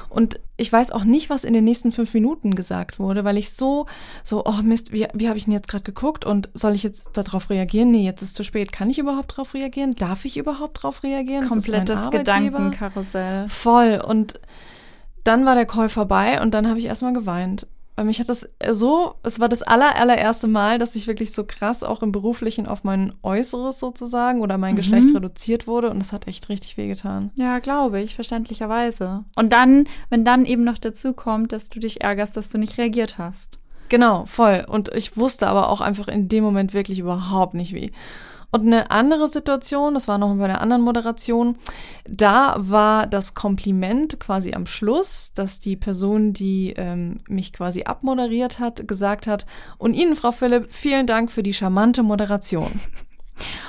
Und 0.09 0.39
ich 0.57 0.73
weiß 0.73 0.91
auch 0.93 1.05
nicht, 1.05 1.31
was 1.31 1.45
in 1.45 1.53
den 1.53 1.65
nächsten 1.65 1.93
fünf 1.93 2.13
Minuten 2.13 2.55
gesagt 2.55 2.99
wurde, 2.99 3.25
weil 3.25 3.39
ich 3.39 3.53
so, 3.53 3.87
so, 4.23 4.45
oh 4.45 4.63
Mist, 4.63 4.93
wie, 4.93 5.07
wie 5.15 5.29
habe 5.29 5.39
ich 5.39 5.45
denn 5.45 5.53
jetzt 5.53 5.69
gerade 5.69 5.85
geguckt? 5.85 6.25
Und 6.25 6.51
soll 6.55 6.75
ich 6.75 6.83
jetzt 6.83 7.11
darauf 7.15 7.49
reagieren? 7.49 7.91
Nee, 7.91 8.05
jetzt 8.05 8.23
ist 8.23 8.35
zu 8.35 8.45
spät. 8.45 8.73
Kann 8.73 8.91
ich 8.91 8.99
überhaupt 8.99 9.33
darauf 9.33 9.55
reagieren? 9.55 9.93
Darf 9.93 10.25
ich 10.25 10.37
überhaupt 10.37 10.79
darauf 10.79 11.03
reagieren? 11.03 11.49
Komplettes 11.49 12.11
Gedankenkarussell. 12.11 13.49
Voll. 13.49 14.03
Und 14.07 14.41
dann 15.25 15.47
war 15.47 15.55
der 15.55 15.67
Call 15.67 15.89
vorbei 15.89 16.41
und 16.41 16.55
dann 16.55 16.69
habe 16.69 16.79
ich 16.79 16.87
erstmal 16.87 17.13
geweint. 17.13 17.67
Weil 17.97 18.05
mich 18.05 18.21
hat 18.21 18.29
das 18.29 18.47
so, 18.71 19.15
es 19.23 19.41
war 19.41 19.49
das 19.49 19.63
aller, 19.63 19.97
allererste 19.97 20.47
Mal, 20.47 20.79
dass 20.79 20.95
ich 20.97 21.07
wirklich 21.07 21.33
so 21.33 21.45
krass 21.45 21.83
auch 21.83 22.03
im 22.03 22.13
Beruflichen 22.13 22.67
auf 22.67 22.85
mein 22.85 23.15
Äußeres 23.23 23.81
sozusagen 23.81 24.43
oder 24.43 24.59
mein 24.59 24.73
mhm. 24.73 24.77
Geschlecht 24.77 25.15
reduziert 25.15 25.67
wurde 25.67 25.91
und 25.91 25.99
das 25.99 26.13
hat 26.13 26.29
echt 26.29 26.51
richtig 26.51 26.77
wehgetan. 26.77 27.31
Ja, 27.37 27.59
glaube 27.59 28.01
ich, 28.01 28.15
verständlicherweise. 28.15 29.25
Und 29.37 29.51
dann, 29.53 29.89
wenn 30.11 30.25
dann 30.27 30.45
eben 30.45 30.63
noch 30.63 30.79
dazu 30.79 31.15
kommt, 31.15 31.53
dass 31.53 31.71
du 31.71 31.81
dich 31.81 32.03
ärgerst, 32.03 32.37
dass 32.37 32.51
du 32.51 32.59
nicht 32.59 32.77
reagiert 32.77 33.17
hast. 33.17 33.59
Genau, 33.89 34.27
voll. 34.27 34.65
Und 34.69 34.93
ich 34.95 35.17
wusste 35.17 35.47
aber 35.47 35.71
auch 35.71 35.81
einfach 35.81 36.09
in 36.09 36.29
dem 36.29 36.45
Moment 36.45 36.75
wirklich 36.75 36.99
überhaupt 36.99 37.55
nicht 37.55 37.73
wie. 37.73 37.93
Und 38.57 38.69
eine 38.69 38.91
andere 38.91 39.29
Situation, 39.29 39.93
das 39.93 40.09
war 40.09 40.17
noch 40.17 40.35
bei 40.35 40.47
einer 40.47 40.63
anderen 40.63 40.81
Moderation, 40.81 41.59
da 42.09 42.55
war 42.59 43.07
das 43.07 43.35
Kompliment 43.35 44.19
quasi 44.19 44.55
am 44.55 44.65
Schluss, 44.65 45.33
dass 45.35 45.59
die 45.59 45.77
Person, 45.77 46.33
die 46.33 46.73
ähm, 46.75 47.19
mich 47.29 47.53
quasi 47.53 47.83
abmoderiert 47.83 48.59
hat, 48.59 48.89
gesagt 48.89 49.27
hat, 49.27 49.45
und 49.77 49.93
Ihnen, 49.93 50.17
Frau 50.17 50.33
Philipp, 50.33 50.73
vielen 50.73 51.07
Dank 51.07 51.31
für 51.31 51.43
die 51.43 51.53
charmante 51.53 52.03
Moderation. 52.03 52.81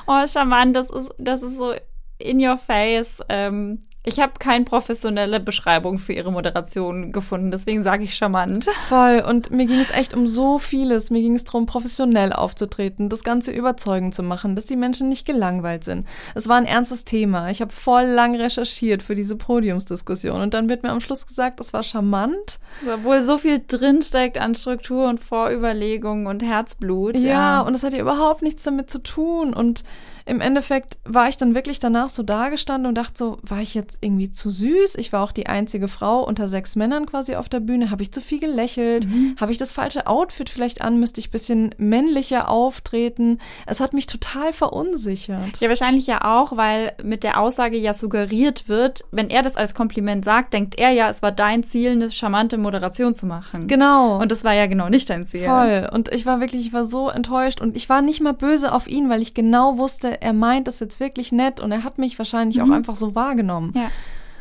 Oh, 0.08 0.26
charmant, 0.26 0.74
das 0.74 0.90
ist, 0.90 1.10
das 1.18 1.44
ist 1.44 1.58
so 1.58 1.74
in 2.18 2.40
your 2.40 2.56
face. 2.56 3.22
Ähm, 3.28 3.82
ich 4.08 4.22
habe 4.22 4.34
keine 4.40 4.64
professionelle 4.64 5.42
Beschreibung 5.42 6.00
für 6.00 6.14
ihre 6.14 6.32
Moderation 6.32 7.12
gefunden, 7.12 7.52
deswegen 7.52 7.84
sage 7.84 8.06
ich 8.06 8.16
charmant. 8.16 8.70
Voll. 8.88 9.22
Und 9.28 9.52
mir 9.52 9.66
ging 9.66 9.82
es 9.82 9.92
echt 9.92 10.14
um 10.14 10.26
so 10.28 10.60
vieles. 10.60 11.10
Mir 11.10 11.22
ging 11.22 11.36
es 11.36 11.44
darum, 11.44 11.66
professionell 11.66 12.32
aufzutreten, 12.32 13.10
das 13.10 13.26
Ganze 13.26 13.52
überzeugend 13.52 14.16
zu 14.16 14.24
machen, 14.24 14.56
dass 14.56 14.66
die 14.66 14.78
Menschen 14.78 15.10
nicht 15.10 15.26
gelangweilt 15.26 15.84
sind. 15.84 16.08
Es 16.36 16.48
war 16.48 16.56
ein 16.56 16.66
ernstes 16.66 17.04
Thema. 17.04 17.50
Ich 17.50 17.60
habe 17.60 17.74
voll 17.74 18.06
lang 18.06 18.34
recherchiert 18.36 19.04
für 19.04 19.14
diese 19.14 19.36
Podiumsdiskussion 19.36 20.40
und 20.40 20.54
dann 20.54 20.70
wird 20.70 20.84
mir 20.84 20.92
am 20.92 21.02
Schluss 21.02 21.28
gesagt, 21.28 21.60
das 21.60 21.74
war 21.74 21.84
charmant. 21.84 22.60
Obwohl 22.90 23.20
so 23.20 23.38
viel 23.38 23.62
drinsteckt 23.68 24.38
an 24.38 24.56
Struktur 24.56 25.10
und 25.10 25.20
Vorüberlegung 25.20 26.28
und 26.28 26.42
Herzblut. 26.44 27.20
Ja, 27.20 27.30
ja. 27.30 27.62
und 27.62 27.74
das 27.74 27.84
hat 27.84 27.92
ja 27.92 28.00
überhaupt 28.00 28.42
nichts 28.42 28.64
damit 28.64 28.90
zu 28.90 29.00
tun. 29.00 29.54
Und 29.54 29.84
im 30.28 30.42
Endeffekt 30.42 30.98
war 31.06 31.30
ich 31.30 31.38
dann 31.38 31.56
wirklich 31.56 31.80
danach 31.80 32.10
so 32.10 32.22
dagestanden 32.22 32.88
und 32.88 32.96
dachte 32.96 33.14
so, 33.16 33.38
war 33.44 33.62
ich 33.62 33.74
jetzt 33.74 34.00
irgendwie 34.02 34.30
zu 34.30 34.50
süß? 34.50 34.96
Ich 34.96 35.14
war 35.14 35.24
auch 35.24 35.32
die 35.32 35.48
einzige 35.48 35.88
Frau 35.88 36.22
unter 36.22 36.50
sechs 36.50 36.76
Männern 36.76 37.06
quasi 37.06 37.36
auf 37.36 37.48
der 37.48 37.62
Bühne. 37.62 37.92
Habe 37.92 38.04
ich 38.04 38.12
zu 38.12 38.20
viel 38.20 38.40
gelächelt? 38.40 39.08
Mhm. 39.08 39.38
Habe 39.40 39.54
ich 39.54 39.58
das 39.58 39.72
falsche 39.72 40.06
Outfit 40.06 40.50
vielleicht 40.50 40.82
an? 40.82 41.00
Müsste 41.00 41.22
ich 41.22 41.30
ein 41.30 41.32
bisschen 41.32 41.76
männlicher 41.78 42.50
auftreten? 42.50 43.40
Es 43.66 43.80
hat 43.80 43.94
mich 43.94 44.06
total 44.06 44.52
verunsichert. 44.52 45.60
Ja, 45.62 45.70
wahrscheinlich 45.70 46.08
ja 46.08 46.26
auch, 46.26 46.58
weil 46.58 46.92
mit 47.02 47.24
der 47.24 47.40
Aussage 47.40 47.78
ja 47.78 47.94
suggeriert 47.94 48.68
wird, 48.68 49.06
wenn 49.12 49.30
er 49.30 49.44
das 49.44 49.56
als 49.56 49.74
Kompliment 49.74 50.26
sagt, 50.26 50.54
denkt 50.54 50.78
er 50.78 50.92
ja, 50.92 51.08
es 51.08 51.22
war 51.22 51.32
dein 51.32 51.64
Ziel, 51.64 51.92
eine 51.92 52.12
charmante 52.12 52.58
Moderation 52.58 53.16
zu 53.16 53.28
machen. 53.28 53.68
Genau. 53.68 54.20
Und 54.22 54.32
das 54.34 54.44
war 54.44 54.54
ja 54.54 54.66
genau 54.66 54.90
nicht 54.90 55.10
dein 55.10 55.26
Ziel. 55.26 55.46
Voll. 55.46 55.90
Und 55.94 56.14
ich 56.14 56.26
war 56.26 56.42
wirklich, 56.42 56.68
ich 56.68 56.74
war 56.74 56.84
so 56.84 57.10
enttäuscht 57.10 57.62
und 57.62 57.78
ich 57.78 57.88
war 57.88 58.02
nicht 58.02 58.20
mal 58.20 58.34
böse 58.34 58.74
auf 58.74 58.90
ihn, 58.90 59.10
weil 59.10 59.22
ich 59.22 59.34
genau 59.34 59.78
wusste, 59.78 60.17
er 60.22 60.34
meint 60.34 60.68
das 60.68 60.80
jetzt 60.80 61.00
wirklich 61.00 61.32
nett 61.32 61.60
und 61.60 61.72
er 61.72 61.84
hat 61.84 61.98
mich 61.98 62.18
wahrscheinlich 62.18 62.58
mhm. 62.58 62.72
auch 62.72 62.76
einfach 62.76 62.96
so 62.96 63.16
wahrgenommen. 63.16 63.74
Ja. 63.76 63.90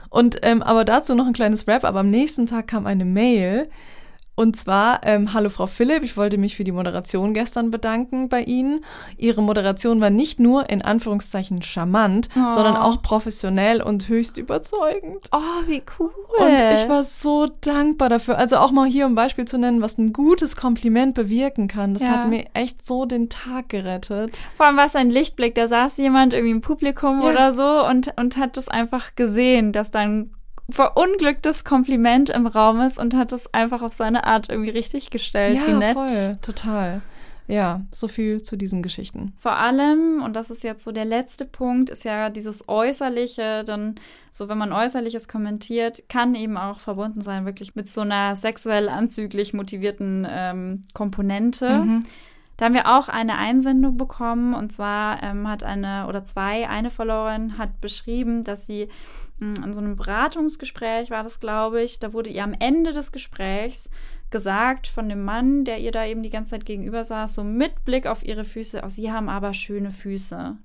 Und 0.08 0.38
ähm, 0.42 0.62
aber 0.62 0.84
dazu 0.84 1.14
noch 1.14 1.26
ein 1.26 1.32
kleines 1.32 1.66
Rap, 1.66 1.84
aber 1.84 2.00
am 2.00 2.10
nächsten 2.10 2.46
Tag 2.46 2.68
kam 2.68 2.86
eine 2.86 3.04
Mail 3.04 3.68
und 4.36 4.54
zwar, 4.54 5.00
ähm, 5.04 5.32
hallo 5.32 5.48
Frau 5.48 5.66
Philipp, 5.66 6.02
ich 6.02 6.18
wollte 6.18 6.36
mich 6.36 6.56
für 6.56 6.64
die 6.64 6.70
Moderation 6.70 7.32
gestern 7.32 7.70
bedanken 7.70 8.28
bei 8.28 8.42
Ihnen. 8.42 8.84
Ihre 9.16 9.42
Moderation 9.42 10.02
war 10.02 10.10
nicht 10.10 10.38
nur 10.38 10.68
in 10.68 10.82
Anführungszeichen 10.82 11.62
charmant, 11.62 12.28
oh. 12.36 12.50
sondern 12.50 12.76
auch 12.76 13.00
professionell 13.00 13.80
und 13.80 14.10
höchst 14.10 14.36
überzeugend. 14.36 15.30
Oh, 15.32 15.66
wie 15.66 15.82
cool. 15.98 16.10
Und 16.38 16.52
ich 16.52 16.86
war 16.86 17.02
so 17.02 17.46
dankbar 17.62 18.10
dafür. 18.10 18.36
Also 18.36 18.58
auch 18.58 18.72
mal 18.72 18.86
hier 18.86 19.06
um 19.06 19.14
Beispiel 19.14 19.46
zu 19.46 19.56
nennen, 19.56 19.80
was 19.80 19.96
ein 19.96 20.12
gutes 20.12 20.54
Kompliment 20.54 21.14
bewirken 21.14 21.66
kann. 21.66 21.94
Das 21.94 22.02
ja. 22.02 22.08
hat 22.10 22.28
mir 22.28 22.44
echt 22.52 22.84
so 22.84 23.06
den 23.06 23.30
Tag 23.30 23.70
gerettet. 23.70 24.38
Vor 24.58 24.66
allem 24.66 24.76
war 24.76 24.84
es 24.84 24.96
ein 24.96 25.08
Lichtblick. 25.08 25.54
Da 25.54 25.66
saß 25.66 25.96
jemand 25.96 26.34
irgendwie 26.34 26.52
im 26.52 26.60
Publikum 26.60 27.22
ja. 27.22 27.30
oder 27.30 27.52
so 27.52 27.86
und, 27.86 28.12
und 28.18 28.36
hat 28.36 28.58
das 28.58 28.68
einfach 28.68 29.14
gesehen, 29.14 29.72
dass 29.72 29.90
dann 29.90 30.35
verunglücktes 30.68 31.64
Kompliment 31.64 32.30
im 32.30 32.46
Raum 32.46 32.80
ist 32.80 32.98
und 32.98 33.14
hat 33.14 33.32
es 33.32 33.52
einfach 33.54 33.82
auf 33.82 33.92
seine 33.92 34.24
Art 34.24 34.48
irgendwie 34.48 34.70
richtig 34.70 35.10
gestellt. 35.10 35.56
Ja, 35.56 35.66
Wie 35.68 35.72
nett. 35.72 35.94
voll, 35.94 36.38
total. 36.42 37.02
Ja, 37.48 37.82
so 37.92 38.08
viel 38.08 38.42
zu 38.42 38.56
diesen 38.56 38.82
Geschichten. 38.82 39.32
Vor 39.38 39.56
allem, 39.56 40.20
und 40.24 40.34
das 40.34 40.50
ist 40.50 40.64
jetzt 40.64 40.82
so 40.84 40.90
der 40.90 41.04
letzte 41.04 41.44
Punkt, 41.44 41.90
ist 41.90 42.04
ja 42.04 42.28
dieses 42.28 42.68
Äußerliche, 42.68 43.62
dann 43.64 43.94
so, 44.32 44.48
wenn 44.48 44.58
man 44.58 44.72
Äußerliches 44.72 45.28
kommentiert, 45.28 46.08
kann 46.08 46.34
eben 46.34 46.56
auch 46.56 46.80
verbunden 46.80 47.20
sein, 47.20 47.46
wirklich 47.46 47.76
mit 47.76 47.88
so 47.88 48.00
einer 48.00 48.34
sexuell 48.34 48.88
anzüglich 48.88 49.54
motivierten 49.54 50.26
ähm, 50.28 50.82
Komponente. 50.92 51.84
Mhm. 51.84 52.04
Da 52.56 52.64
haben 52.64 52.74
wir 52.74 52.98
auch 52.98 53.08
eine 53.08 53.36
Einsendung 53.36 53.96
bekommen 53.96 54.54
und 54.54 54.72
zwar 54.72 55.22
ähm, 55.22 55.46
hat 55.46 55.62
eine 55.62 56.06
oder 56.08 56.24
zwei, 56.24 56.68
eine 56.68 56.90
Followerin 56.90 57.58
hat 57.58 57.80
beschrieben, 57.80 58.44
dass 58.44 58.66
sie 58.66 58.88
hm, 59.38 59.54
in 59.64 59.72
so 59.74 59.80
einem 59.80 59.96
Beratungsgespräch 59.96 61.10
war 61.10 61.22
das, 61.22 61.40
glaube 61.40 61.82
ich, 61.82 61.98
da 61.98 62.12
wurde 62.12 62.30
ihr 62.30 62.44
am 62.44 62.54
Ende 62.58 62.92
des 62.92 63.12
Gesprächs 63.12 63.90
gesagt 64.30 64.86
von 64.86 65.08
dem 65.08 65.24
Mann, 65.24 65.64
der 65.64 65.78
ihr 65.78 65.92
da 65.92 66.04
eben 66.04 66.22
die 66.22 66.30
ganze 66.30 66.52
Zeit 66.52 66.64
gegenüber 66.64 67.04
saß, 67.04 67.34
so 67.34 67.44
mit 67.44 67.84
Blick 67.84 68.06
auf 68.06 68.24
ihre 68.24 68.44
Füße, 68.44 68.82
oh, 68.84 68.88
sie 68.88 69.12
haben 69.12 69.28
aber 69.28 69.52
schöne 69.52 69.90
Füße 69.90 70.56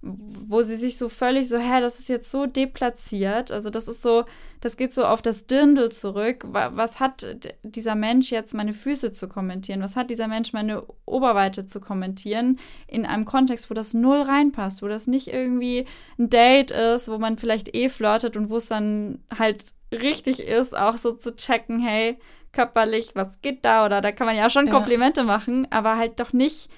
wo 0.00 0.62
sie 0.62 0.76
sich 0.76 0.96
so 0.96 1.08
völlig 1.08 1.48
so, 1.48 1.58
hä, 1.58 1.80
das 1.80 1.98
ist 1.98 2.08
jetzt 2.08 2.30
so 2.30 2.46
deplatziert. 2.46 3.50
Also 3.50 3.68
das 3.68 3.88
ist 3.88 4.00
so, 4.00 4.24
das 4.60 4.76
geht 4.76 4.94
so 4.94 5.04
auf 5.04 5.22
das 5.22 5.46
Dirndl 5.46 5.90
zurück. 5.90 6.44
Was 6.46 7.00
hat 7.00 7.26
dieser 7.64 7.96
Mensch 7.96 8.30
jetzt 8.30 8.54
meine 8.54 8.72
Füße 8.72 9.10
zu 9.12 9.28
kommentieren? 9.28 9.82
Was 9.82 9.96
hat 9.96 10.10
dieser 10.10 10.28
Mensch 10.28 10.52
meine 10.52 10.84
Oberweite 11.04 11.66
zu 11.66 11.80
kommentieren? 11.80 12.60
In 12.86 13.06
einem 13.06 13.24
Kontext, 13.24 13.70
wo 13.70 13.74
das 13.74 13.92
null 13.92 14.22
reinpasst, 14.22 14.82
wo 14.82 14.88
das 14.88 15.08
nicht 15.08 15.28
irgendwie 15.28 15.84
ein 16.16 16.30
Date 16.30 16.70
ist, 16.70 17.08
wo 17.10 17.18
man 17.18 17.36
vielleicht 17.36 17.74
eh 17.74 17.88
flirtet 17.88 18.36
und 18.36 18.50
wo 18.50 18.58
es 18.58 18.68
dann 18.68 19.20
halt 19.36 19.64
richtig 19.90 20.40
ist, 20.40 20.76
auch 20.76 20.96
so 20.96 21.12
zu 21.12 21.34
checken, 21.34 21.80
hey, 21.80 22.18
körperlich, 22.52 23.10
was 23.14 23.40
geht 23.42 23.64
da? 23.64 23.84
Oder 23.84 24.00
da 24.00 24.12
kann 24.12 24.26
man 24.26 24.36
ja 24.36 24.48
schon 24.48 24.70
Komplimente 24.70 25.22
ja. 25.22 25.26
machen, 25.26 25.66
aber 25.70 25.96
halt 25.96 26.20
doch 26.20 26.32
nicht 26.32 26.70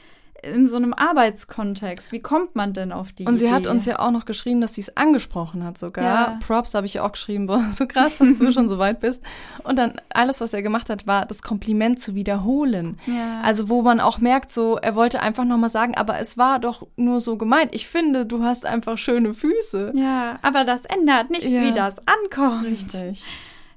in 0.43 0.67
so 0.67 0.77
einem 0.77 0.95
Arbeitskontext. 0.95 2.13
Wie 2.13 2.21
kommt 2.21 2.57
man 2.57 2.73
denn 2.73 2.93
auf 2.93 3.13
die 3.13 3.27
Und 3.27 3.37
sie 3.37 3.47
Idee? 3.47 3.55
hat 3.55 3.67
uns 3.67 3.85
ja 3.85 3.99
auch 3.99 4.11
noch 4.11 4.25
geschrieben, 4.25 4.61
dass 4.61 4.75
sie 4.75 4.81
es 4.81 4.97
angesprochen 4.97 5.65
hat 5.65 5.79
sogar. 5.79 6.05
Ja. 6.05 6.39
Props 6.47 6.75
habe 6.75 6.87
ich 6.87 7.01
auch 7.01 7.13
geschrieben, 7.13 7.47
boah, 7.47 7.65
so 7.73 7.87
krass, 7.87 8.19
dass 8.19 8.39
du 8.39 8.53
schon 8.53 8.69
so 8.69 8.79
weit 8.79 9.01
bist. 9.01 9.23
Und 9.65 9.79
dann 9.79 9.95
alles, 10.13 10.41
was 10.41 10.53
er 10.53 10.63
gemacht 10.63 10.91
hat, 10.91 11.07
war 11.07 11.27
das 11.27 11.43
Kompliment 11.43 12.01
zu 12.01 12.15
wiederholen. 12.15 12.99
Ja. 13.07 13.41
Also 13.43 13.69
wo 13.69 13.83
man 13.83 14.01
auch 14.01 14.19
merkt, 14.19 14.51
so 14.51 14.77
er 14.77 14.95
wollte 14.95 15.21
einfach 15.21 15.45
nochmal 15.45 15.71
sagen, 15.71 15.95
aber 15.97 16.19
es 16.19 16.39
war 16.39 16.59
doch 16.59 16.87
nur 16.97 17.21
so 17.21 17.37
gemeint. 17.37 17.75
Ich 17.75 17.87
finde, 17.87 18.27
du 18.27 18.43
hast 18.43 18.67
einfach 18.67 18.99
schöne 18.99 19.35
Füße. 19.35 19.93
Ja, 19.95 20.39
aber 20.43 20.65
das 20.65 20.85
ändert 20.85 21.31
nichts, 21.31 21.47
ja. 21.47 21.63
wie 21.63 21.73
das 21.73 21.97
ankommt. 22.07 22.67
Richtig. 22.67 23.25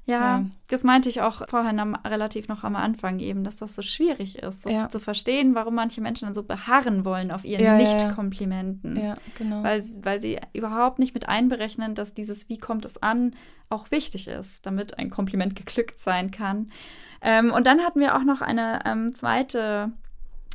Ja, 0.06 0.20
ja, 0.20 0.44
das 0.68 0.84
meinte 0.84 1.08
ich 1.08 1.22
auch 1.22 1.48
vorhin 1.48 1.80
am, 1.80 1.94
relativ 1.94 2.48
noch 2.48 2.62
am 2.62 2.76
Anfang 2.76 3.20
eben, 3.20 3.42
dass 3.42 3.56
das 3.56 3.74
so 3.74 3.80
schwierig 3.80 4.38
ist, 4.38 4.62
so 4.62 4.68
ja. 4.68 4.88
zu 4.90 5.00
verstehen, 5.00 5.54
warum 5.54 5.74
manche 5.74 6.02
Menschen 6.02 6.26
dann 6.26 6.34
so 6.34 6.42
beharren 6.42 7.06
wollen 7.06 7.30
auf 7.30 7.44
ihren 7.44 7.64
ja, 7.64 7.76
Nicht-Komplimenten. 7.76 9.02
Ja, 9.02 9.16
genau. 9.38 9.62
Weil, 9.62 9.82
weil 10.02 10.20
sie 10.20 10.38
überhaupt 10.52 10.98
nicht 10.98 11.14
mit 11.14 11.26
einberechnen, 11.28 11.94
dass 11.94 12.12
dieses 12.12 12.50
Wie 12.50 12.58
kommt 12.58 12.84
es 12.84 13.02
an 13.02 13.34
auch 13.70 13.90
wichtig 13.90 14.28
ist, 14.28 14.66
damit 14.66 14.98
ein 14.98 15.08
Kompliment 15.08 15.56
geglückt 15.56 15.98
sein 15.98 16.30
kann. 16.30 16.70
Ähm, 17.22 17.50
und 17.50 17.66
dann 17.66 17.80
hatten 17.80 18.00
wir 18.00 18.14
auch 18.14 18.24
noch 18.24 18.42
eine 18.42 18.80
ähm, 18.84 19.14
zweite 19.14 19.92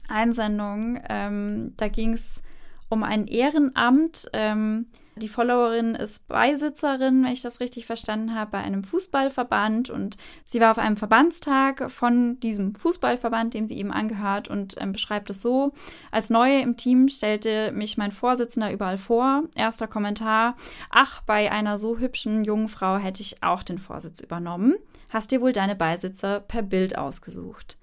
Einsendung. 0.07 0.99
Ähm, 1.09 1.73
da 1.77 1.87
ging 1.87 2.13
es 2.13 2.43
um 2.87 3.03
ein 3.03 3.25
Ehrenamt. 3.25 4.29
Ähm, 4.33 4.87
die 5.19 5.27
Followerin 5.27 5.95
ist 5.95 6.27
Beisitzerin, 6.27 7.23
wenn 7.23 7.31
ich 7.31 7.41
das 7.41 7.59
richtig 7.59 7.85
verstanden 7.85 8.33
habe, 8.33 8.51
bei 8.51 8.57
einem 8.59 8.83
Fußballverband 8.83 9.89
und 9.89 10.17
sie 10.45 10.59
war 10.59 10.71
auf 10.71 10.77
einem 10.77 10.97
Verbandstag 10.97 11.91
von 11.91 12.39
diesem 12.39 12.73
Fußballverband, 12.73 13.53
dem 13.53 13.67
sie 13.67 13.77
eben 13.77 13.91
angehört 13.91 14.47
und 14.47 14.75
ähm, 14.79 14.93
beschreibt 14.93 15.29
es 15.29 15.41
so. 15.41 15.73
Als 16.11 16.29
Neue 16.29 16.61
im 16.61 16.77
Team 16.77 17.09
stellte 17.09 17.71
mich 17.71 17.97
mein 17.97 18.11
Vorsitzender 18.11 18.71
überall 18.71 18.97
vor. 18.97 19.43
Erster 19.55 19.87
Kommentar. 19.87 20.55
Ach, 20.89 21.21
bei 21.21 21.51
einer 21.51 21.77
so 21.77 21.99
hübschen 21.99 22.43
jungen 22.43 22.69
Frau 22.69 22.97
hätte 22.97 23.21
ich 23.21 23.43
auch 23.43 23.63
den 23.63 23.77
Vorsitz 23.77 24.19
übernommen. 24.19 24.75
Hast 25.09 25.31
dir 25.31 25.41
wohl 25.41 25.53
deine 25.53 25.75
Beisitzer 25.75 26.39
per 26.39 26.61
Bild 26.61 26.97
ausgesucht. 26.97 27.77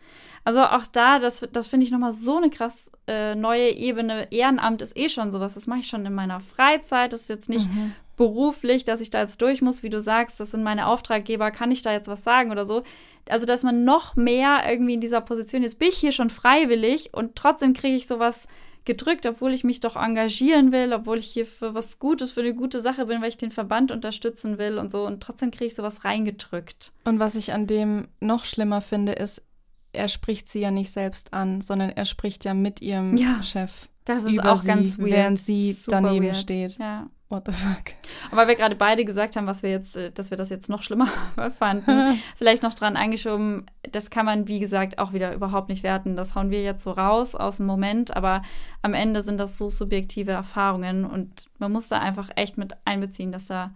Also 0.46 0.62
auch 0.62 0.86
da, 0.86 1.18
das, 1.18 1.44
das 1.50 1.66
finde 1.66 1.84
ich 1.84 1.90
nochmal 1.90 2.12
so 2.12 2.36
eine 2.36 2.50
krass 2.50 2.88
äh, 3.08 3.34
neue 3.34 3.70
Ebene. 3.70 4.30
Ehrenamt 4.30 4.80
ist 4.80 4.96
eh 4.96 5.08
schon 5.08 5.32
sowas, 5.32 5.54
das 5.54 5.66
mache 5.66 5.80
ich 5.80 5.88
schon 5.88 6.06
in 6.06 6.14
meiner 6.14 6.38
Freizeit. 6.38 7.12
Das 7.12 7.22
ist 7.22 7.28
jetzt 7.28 7.48
nicht 7.48 7.68
mhm. 7.68 7.94
beruflich, 8.16 8.84
dass 8.84 9.00
ich 9.00 9.10
da 9.10 9.22
jetzt 9.22 9.42
durch 9.42 9.60
muss, 9.60 9.82
wie 9.82 9.90
du 9.90 10.00
sagst, 10.00 10.38
das 10.38 10.52
sind 10.52 10.62
meine 10.62 10.86
Auftraggeber, 10.86 11.50
kann 11.50 11.72
ich 11.72 11.82
da 11.82 11.90
jetzt 11.92 12.06
was 12.06 12.22
sagen 12.22 12.52
oder 12.52 12.64
so. 12.64 12.84
Also, 13.28 13.44
dass 13.44 13.64
man 13.64 13.82
noch 13.82 14.14
mehr 14.14 14.60
irgendwie 14.70 14.94
in 14.94 15.00
dieser 15.00 15.20
Position 15.20 15.64
ist, 15.64 15.80
bin 15.80 15.88
ich 15.88 15.98
hier 15.98 16.12
schon 16.12 16.30
freiwillig 16.30 17.12
und 17.12 17.34
trotzdem 17.34 17.72
kriege 17.72 17.96
ich 17.96 18.06
sowas 18.06 18.46
gedrückt, 18.84 19.26
obwohl 19.26 19.52
ich 19.52 19.64
mich 19.64 19.80
doch 19.80 19.96
engagieren 19.96 20.70
will, 20.70 20.92
obwohl 20.92 21.18
ich 21.18 21.26
hier 21.26 21.46
für 21.46 21.74
was 21.74 21.98
Gutes, 21.98 22.30
für 22.30 22.42
eine 22.42 22.54
gute 22.54 22.80
Sache 22.80 23.06
bin, 23.06 23.20
weil 23.20 23.30
ich 23.30 23.36
den 23.36 23.50
Verband 23.50 23.90
unterstützen 23.90 24.58
will 24.58 24.78
und 24.78 24.92
so. 24.92 25.06
Und 25.06 25.24
trotzdem 25.24 25.50
kriege 25.50 25.64
ich 25.64 25.74
sowas 25.74 26.04
reingedrückt. 26.04 26.92
Und 27.02 27.18
was 27.18 27.34
ich 27.34 27.52
an 27.52 27.66
dem 27.66 28.06
noch 28.20 28.44
schlimmer 28.44 28.80
finde, 28.80 29.10
ist, 29.10 29.42
er 29.96 30.08
spricht 30.08 30.48
sie 30.48 30.60
ja 30.60 30.70
nicht 30.70 30.92
selbst 30.92 31.32
an, 31.32 31.60
sondern 31.60 31.90
er 31.90 32.04
spricht 32.04 32.44
ja 32.44 32.54
mit 32.54 32.80
ihrem 32.80 33.16
ja, 33.16 33.42
Chef. 33.42 33.88
Das 34.04 34.24
ist 34.24 34.42
auch 34.42 34.60
sie, 34.60 34.68
ganz 34.68 34.98
weird. 34.98 35.10
Während 35.10 35.38
sie 35.38 35.72
Super 35.72 36.02
daneben 36.02 36.26
weird. 36.26 36.36
steht. 36.36 36.78
Ja. 36.78 37.08
What 37.28 37.42
the 37.46 37.52
fuck? 37.52 37.94
Aber 38.28 38.42
weil 38.42 38.48
wir 38.48 38.54
gerade 38.54 38.76
beide 38.76 39.04
gesagt 39.04 39.34
haben, 39.34 39.48
was 39.48 39.64
wir 39.64 39.70
jetzt, 39.70 39.96
äh, 39.96 40.12
dass 40.12 40.30
wir 40.30 40.36
das 40.36 40.48
jetzt 40.48 40.68
noch 40.68 40.84
schlimmer 40.84 41.08
fanden, 41.58 42.20
vielleicht 42.36 42.62
noch 42.62 42.72
dran 42.72 42.96
eingeschoben, 42.96 43.66
das 43.90 44.10
kann 44.10 44.26
man, 44.26 44.46
wie 44.46 44.60
gesagt, 44.60 44.98
auch 44.98 45.12
wieder 45.12 45.34
überhaupt 45.34 45.68
nicht 45.68 45.82
werten. 45.82 46.14
Das 46.14 46.36
hauen 46.36 46.50
wir 46.50 46.62
jetzt 46.62 46.84
so 46.84 46.92
raus 46.92 47.34
aus 47.34 47.56
dem 47.56 47.66
Moment, 47.66 48.16
aber 48.16 48.42
am 48.80 48.94
Ende 48.94 49.22
sind 49.22 49.38
das 49.38 49.58
so 49.58 49.68
subjektive 49.68 50.30
Erfahrungen 50.30 51.04
und 51.04 51.46
man 51.58 51.72
muss 51.72 51.88
da 51.88 51.98
einfach 51.98 52.30
echt 52.36 52.58
mit 52.58 52.74
einbeziehen, 52.84 53.32
dass 53.32 53.46
da 53.46 53.72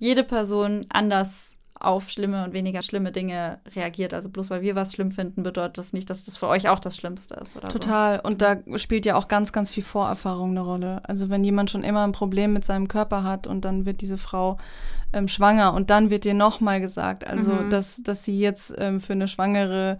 jede 0.00 0.24
Person 0.24 0.86
anders 0.88 1.59
auf 1.80 2.10
schlimme 2.10 2.44
und 2.44 2.52
weniger 2.52 2.82
schlimme 2.82 3.10
Dinge 3.10 3.58
reagiert. 3.74 4.12
Also 4.12 4.28
bloß 4.28 4.50
weil 4.50 4.60
wir 4.60 4.76
was 4.76 4.92
schlimm 4.92 5.10
finden, 5.10 5.42
bedeutet 5.42 5.78
das 5.78 5.92
nicht, 5.92 6.10
dass 6.10 6.24
das 6.24 6.36
für 6.36 6.46
euch 6.46 6.68
auch 6.68 6.78
das 6.78 6.96
Schlimmste 6.96 7.34
ist. 7.36 7.56
Oder 7.56 7.68
Total. 7.68 8.16
So. 8.16 8.28
Und 8.28 8.42
da 8.42 8.58
spielt 8.76 9.06
ja 9.06 9.16
auch 9.16 9.28
ganz, 9.28 9.52
ganz 9.52 9.70
viel 9.70 9.82
Vorerfahrung 9.82 10.50
eine 10.50 10.60
Rolle. 10.60 11.00
Also 11.04 11.30
wenn 11.30 11.42
jemand 11.42 11.70
schon 11.70 11.82
immer 11.82 12.04
ein 12.04 12.12
Problem 12.12 12.52
mit 12.52 12.64
seinem 12.64 12.86
Körper 12.86 13.24
hat 13.24 13.46
und 13.46 13.64
dann 13.64 13.86
wird 13.86 14.02
diese 14.02 14.18
Frau 14.18 14.58
ähm, 15.12 15.26
schwanger 15.26 15.72
und 15.72 15.90
dann 15.90 16.10
wird 16.10 16.24
dir 16.24 16.34
nochmal 16.34 16.80
gesagt, 16.80 17.26
also 17.26 17.52
mhm. 17.52 17.70
dass, 17.70 18.02
dass 18.02 18.24
sie 18.24 18.38
jetzt 18.38 18.74
ähm, 18.78 19.00
für 19.00 19.14
eine 19.14 19.26
Schwangere 19.26 19.98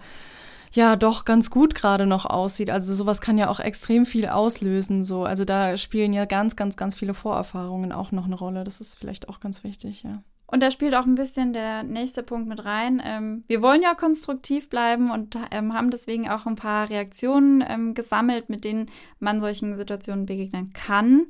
ja 0.72 0.96
doch 0.96 1.24
ganz 1.24 1.50
gut 1.50 1.74
gerade 1.74 2.06
noch 2.06 2.26
aussieht. 2.26 2.70
Also 2.70 2.94
sowas 2.94 3.20
kann 3.20 3.38
ja 3.38 3.48
auch 3.48 3.60
extrem 3.60 4.06
viel 4.06 4.28
auslösen. 4.28 5.02
So, 5.02 5.24
also 5.24 5.44
da 5.44 5.76
spielen 5.76 6.12
ja 6.12 6.26
ganz, 6.26 6.56
ganz, 6.56 6.76
ganz 6.76 6.94
viele 6.94 7.14
Vorerfahrungen 7.14 7.90
auch 7.92 8.12
noch 8.12 8.26
eine 8.26 8.36
Rolle. 8.36 8.64
Das 8.64 8.80
ist 8.80 8.98
vielleicht 8.98 9.28
auch 9.28 9.40
ganz 9.40 9.64
wichtig, 9.64 10.02
ja. 10.02 10.22
Und 10.50 10.60
da 10.60 10.70
spielt 10.70 10.94
auch 10.94 11.06
ein 11.06 11.14
bisschen 11.14 11.52
der 11.52 11.84
nächste 11.84 12.22
Punkt 12.24 12.48
mit 12.48 12.64
rein. 12.64 13.00
Ähm, 13.04 13.44
wir 13.46 13.62
wollen 13.62 13.82
ja 13.82 13.94
konstruktiv 13.94 14.68
bleiben 14.68 15.10
und 15.10 15.36
ähm, 15.52 15.72
haben 15.74 15.90
deswegen 15.90 16.28
auch 16.28 16.46
ein 16.46 16.56
paar 16.56 16.90
Reaktionen 16.90 17.64
ähm, 17.66 17.94
gesammelt, 17.94 18.48
mit 18.48 18.64
denen 18.64 18.90
man 19.20 19.38
solchen 19.38 19.76
Situationen 19.76 20.26
begegnen 20.26 20.72
kann. 20.72 21.26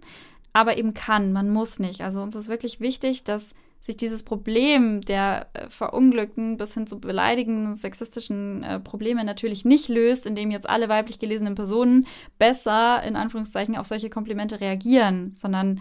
Aber 0.52 0.78
eben 0.78 0.94
kann, 0.94 1.32
man 1.32 1.50
muss 1.50 1.78
nicht. 1.78 2.00
Also 2.00 2.22
uns 2.22 2.34
ist 2.34 2.48
wirklich 2.48 2.80
wichtig, 2.80 3.22
dass 3.24 3.54
sich 3.82 3.96
dieses 3.96 4.22
Problem 4.22 5.00
der 5.02 5.48
äh, 5.52 5.68
verunglückten 5.68 6.56
bis 6.56 6.74
hin 6.74 6.86
zu 6.86 6.98
beleidigenden 6.98 7.74
sexistischen 7.74 8.62
äh, 8.62 8.80
Probleme 8.80 9.24
natürlich 9.24 9.64
nicht 9.64 9.88
löst, 9.88 10.26
indem 10.26 10.50
jetzt 10.50 10.68
alle 10.68 10.88
weiblich 10.88 11.18
gelesenen 11.18 11.54
Personen 11.54 12.06
besser 12.38 13.02
in 13.02 13.16
Anführungszeichen 13.16 13.76
auf 13.76 13.86
solche 13.86 14.10
Komplimente 14.10 14.60
reagieren, 14.60 15.32
sondern 15.32 15.80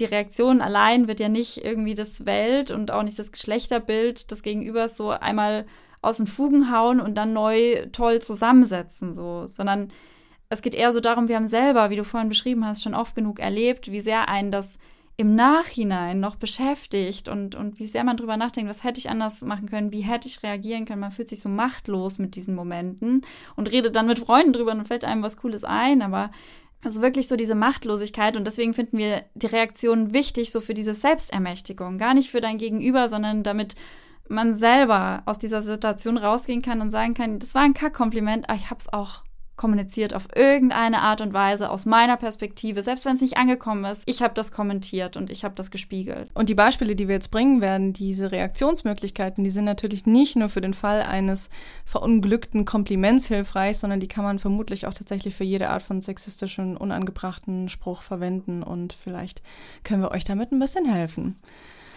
die 0.00 0.06
Reaktion 0.06 0.60
allein 0.60 1.08
wird 1.08 1.20
ja 1.20 1.28
nicht 1.28 1.64
irgendwie 1.64 1.94
das 1.94 2.26
Welt 2.26 2.70
und 2.70 2.90
auch 2.90 3.02
nicht 3.02 3.18
das 3.18 3.32
Geschlechterbild 3.32 4.30
des 4.30 4.42
Gegenübers 4.42 4.96
so 4.96 5.10
einmal 5.10 5.66
aus 6.02 6.16
den 6.16 6.26
Fugen 6.26 6.72
hauen 6.72 7.00
und 7.00 7.14
dann 7.14 7.32
neu 7.32 7.86
toll 7.92 8.20
zusammensetzen, 8.20 9.14
so, 9.14 9.46
sondern 9.48 9.92
es 10.48 10.62
geht 10.62 10.74
eher 10.74 10.92
so 10.92 11.00
darum, 11.00 11.28
wir 11.28 11.36
haben 11.36 11.46
selber, 11.46 11.90
wie 11.90 11.96
du 11.96 12.04
vorhin 12.04 12.28
beschrieben 12.28 12.64
hast, 12.66 12.82
schon 12.82 12.94
oft 12.94 13.14
genug 13.14 13.38
erlebt, 13.38 13.92
wie 13.92 14.00
sehr 14.00 14.28
einen 14.28 14.50
das 14.50 14.78
im 15.16 15.34
Nachhinein 15.34 16.18
noch 16.18 16.36
beschäftigt 16.36 17.28
und, 17.28 17.54
und 17.54 17.78
wie 17.78 17.84
sehr 17.84 18.04
man 18.04 18.16
drüber 18.16 18.38
nachdenkt, 18.38 18.70
was 18.70 18.84
hätte 18.84 18.98
ich 18.98 19.10
anders 19.10 19.42
machen 19.42 19.68
können, 19.68 19.92
wie 19.92 20.00
hätte 20.00 20.26
ich 20.26 20.42
reagieren 20.42 20.86
können. 20.86 21.00
Man 21.02 21.10
fühlt 21.10 21.28
sich 21.28 21.40
so 21.40 21.50
machtlos 21.50 22.18
mit 22.18 22.36
diesen 22.36 22.54
Momenten 22.54 23.20
und 23.54 23.70
redet 23.70 23.94
dann 23.94 24.06
mit 24.06 24.18
Freunden 24.18 24.54
drüber 24.54 24.72
und 24.72 24.88
fällt 24.88 25.04
einem 25.04 25.22
was 25.22 25.36
Cooles 25.36 25.62
ein, 25.62 26.00
aber 26.00 26.30
ist 26.84 27.02
wirklich 27.02 27.28
so 27.28 27.36
diese 27.36 27.54
Machtlosigkeit 27.54 28.36
und 28.36 28.46
deswegen 28.46 28.74
finden 28.74 28.98
wir 28.98 29.24
die 29.34 29.46
Reaktion 29.46 30.12
wichtig, 30.12 30.50
so 30.50 30.60
für 30.60 30.74
diese 30.74 30.94
Selbstermächtigung. 30.94 31.98
Gar 31.98 32.14
nicht 32.14 32.30
für 32.30 32.40
dein 32.40 32.58
Gegenüber, 32.58 33.08
sondern 33.08 33.42
damit 33.42 33.74
man 34.28 34.54
selber 34.54 35.22
aus 35.26 35.38
dieser 35.38 35.60
Situation 35.60 36.16
rausgehen 36.16 36.62
kann 36.62 36.80
und 36.80 36.90
sagen 36.90 37.14
kann, 37.14 37.38
das 37.38 37.54
war 37.54 37.62
ein 37.62 37.74
Kackkompliment, 37.74 38.48
aber 38.48 38.56
ich 38.56 38.70
hab's 38.70 38.88
auch 38.92 39.24
kommuniziert 39.60 40.14
auf 40.14 40.26
irgendeine 40.34 41.02
Art 41.02 41.20
und 41.20 41.34
Weise 41.34 41.68
aus 41.68 41.84
meiner 41.84 42.16
Perspektive, 42.16 42.82
selbst 42.82 43.04
wenn 43.04 43.16
es 43.16 43.20
nicht 43.20 43.36
angekommen 43.36 43.84
ist. 43.84 44.04
Ich 44.06 44.22
habe 44.22 44.32
das 44.32 44.52
kommentiert 44.52 45.18
und 45.18 45.28
ich 45.28 45.44
habe 45.44 45.54
das 45.54 45.70
gespiegelt. 45.70 46.30
Und 46.32 46.48
die 46.48 46.54
Beispiele, 46.54 46.96
die 46.96 47.08
wir 47.08 47.16
jetzt 47.16 47.30
bringen 47.30 47.60
werden, 47.60 47.92
diese 47.92 48.32
Reaktionsmöglichkeiten, 48.32 49.44
die 49.44 49.50
sind 49.50 49.66
natürlich 49.66 50.06
nicht 50.06 50.34
nur 50.34 50.48
für 50.48 50.62
den 50.62 50.72
Fall 50.72 51.02
eines 51.02 51.50
verunglückten 51.84 52.64
Kompliments 52.64 53.28
hilfreich, 53.28 53.76
sondern 53.76 54.00
die 54.00 54.08
kann 54.08 54.24
man 54.24 54.38
vermutlich 54.38 54.86
auch 54.86 54.94
tatsächlich 54.94 55.34
für 55.34 55.44
jede 55.44 55.68
Art 55.68 55.82
von 55.82 56.00
sexistischen, 56.00 56.78
unangebrachten 56.78 57.68
Spruch 57.68 58.00
verwenden 58.00 58.62
und 58.62 58.94
vielleicht 58.94 59.42
können 59.84 60.00
wir 60.00 60.12
euch 60.12 60.24
damit 60.24 60.52
ein 60.52 60.58
bisschen 60.58 60.86
helfen. 60.86 61.36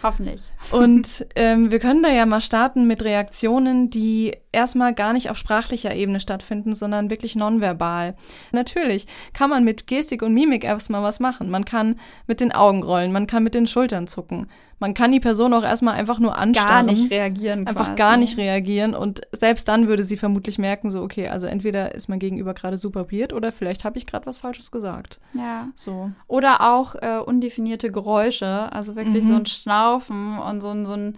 Hoffentlich. 0.04 0.42
Und 0.70 1.26
ähm, 1.34 1.70
wir 1.70 1.78
können 1.78 2.02
da 2.02 2.10
ja 2.10 2.26
mal 2.26 2.42
starten 2.42 2.86
mit 2.86 3.02
Reaktionen, 3.02 3.88
die 3.88 4.36
erstmal 4.52 4.92
gar 4.92 5.14
nicht 5.14 5.30
auf 5.30 5.38
sprachlicher 5.38 5.94
Ebene 5.94 6.20
stattfinden, 6.20 6.74
sondern 6.74 7.08
wirklich 7.08 7.36
nonverbal. 7.36 8.14
Natürlich 8.52 9.06
kann 9.32 9.48
man 9.48 9.64
mit 9.64 9.86
Gestik 9.86 10.20
und 10.20 10.34
Mimik 10.34 10.62
erstmal 10.62 11.02
was 11.02 11.20
machen. 11.20 11.48
Man 11.48 11.64
kann 11.64 11.98
mit 12.26 12.40
den 12.40 12.52
Augen 12.52 12.82
rollen, 12.82 13.12
man 13.12 13.26
kann 13.26 13.44
mit 13.44 13.54
den 13.54 13.66
Schultern 13.66 14.06
zucken. 14.06 14.46
Man 14.84 14.92
kann 14.92 15.12
die 15.12 15.20
Person 15.20 15.54
auch 15.54 15.62
erstmal 15.62 15.94
einfach 15.94 16.18
nur 16.18 16.36
anstarren. 16.36 16.68
Gar 16.68 16.94
nicht 16.94 17.10
reagieren. 17.10 17.66
Einfach 17.66 17.86
quasi. 17.86 17.96
gar 17.96 18.16
nicht 18.18 18.36
reagieren. 18.36 18.94
Und 18.94 19.22
selbst 19.32 19.66
dann 19.66 19.88
würde 19.88 20.02
sie 20.02 20.18
vermutlich 20.18 20.58
merken, 20.58 20.90
so, 20.90 21.00
okay, 21.00 21.28
also 21.28 21.46
entweder 21.46 21.94
ist 21.94 22.08
mein 22.08 22.18
Gegenüber 22.18 22.52
gerade 22.52 22.76
super 22.76 23.10
weird 23.10 23.32
oder 23.32 23.50
vielleicht 23.50 23.86
habe 23.86 23.96
ich 23.96 24.06
gerade 24.06 24.26
was 24.26 24.36
Falsches 24.36 24.70
gesagt. 24.70 25.20
Ja. 25.32 25.68
So. 25.74 26.10
Oder 26.26 26.70
auch 26.74 26.96
äh, 26.96 27.16
undefinierte 27.16 27.90
Geräusche. 27.90 28.70
Also 28.72 28.94
wirklich 28.94 29.24
mhm. 29.24 29.28
so 29.28 29.34
ein 29.36 29.46
Schnaufen 29.46 30.38
und 30.38 30.60
so 30.60 30.68
ein, 30.68 30.84
so 30.84 30.92
ein 30.92 31.16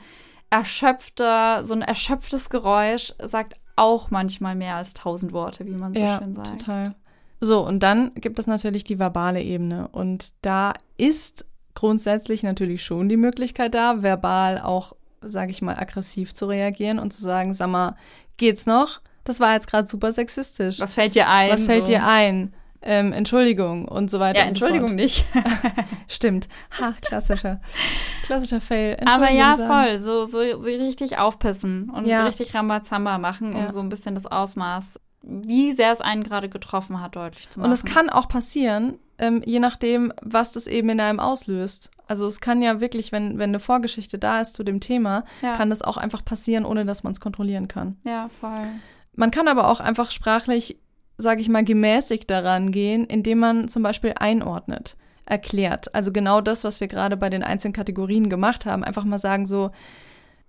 erschöpfter, 0.48 1.64
so 1.64 1.74
ein 1.74 1.82
erschöpftes 1.82 2.50
Geräusch 2.50 3.14
sagt 3.20 3.56
auch 3.74 4.12
manchmal 4.12 4.54
mehr 4.54 4.76
als 4.76 4.94
tausend 4.94 5.32
Worte, 5.32 5.66
wie 5.66 5.74
man 5.74 5.92
so 5.92 6.00
ja, 6.00 6.18
schön 6.20 6.34
sagt. 6.34 6.60
Total. 6.60 6.94
So, 7.40 7.66
und 7.66 7.82
dann 7.82 8.12
gibt 8.14 8.38
es 8.38 8.46
natürlich 8.46 8.84
die 8.84 9.00
verbale 9.00 9.42
Ebene. 9.42 9.88
Und 9.88 10.34
da 10.42 10.72
ist 10.96 11.46
grundsätzlich 11.76 12.42
natürlich 12.42 12.84
schon 12.84 13.08
die 13.08 13.16
Möglichkeit 13.16 13.74
da, 13.74 14.02
verbal 14.02 14.60
auch, 14.60 14.96
sage 15.20 15.52
ich 15.52 15.62
mal, 15.62 15.76
aggressiv 15.76 16.34
zu 16.34 16.46
reagieren 16.46 16.98
und 16.98 17.12
zu 17.12 17.22
sagen, 17.22 17.52
sag 17.52 17.68
mal, 17.68 17.94
geht's 18.36 18.66
noch? 18.66 19.00
Das 19.22 19.38
war 19.38 19.54
jetzt 19.54 19.68
gerade 19.68 19.86
super 19.86 20.10
sexistisch. 20.10 20.80
Was 20.80 20.94
fällt 20.94 21.14
dir 21.14 21.28
ein? 21.28 21.50
Was 21.50 21.64
fällt 21.64 21.86
so? 21.86 21.92
dir 21.92 22.04
ein? 22.04 22.52
ähm, 22.86 23.12
Entschuldigung 23.12 23.86
und 23.86 24.10
so 24.10 24.20
weiter. 24.20 24.38
Ja, 24.40 24.44
Entschuldigung 24.46 24.88
so 24.88 24.94
nicht. 24.94 25.24
Stimmt. 26.08 26.48
Ha, 26.80 26.94
klassischer. 27.00 27.60
Klassischer 28.22 28.60
Fail. 28.60 28.96
Aber 29.04 29.30
ja, 29.30 29.54
sagen. 29.54 29.68
voll. 29.68 29.98
So, 29.98 30.24
so, 30.24 30.58
so 30.58 30.68
richtig 30.68 31.18
aufpissen 31.18 31.90
und 31.90 32.06
ja. 32.06 32.26
richtig 32.26 32.54
Rambazamba 32.54 33.18
machen, 33.18 33.54
um 33.54 33.62
ja. 33.62 33.70
so 33.70 33.80
ein 33.80 33.88
bisschen 33.88 34.14
das 34.14 34.26
Ausmaß, 34.26 35.00
wie 35.26 35.72
sehr 35.72 35.92
es 35.92 36.00
einen 36.00 36.22
gerade 36.22 36.48
getroffen 36.48 37.00
hat, 37.00 37.16
deutlich 37.16 37.50
zu 37.50 37.58
machen. 37.58 37.70
Und 37.70 37.74
es 37.74 37.84
kann 37.84 38.10
auch 38.10 38.28
passieren, 38.28 38.98
ähm, 39.18 39.42
je 39.44 39.58
nachdem, 39.58 40.12
was 40.22 40.52
das 40.52 40.66
eben 40.66 40.88
in 40.88 41.00
einem 41.00 41.20
auslöst. 41.20 41.90
Also 42.06 42.26
es 42.26 42.40
kann 42.40 42.62
ja 42.62 42.80
wirklich, 42.80 43.10
wenn, 43.10 43.38
wenn 43.38 43.50
eine 43.50 43.60
Vorgeschichte 43.60 44.18
da 44.18 44.40
ist 44.40 44.54
zu 44.54 44.62
dem 44.62 44.80
Thema, 44.80 45.24
ja. 45.42 45.56
kann 45.56 45.70
das 45.70 45.82
auch 45.82 45.96
einfach 45.96 46.24
passieren, 46.24 46.64
ohne 46.64 46.84
dass 46.84 47.02
man 47.02 47.12
es 47.12 47.20
kontrollieren 47.20 47.66
kann. 47.66 47.96
Ja, 48.04 48.28
voll. 48.28 48.66
Man 49.14 49.30
kann 49.30 49.48
aber 49.48 49.68
auch 49.68 49.80
einfach 49.80 50.10
sprachlich 50.10 50.78
sage 51.18 51.40
ich 51.40 51.48
mal, 51.48 51.64
gemäßigt 51.64 52.28
daran 52.28 52.70
gehen, 52.70 53.04
indem 53.04 53.38
man 53.38 53.68
zum 53.68 53.82
Beispiel 53.82 54.12
einordnet, 54.18 54.96
erklärt. 55.24 55.94
Also 55.94 56.12
genau 56.12 56.40
das, 56.40 56.64
was 56.64 56.80
wir 56.80 56.88
gerade 56.88 57.16
bei 57.16 57.30
den 57.30 57.42
einzelnen 57.42 57.72
Kategorien 57.72 58.28
gemacht 58.28 58.66
haben. 58.66 58.84
Einfach 58.84 59.04
mal 59.04 59.18
sagen 59.18 59.46
so, 59.46 59.70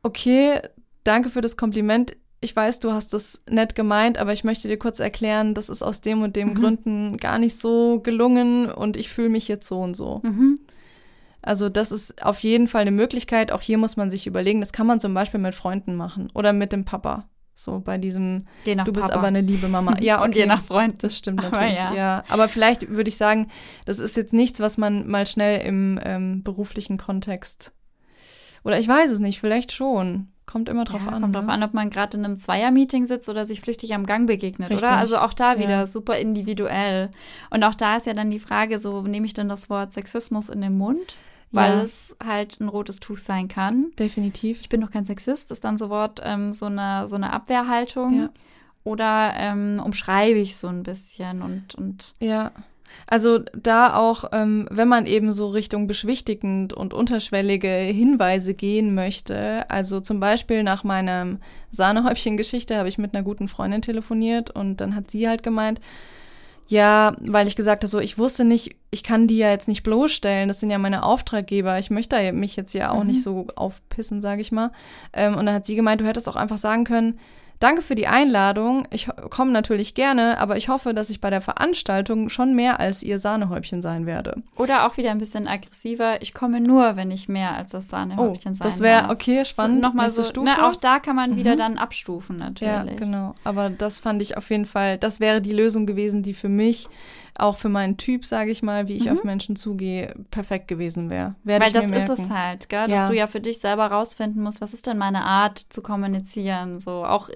okay, 0.03 0.59
danke 1.03 1.29
für 1.29 1.41
das 1.41 1.57
Kompliment. 1.57 2.15
Ich 2.47 2.55
weiß, 2.55 2.79
du 2.79 2.93
hast 2.93 3.13
das 3.13 3.43
nett 3.49 3.75
gemeint, 3.75 4.17
aber 4.17 4.31
ich 4.31 4.45
möchte 4.45 4.69
dir 4.69 4.77
kurz 4.77 5.01
erklären, 5.01 5.53
das 5.53 5.67
ist 5.67 5.83
aus 5.83 5.99
dem 5.99 6.21
und 6.21 6.37
dem 6.37 6.51
mhm. 6.51 6.55
Gründen 6.55 7.17
gar 7.17 7.39
nicht 7.39 7.59
so 7.59 7.99
gelungen 7.99 8.71
und 8.71 8.95
ich 8.95 9.09
fühle 9.09 9.27
mich 9.27 9.49
jetzt 9.49 9.67
so 9.67 9.81
und 9.81 9.97
so. 9.97 10.21
Mhm. 10.23 10.57
Also 11.41 11.67
das 11.67 11.91
ist 11.91 12.23
auf 12.23 12.39
jeden 12.39 12.69
Fall 12.69 12.83
eine 12.83 12.91
Möglichkeit. 12.91 13.51
Auch 13.51 13.59
hier 13.59 13.77
muss 13.77 13.97
man 13.97 14.09
sich 14.09 14.27
überlegen, 14.27 14.61
das 14.61 14.71
kann 14.71 14.87
man 14.87 15.01
zum 15.01 15.13
Beispiel 15.13 15.41
mit 15.41 15.55
Freunden 15.55 15.97
machen 15.97 16.31
oder 16.33 16.53
mit 16.53 16.71
dem 16.71 16.85
Papa. 16.85 17.27
So 17.53 17.81
bei 17.81 17.97
diesem, 17.97 18.45
du 18.63 18.75
Papa. 18.77 18.91
bist 18.91 19.11
aber 19.11 19.27
eine 19.27 19.41
liebe 19.41 19.67
Mama. 19.67 19.97
Ja, 19.99 20.19
okay. 20.19 20.25
und 20.25 20.35
je 20.37 20.45
nach 20.45 20.63
Freund. 20.63 21.03
Das 21.03 21.17
stimmt 21.17 21.41
natürlich. 21.41 21.81
Aber 21.81 21.93
ja. 21.93 21.95
ja. 21.95 22.23
Aber 22.29 22.47
vielleicht 22.47 22.87
würde 22.87 23.09
ich 23.09 23.17
sagen, 23.17 23.49
das 23.83 23.99
ist 23.99 24.15
jetzt 24.15 24.31
nichts, 24.31 24.61
was 24.61 24.77
man 24.77 25.05
mal 25.05 25.27
schnell 25.27 25.67
im 25.67 25.99
ähm, 26.01 26.43
beruflichen 26.43 26.97
Kontext 26.97 27.73
oder 28.67 28.79
ich 28.79 28.87
weiß 28.87 29.11
es 29.11 29.19
nicht, 29.19 29.39
vielleicht 29.39 29.71
schon. 29.71 30.27
Kommt 30.47 30.69
immer 30.69 30.85
drauf 30.85 31.01
ja, 31.01 31.11
an. 31.11 31.21
Kommt 31.21 31.33
ne? 31.33 31.39
drauf 31.39 31.49
an, 31.49 31.61
ob 31.61 31.73
man 31.73 31.89
gerade 31.89 32.17
in 32.17 32.25
einem 32.25 32.37
Zweier-Meeting 32.37 33.05
sitzt 33.05 33.29
oder 33.29 33.45
sich 33.45 33.61
flüchtig 33.61 33.93
am 33.93 34.05
Gang 34.05 34.27
begegnet, 34.27 34.71
Richtig. 34.71 34.87
oder? 34.87 34.97
Also 34.97 35.19
auch 35.19 35.33
da 35.33 35.59
wieder 35.59 35.69
ja. 35.69 35.85
super 35.85 36.17
individuell. 36.17 37.11
Und 37.49 37.63
auch 37.63 37.75
da 37.75 37.97
ist 37.97 38.07
ja 38.07 38.13
dann 38.13 38.31
die 38.31 38.39
Frage, 38.39 38.79
so 38.79 39.01
nehme 39.01 39.25
ich 39.25 39.33
denn 39.33 39.49
das 39.49 39.69
Wort 39.69 39.93
Sexismus 39.93 40.49
in 40.49 40.61
den 40.61 40.77
Mund? 40.77 41.15
weil 41.51 41.77
ja. 41.77 41.83
es 41.83 42.13
halt 42.21 42.59
ein 42.59 42.67
rotes 42.67 42.99
Tuch 42.99 43.17
sein 43.17 43.47
kann. 43.47 43.91
Definitiv. 43.97 44.59
Ich 44.59 44.67
bin 44.67 44.81
doch 44.81 44.91
kein 44.91 45.05
Sexist, 45.05 45.49
ist 45.49 45.63
dann 45.63 45.77
so 45.77 45.89
Wort 45.89 46.19
ähm, 46.21 46.51
so, 46.51 46.65
eine, 46.65 47.07
so 47.07 47.15
eine 47.15 47.31
Abwehrhaltung. 47.31 48.29
Oder 48.83 49.33
ähm, 49.35 49.81
umschreibe 49.83 50.39
ich 50.39 50.55
so 50.55 50.67
ein 50.67 50.83
bisschen 50.83 51.41
und, 51.41 51.75
und 51.75 52.15
ja. 52.19 52.51
Also 53.05 53.39
da 53.53 53.95
auch, 53.95 54.25
ähm, 54.31 54.67
wenn 54.71 54.87
man 54.87 55.05
eben 55.05 55.31
so 55.31 55.49
Richtung 55.49 55.87
beschwichtigend 55.87 56.73
und 56.73 56.93
unterschwellige 56.93 57.69
Hinweise 57.69 58.53
gehen 58.53 58.95
möchte, 58.95 59.69
also 59.69 59.99
zum 59.99 60.19
Beispiel 60.19 60.63
nach 60.63 60.83
meiner 60.83 61.37
Sahnehäubchen-Geschichte 61.71 62.77
habe 62.77 62.89
ich 62.89 62.97
mit 62.97 63.13
einer 63.13 63.23
guten 63.23 63.47
Freundin 63.47 63.81
telefoniert 63.81 64.49
und 64.49 64.77
dann 64.77 64.95
hat 64.95 65.11
sie 65.11 65.27
halt 65.27 65.43
gemeint, 65.43 65.79
ja, 66.67 67.15
weil 67.21 67.47
ich 67.47 67.55
gesagt 67.55 67.83
habe, 67.83 67.89
so, 67.89 67.99
ich 67.99 68.17
wusste 68.17 68.43
nicht, 68.43 68.75
ich 68.91 69.01
kann 69.01 69.27
die 69.27 69.37
ja 69.37 69.49
jetzt 69.49 69.69
nicht 69.69 69.83
bloßstellen, 69.83 70.49
das 70.49 70.59
sind 70.59 70.69
ja 70.69 70.77
meine 70.77 71.03
Auftraggeber, 71.03 71.79
ich 71.79 71.89
möchte 71.89 72.33
mich 72.33 72.57
jetzt 72.57 72.73
ja 72.73 72.91
auch 72.91 73.01
mhm. 73.01 73.07
nicht 73.07 73.23
so 73.23 73.47
aufpissen, 73.55 74.21
sage 74.21 74.41
ich 74.41 74.51
mal. 74.51 74.71
Ähm, 75.13 75.35
und 75.35 75.45
dann 75.45 75.55
hat 75.55 75.65
sie 75.65 75.75
gemeint, 75.75 76.01
du 76.01 76.05
hättest 76.05 76.27
auch 76.27 76.35
einfach 76.35 76.57
sagen 76.57 76.83
können, 76.83 77.19
Danke 77.59 77.81
für 77.81 77.95
die 77.95 78.07
Einladung. 78.07 78.87
Ich 78.91 79.07
komme 79.29 79.51
natürlich 79.51 79.95
gerne, 79.95 80.39
aber 80.39 80.57
ich 80.57 80.69
hoffe, 80.69 80.93
dass 80.93 81.09
ich 81.09 81.21
bei 81.21 81.29
der 81.29 81.41
Veranstaltung 81.41 82.29
schon 82.29 82.55
mehr 82.55 82.79
als 82.79 83.01
ihr 83.01 83.17
Sahnehäubchen 83.17 83.81
sein 83.81 84.05
werde. 84.05 84.43
Oder 84.57 84.85
auch 84.85 84.97
wieder 84.97 85.11
ein 85.11 85.17
bisschen 85.17 85.47
aggressiver. 85.47 86.21
Ich 86.21 86.33
komme 86.33 86.61
nur, 86.61 86.95
wenn 86.95 87.09
ich 87.09 87.27
mehr 87.27 87.55
als 87.55 87.71
das 87.71 87.89
Sahnehäubchen 87.89 88.51
oh, 88.51 88.55
sein 88.55 88.67
Das 88.67 88.79
wäre 88.79 89.09
okay, 89.09 89.43
spannend. 89.43 89.83
So, 89.83 89.89
Nochmal 89.89 90.09
so, 90.09 90.23
Stufe. 90.23 90.45
Ne, 90.45 90.65
auch 90.65 90.75
da 90.75 90.99
kann 90.99 91.15
man 91.15 91.31
mhm. 91.31 91.35
wieder 91.37 91.55
dann 91.55 91.77
abstufen 91.77 92.37
natürlich. 92.37 92.71
Ja, 92.71 92.83
genau. 93.05 93.35
Aber 93.43 93.69
das 93.69 93.99
fand 93.99 94.21
ich 94.21 94.37
auf 94.37 94.49
jeden 94.49 94.65
Fall, 94.65 94.97
das 94.97 95.19
wäre 95.19 95.41
die 95.41 95.53
Lösung 95.53 95.87
gewesen, 95.87 96.21
die 96.21 96.33
für 96.33 96.49
mich 96.49 96.87
auch 97.39 97.55
für 97.55 97.69
meinen 97.69 97.97
Typ, 97.97 98.25
sage 98.25 98.51
ich 98.51 98.63
mal, 98.63 98.87
wie 98.87 98.95
ich 98.95 99.05
mhm. 99.05 99.13
auf 99.13 99.23
Menschen 99.23 99.55
zugehe, 99.55 100.15
perfekt 100.31 100.67
gewesen 100.67 101.09
wäre. 101.09 101.35
Weil 101.43 101.59
das 101.71 101.91
ist 101.91 102.09
es 102.09 102.29
halt, 102.29 102.69
gell? 102.69 102.87
dass 102.87 102.99
ja. 102.99 103.07
du 103.07 103.15
ja 103.15 103.27
für 103.27 103.41
dich 103.41 103.59
selber 103.59 103.87
rausfinden 103.87 104.41
musst, 104.41 104.61
was 104.61 104.73
ist 104.73 104.87
denn 104.87 104.97
meine 104.97 105.23
Art 105.23 105.59
zu 105.69 105.81
kommunizieren, 105.81 106.79
so 106.79 107.05
auch 107.05 107.29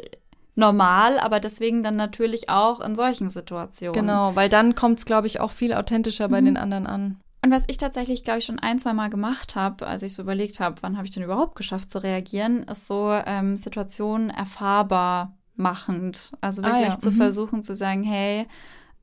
normal, 0.55 1.19
aber 1.19 1.39
deswegen 1.39 1.83
dann 1.83 1.95
natürlich 1.95 2.49
auch 2.49 2.81
in 2.81 2.95
solchen 2.95 3.29
Situationen. 3.29 3.93
Genau, 3.93 4.35
weil 4.35 4.49
dann 4.49 4.75
kommt 4.75 4.99
es, 4.99 5.05
glaube 5.05 5.27
ich, 5.27 5.39
auch 5.39 5.51
viel 5.51 5.73
authentischer 5.73 6.27
mhm. 6.27 6.31
bei 6.31 6.41
den 6.41 6.57
anderen 6.57 6.87
an. 6.87 7.17
Und 7.43 7.51
was 7.51 7.65
ich 7.67 7.77
tatsächlich, 7.77 8.23
glaube 8.23 8.39
ich, 8.39 8.45
schon 8.45 8.59
ein, 8.59 8.77
zwei 8.77 8.93
Mal 8.93 9.09
gemacht 9.09 9.55
habe, 9.55 9.87
als 9.87 10.03
ich 10.03 10.13
so 10.13 10.21
überlegt 10.21 10.59
habe, 10.59 10.75
wann 10.81 10.95
habe 10.95 11.07
ich 11.07 11.13
denn 11.13 11.23
überhaupt 11.23 11.55
geschafft 11.55 11.89
zu 11.89 12.03
reagieren, 12.03 12.63
ist 12.63 12.85
so 12.85 13.11
ähm, 13.25 13.57
Situationen 13.57 14.29
erfahrbar 14.29 15.35
machend. 15.55 16.31
Also 16.39 16.61
wirklich 16.63 16.87
ah, 16.87 16.93
ja. 16.93 16.99
zu 16.99 17.09
mhm. 17.09 17.15
versuchen 17.15 17.63
zu 17.63 17.73
sagen, 17.73 18.03
hey, 18.03 18.45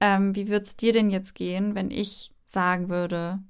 ähm, 0.00 0.34
wie 0.34 0.48
würde 0.48 0.64
es 0.64 0.76
dir 0.76 0.92
denn 0.92 1.10
jetzt 1.10 1.34
gehen, 1.34 1.74
wenn 1.74 1.90
ich 1.90 2.32
sagen 2.46 2.88
würde, 2.88 3.40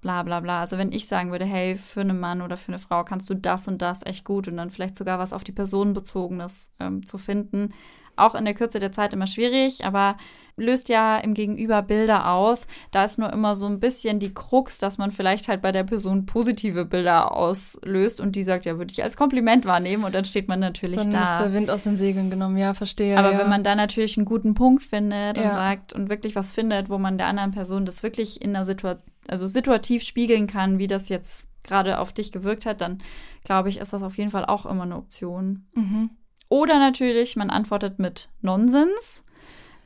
bla 0.00 0.22
bla 0.22 0.40
bla. 0.40 0.60
Also 0.60 0.78
wenn 0.78 0.92
ich 0.92 1.06
sagen 1.08 1.30
würde, 1.30 1.44
hey, 1.44 1.76
für 1.76 2.00
einen 2.00 2.20
Mann 2.20 2.42
oder 2.42 2.56
für 2.56 2.68
eine 2.68 2.78
Frau 2.78 3.04
kannst 3.04 3.28
du 3.30 3.34
das 3.34 3.68
und 3.68 3.82
das 3.82 4.04
echt 4.06 4.24
gut 4.24 4.48
und 4.48 4.56
dann 4.56 4.70
vielleicht 4.70 4.96
sogar 4.96 5.18
was 5.18 5.32
auf 5.32 5.44
die 5.44 5.52
Person 5.52 5.92
bezogenes 5.92 6.70
ähm, 6.80 7.04
zu 7.06 7.18
finden, 7.18 7.74
auch 8.18 8.34
in 8.34 8.44
der 8.44 8.54
Kürze 8.54 8.80
der 8.80 8.92
Zeit 8.92 9.12
immer 9.12 9.26
schwierig, 9.26 9.84
aber 9.84 10.16
löst 10.58 10.88
ja 10.88 11.16
im 11.18 11.34
Gegenüber 11.34 11.82
Bilder 11.82 12.30
aus. 12.32 12.66
Da 12.90 13.04
ist 13.04 13.18
nur 13.18 13.32
immer 13.32 13.54
so 13.54 13.66
ein 13.66 13.80
bisschen 13.80 14.18
die 14.18 14.34
Krux, 14.34 14.78
dass 14.78 14.98
man 14.98 15.12
vielleicht 15.12 15.48
halt 15.48 15.62
bei 15.62 15.72
der 15.72 15.84
Person 15.84 16.26
positive 16.26 16.84
Bilder 16.84 17.32
auslöst 17.32 18.20
und 18.20 18.36
die 18.36 18.42
sagt, 18.42 18.66
ja, 18.66 18.76
würde 18.76 18.92
ich 18.92 19.02
als 19.02 19.16
Kompliment 19.16 19.64
wahrnehmen 19.64 20.04
und 20.04 20.14
dann 20.14 20.24
steht 20.24 20.48
man 20.48 20.60
natürlich 20.60 20.98
dann 20.98 21.10
da. 21.10 21.24
Dann 21.24 21.32
ist 21.34 21.40
der 21.40 21.52
Wind 21.52 21.70
aus 21.70 21.84
den 21.84 21.96
Segeln 21.96 22.30
genommen, 22.30 22.56
ja, 22.56 22.74
verstehe. 22.74 23.16
Aber 23.16 23.32
ja. 23.32 23.38
wenn 23.38 23.48
man 23.48 23.64
da 23.64 23.74
natürlich 23.74 24.16
einen 24.16 24.26
guten 24.26 24.54
Punkt 24.54 24.82
findet 24.82 25.36
ja. 25.36 25.44
und 25.44 25.52
sagt 25.52 25.92
und 25.92 26.08
wirklich 26.10 26.34
was 26.36 26.52
findet, 26.52 26.90
wo 26.90 26.98
man 26.98 27.18
der 27.18 27.28
anderen 27.28 27.52
Person 27.52 27.86
das 27.86 28.02
wirklich 28.02 28.42
in 28.42 28.52
der 28.52 28.64
Situation, 28.64 29.02
also 29.28 29.46
situativ 29.46 30.02
spiegeln 30.02 30.46
kann, 30.46 30.78
wie 30.78 30.86
das 30.86 31.08
jetzt 31.08 31.48
gerade 31.62 31.98
auf 31.98 32.12
dich 32.12 32.32
gewirkt 32.32 32.66
hat, 32.66 32.80
dann 32.80 32.98
glaube 33.44 33.68
ich, 33.68 33.78
ist 33.78 33.92
das 33.92 34.02
auf 34.02 34.16
jeden 34.16 34.30
Fall 34.30 34.46
auch 34.46 34.66
immer 34.66 34.84
eine 34.84 34.96
Option. 34.96 35.66
Mhm. 35.74 36.10
Oder 36.48 36.78
natürlich, 36.78 37.36
man 37.36 37.50
antwortet 37.50 37.98
mit 37.98 38.28
Nonsens. 38.40 39.24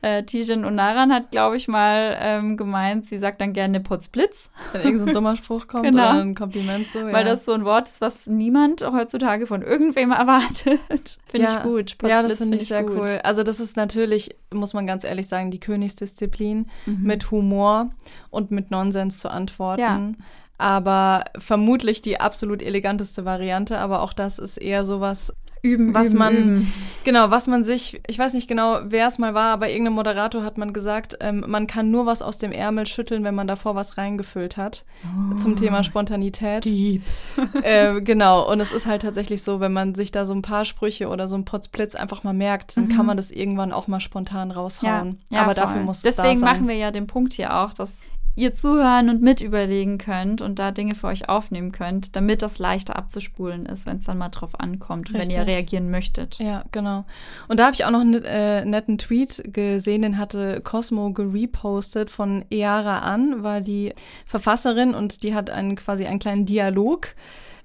Äh, 0.01 0.23
Tijin 0.23 0.65
Unaran 0.65 1.13
hat, 1.13 1.31
glaube 1.31 1.55
ich, 1.55 1.69
mal 1.69 2.17
ähm, 2.19 2.57
gemeint, 2.57 3.05
sie 3.05 3.17
sagt 3.17 3.39
dann 3.39 3.53
gerne 3.53 3.79
Potzblitz. 3.79 4.51
Wenn 4.73 4.81
irgendein 4.81 5.07
so 5.07 5.13
dummer 5.13 5.37
Spruch 5.37 5.67
kommt 5.67 5.85
genau. 5.85 6.09
oder 6.09 6.21
ein 6.21 6.35
Kompliment 6.35 6.87
so. 6.91 6.99
Ja. 6.99 7.13
Weil 7.13 7.23
das 7.23 7.45
so 7.45 7.53
ein 7.53 7.63
Wort 7.63 7.87
ist, 7.87 8.01
was 8.01 8.27
niemand 8.27 8.81
heutzutage 8.81 9.47
von 9.47 9.61
irgendwem 9.61 10.11
erwartet. 10.11 11.19
Finde 11.25 11.47
ja. 11.47 11.57
ich 11.57 11.63
gut. 11.63 11.97
Potzblitz 11.97 12.09
ja, 12.09 12.21
das 12.21 12.37
finde 12.39 12.57
find 12.57 12.61
ich 12.63 12.67
sehr 12.67 12.83
gut. 12.83 12.97
cool. 12.97 13.19
Also 13.23 13.43
das 13.43 13.61
ist 13.61 13.77
natürlich, 13.77 14.35
muss 14.53 14.73
man 14.73 14.85
ganz 14.85 15.05
ehrlich 15.05 15.29
sagen, 15.29 15.51
die 15.51 15.61
Königsdisziplin, 15.61 16.69
mhm. 16.85 17.01
mit 17.01 17.31
Humor 17.31 17.91
und 18.29 18.51
mit 18.51 18.71
Nonsens 18.71 19.19
zu 19.19 19.31
antworten. 19.31 19.79
Ja 19.79 20.11
aber 20.59 21.25
vermutlich 21.39 22.01
die 22.01 22.21
absolut 22.21 22.61
eleganteste 22.61 23.25
Variante. 23.25 23.79
Aber 23.79 24.01
auch 24.01 24.13
das 24.13 24.39
ist 24.39 24.55
eher 24.57 24.85
sowas, 24.85 25.33
üben, 25.63 25.93
was 25.93 26.09
üben, 26.09 26.19
man, 26.19 26.35
üben. 26.35 26.73
genau, 27.05 27.31
was 27.31 27.47
man 27.47 27.63
sich, 27.63 28.01
ich 28.07 28.19
weiß 28.19 28.33
nicht 28.33 28.47
genau, 28.47 28.79
wer 28.83 29.07
es 29.07 29.17
mal 29.17 29.33
war, 29.33 29.53
aber 29.53 29.69
irgendein 29.69 29.93
Moderator 29.93 30.43
hat 30.43 30.57
man 30.57 30.73
gesagt, 30.73 31.17
ähm, 31.21 31.45
man 31.47 31.67
kann 31.67 31.89
nur 31.89 32.05
was 32.05 32.21
aus 32.21 32.37
dem 32.37 32.51
Ärmel 32.51 32.85
schütteln, 32.85 33.23
wenn 33.23 33.33
man 33.33 33.47
davor 33.47 33.73
was 33.73 33.97
reingefüllt 33.97 34.57
hat. 34.57 34.83
Oh, 35.03 35.35
zum 35.37 35.55
Thema 35.55 35.83
Spontanität. 35.83 36.65
Deep. 36.65 37.01
äh, 37.63 38.01
genau, 38.01 38.51
und 38.51 38.59
es 38.59 38.73
ist 38.73 38.85
halt 38.85 39.01
tatsächlich 39.01 39.41
so, 39.41 39.61
wenn 39.61 39.73
man 39.73 39.95
sich 39.95 40.11
da 40.11 40.25
so 40.25 40.33
ein 40.33 40.41
paar 40.41 40.65
Sprüche 40.65 41.07
oder 41.07 41.29
so 41.29 41.35
ein 41.35 41.45
Potzblitz 41.45 41.95
einfach 41.95 42.23
mal 42.23 42.33
merkt, 42.33 42.75
dann 42.75 42.85
mhm. 42.85 42.89
kann 42.89 43.05
man 43.05 43.15
das 43.15 43.31
irgendwann 43.31 43.71
auch 43.71 43.87
mal 43.87 44.01
spontan 44.01 44.51
raushauen. 44.51 45.19
Ja, 45.29 45.37
ja, 45.37 45.43
aber 45.43 45.55
voll. 45.55 45.63
dafür 45.63 45.81
muss 45.81 45.97
es 45.97 46.03
Deswegen 46.03 46.41
machen 46.41 46.67
wir 46.67 46.75
ja 46.75 46.91
den 46.91 47.07
Punkt 47.07 47.33
hier 47.33 47.55
auch, 47.55 47.73
dass 47.73 48.03
ihr 48.35 48.53
zuhören 48.53 49.09
und 49.09 49.21
mit 49.21 49.41
überlegen 49.41 49.99
könnt 49.99 50.41
und 50.41 50.57
da 50.57 50.71
Dinge 50.71 50.95
für 50.95 51.07
euch 51.07 51.29
aufnehmen 51.29 51.71
könnt, 51.71 52.15
damit 52.15 52.41
das 52.41 52.57
leichter 52.57 52.95
abzuspulen 52.95 53.65
ist, 53.65 53.85
wenn 53.85 53.97
es 53.97 54.05
dann 54.05 54.17
mal 54.17 54.29
drauf 54.29 54.59
ankommt, 54.59 55.09
Richtig. 55.09 55.21
wenn 55.21 55.29
ihr 55.29 55.45
reagieren 55.45 55.91
möchtet. 55.91 56.39
Ja, 56.39 56.65
genau. 56.71 57.05
Und 57.47 57.59
da 57.59 57.65
habe 57.65 57.75
ich 57.75 57.85
auch 57.85 57.91
noch 57.91 58.01
einen 58.01 58.23
äh, 58.23 58.65
netten 58.65 58.97
Tweet 58.97 59.43
gesehen, 59.53 60.01
den 60.01 60.17
hatte 60.17 60.61
Cosmo 60.61 61.13
gerepostet 61.13 62.09
von 62.09 62.43
Eara 62.49 62.99
an, 62.99 63.43
war 63.43 63.61
die 63.61 63.93
Verfasserin 64.25 64.95
und 64.95 65.23
die 65.23 65.35
hat 65.35 65.49
einen 65.49 65.75
quasi 65.75 66.05
einen 66.05 66.19
kleinen 66.19 66.45
Dialog 66.45 67.15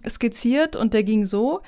skizziert 0.06 0.76
und 0.76 0.92
der 0.92 1.02
ging 1.02 1.24
so: 1.24 1.60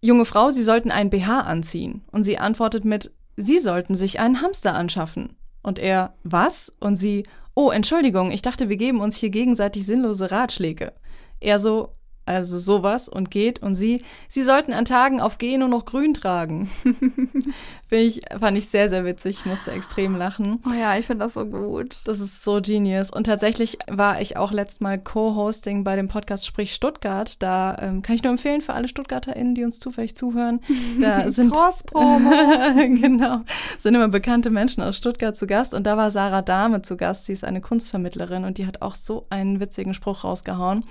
Junge 0.00 0.24
Frau, 0.24 0.50
Sie 0.50 0.62
sollten 0.62 0.90
einen 0.90 1.10
BH 1.10 1.40
anziehen. 1.40 2.02
Und 2.10 2.22
sie 2.22 2.38
antwortet 2.38 2.84
mit: 2.84 3.12
Sie 3.36 3.58
sollten 3.58 3.94
sich 3.94 4.18
einen 4.18 4.40
Hamster 4.40 4.74
anschaffen. 4.74 5.36
Und 5.62 5.78
er: 5.78 6.14
Was? 6.22 6.72
Und 6.80 6.96
sie: 6.96 7.24
Oh, 7.58 7.70
Entschuldigung, 7.70 8.32
ich 8.32 8.42
dachte, 8.42 8.68
wir 8.68 8.76
geben 8.76 9.00
uns 9.00 9.16
hier 9.16 9.30
gegenseitig 9.30 9.86
sinnlose 9.86 10.30
Ratschläge. 10.30 10.92
Er 11.40 11.58
so, 11.58 11.94
also 12.26 12.58
sowas 12.58 13.08
und 13.08 13.30
geht 13.30 13.62
und 13.62 13.76
sie, 13.76 14.02
sie 14.28 14.42
sollten 14.42 14.72
an 14.72 14.84
Tagen 14.84 15.20
auf 15.20 15.38
Gehen 15.38 15.60
nur 15.60 15.68
noch 15.68 15.84
grün 15.84 16.12
tragen. 16.12 16.68
ich, 17.90 18.20
fand 18.38 18.58
ich 18.58 18.68
sehr, 18.68 18.88
sehr 18.88 19.04
witzig. 19.04 19.38
Ich 19.40 19.46
musste 19.46 19.70
extrem 19.70 20.16
lachen. 20.16 20.60
Oh 20.68 20.74
ja, 20.74 20.96
ich 20.98 21.06
finde 21.06 21.24
das 21.24 21.34
so 21.34 21.46
gut. 21.46 21.96
Das 22.04 22.18
ist 22.18 22.42
so 22.42 22.60
genius. 22.60 23.10
Und 23.10 23.24
tatsächlich 23.24 23.78
war 23.88 24.20
ich 24.20 24.36
auch 24.36 24.50
letztes 24.50 24.80
Mal 24.80 24.98
Co-Hosting 24.98 25.84
bei 25.84 25.94
dem 25.94 26.08
Podcast 26.08 26.46
Sprich 26.46 26.74
Stuttgart. 26.74 27.40
Da 27.40 27.76
ähm, 27.80 28.02
kann 28.02 28.16
ich 28.16 28.24
nur 28.24 28.32
empfehlen 28.32 28.60
für 28.60 28.74
alle 28.74 28.88
StuttgarterInnen, 28.88 29.54
die 29.54 29.64
uns 29.64 29.78
zufällig 29.78 30.16
zuhören. 30.16 30.60
Da 31.00 31.30
sind 31.30 31.52
Cross-Promo. 31.52 32.30
genau. 32.76 33.42
Sind 33.78 33.94
immer 33.94 34.08
bekannte 34.08 34.50
Menschen 34.50 34.82
aus 34.82 34.96
Stuttgart 34.96 35.36
zu 35.36 35.46
Gast. 35.46 35.72
Und 35.74 35.86
da 35.86 35.96
war 35.96 36.10
Sarah 36.10 36.42
Dahme 36.42 36.82
zu 36.82 36.96
Gast. 36.96 37.26
Sie 37.26 37.32
ist 37.32 37.44
eine 37.44 37.60
Kunstvermittlerin 37.60 38.44
und 38.44 38.58
die 38.58 38.66
hat 38.66 38.82
auch 38.82 38.96
so 38.96 39.26
einen 39.30 39.60
witzigen 39.60 39.94
Spruch 39.94 40.24
rausgehauen. 40.24 40.84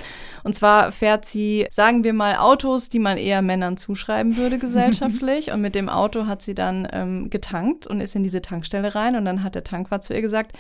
Und 0.43 0.55
zwar 0.55 0.93
fährt 0.93 1.24
sie, 1.25 1.67
sagen 1.71 2.03
wir 2.03 2.13
mal, 2.13 2.35
Autos, 2.35 2.89
die 2.89 2.99
man 2.99 3.17
eher 3.17 3.41
Männern 3.41 3.77
zuschreiben 3.77 4.37
würde 4.37 4.57
gesellschaftlich. 4.59 5.51
und 5.51 5.61
mit 5.61 5.75
dem 5.75 5.89
Auto 5.89 6.27
hat 6.27 6.41
sie 6.41 6.55
dann 6.55 6.87
ähm, 6.91 7.29
getankt 7.29 7.87
und 7.87 8.01
ist 8.01 8.15
in 8.15 8.23
diese 8.23 8.41
Tankstelle 8.41 8.95
rein. 8.95 9.15
Und 9.15 9.25
dann 9.25 9.43
hat 9.43 9.55
der 9.55 9.63
Tankwart 9.63 10.03
zu 10.03 10.13
ihr 10.13 10.21
gesagt, 10.21 10.53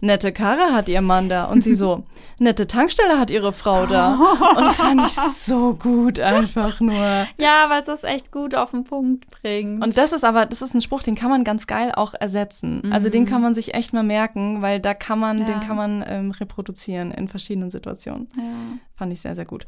nette 0.00 0.32
Karre 0.32 0.72
hat 0.72 0.88
ihr 0.88 1.00
Mann 1.00 1.28
da. 1.28 1.44
Und 1.44 1.64
sie 1.64 1.74
so, 1.74 2.04
nette 2.38 2.66
Tankstelle 2.66 3.18
hat 3.18 3.30
ihre 3.30 3.52
Frau 3.52 3.86
da. 3.86 4.14
Und 4.56 4.64
das 4.64 4.80
fand 4.80 5.06
ich 5.06 5.14
so 5.14 5.74
gut, 5.74 6.20
einfach 6.20 6.80
nur. 6.80 7.26
Ja, 7.38 7.68
weil 7.68 7.80
es 7.80 7.86
das 7.86 8.04
echt 8.04 8.32
gut 8.32 8.54
auf 8.54 8.70
den 8.72 8.84
Punkt 8.84 9.30
bringt. 9.30 9.82
Und 9.82 9.96
das 9.96 10.12
ist 10.12 10.24
aber, 10.24 10.46
das 10.46 10.62
ist 10.62 10.74
ein 10.74 10.80
Spruch, 10.80 11.02
den 11.02 11.14
kann 11.14 11.30
man 11.30 11.44
ganz 11.44 11.66
geil 11.66 11.92
auch 11.94 12.14
ersetzen. 12.14 12.82
Mhm. 12.84 12.92
Also 12.92 13.08
den 13.08 13.26
kann 13.26 13.42
man 13.42 13.54
sich 13.54 13.74
echt 13.74 13.92
mal 13.92 14.02
merken, 14.02 14.62
weil 14.62 14.80
da 14.80 14.94
kann 14.94 15.18
man, 15.18 15.38
ja. 15.38 15.44
den 15.44 15.60
kann 15.60 15.76
man 15.76 16.04
ähm, 16.06 16.30
reproduzieren 16.30 17.10
in 17.10 17.28
verschiedenen 17.28 17.70
Situationen. 17.70 18.28
Ja. 18.36 18.78
Fand 18.98 19.12
ich 19.12 19.20
sehr, 19.20 19.36
sehr 19.36 19.44
gut. 19.44 19.64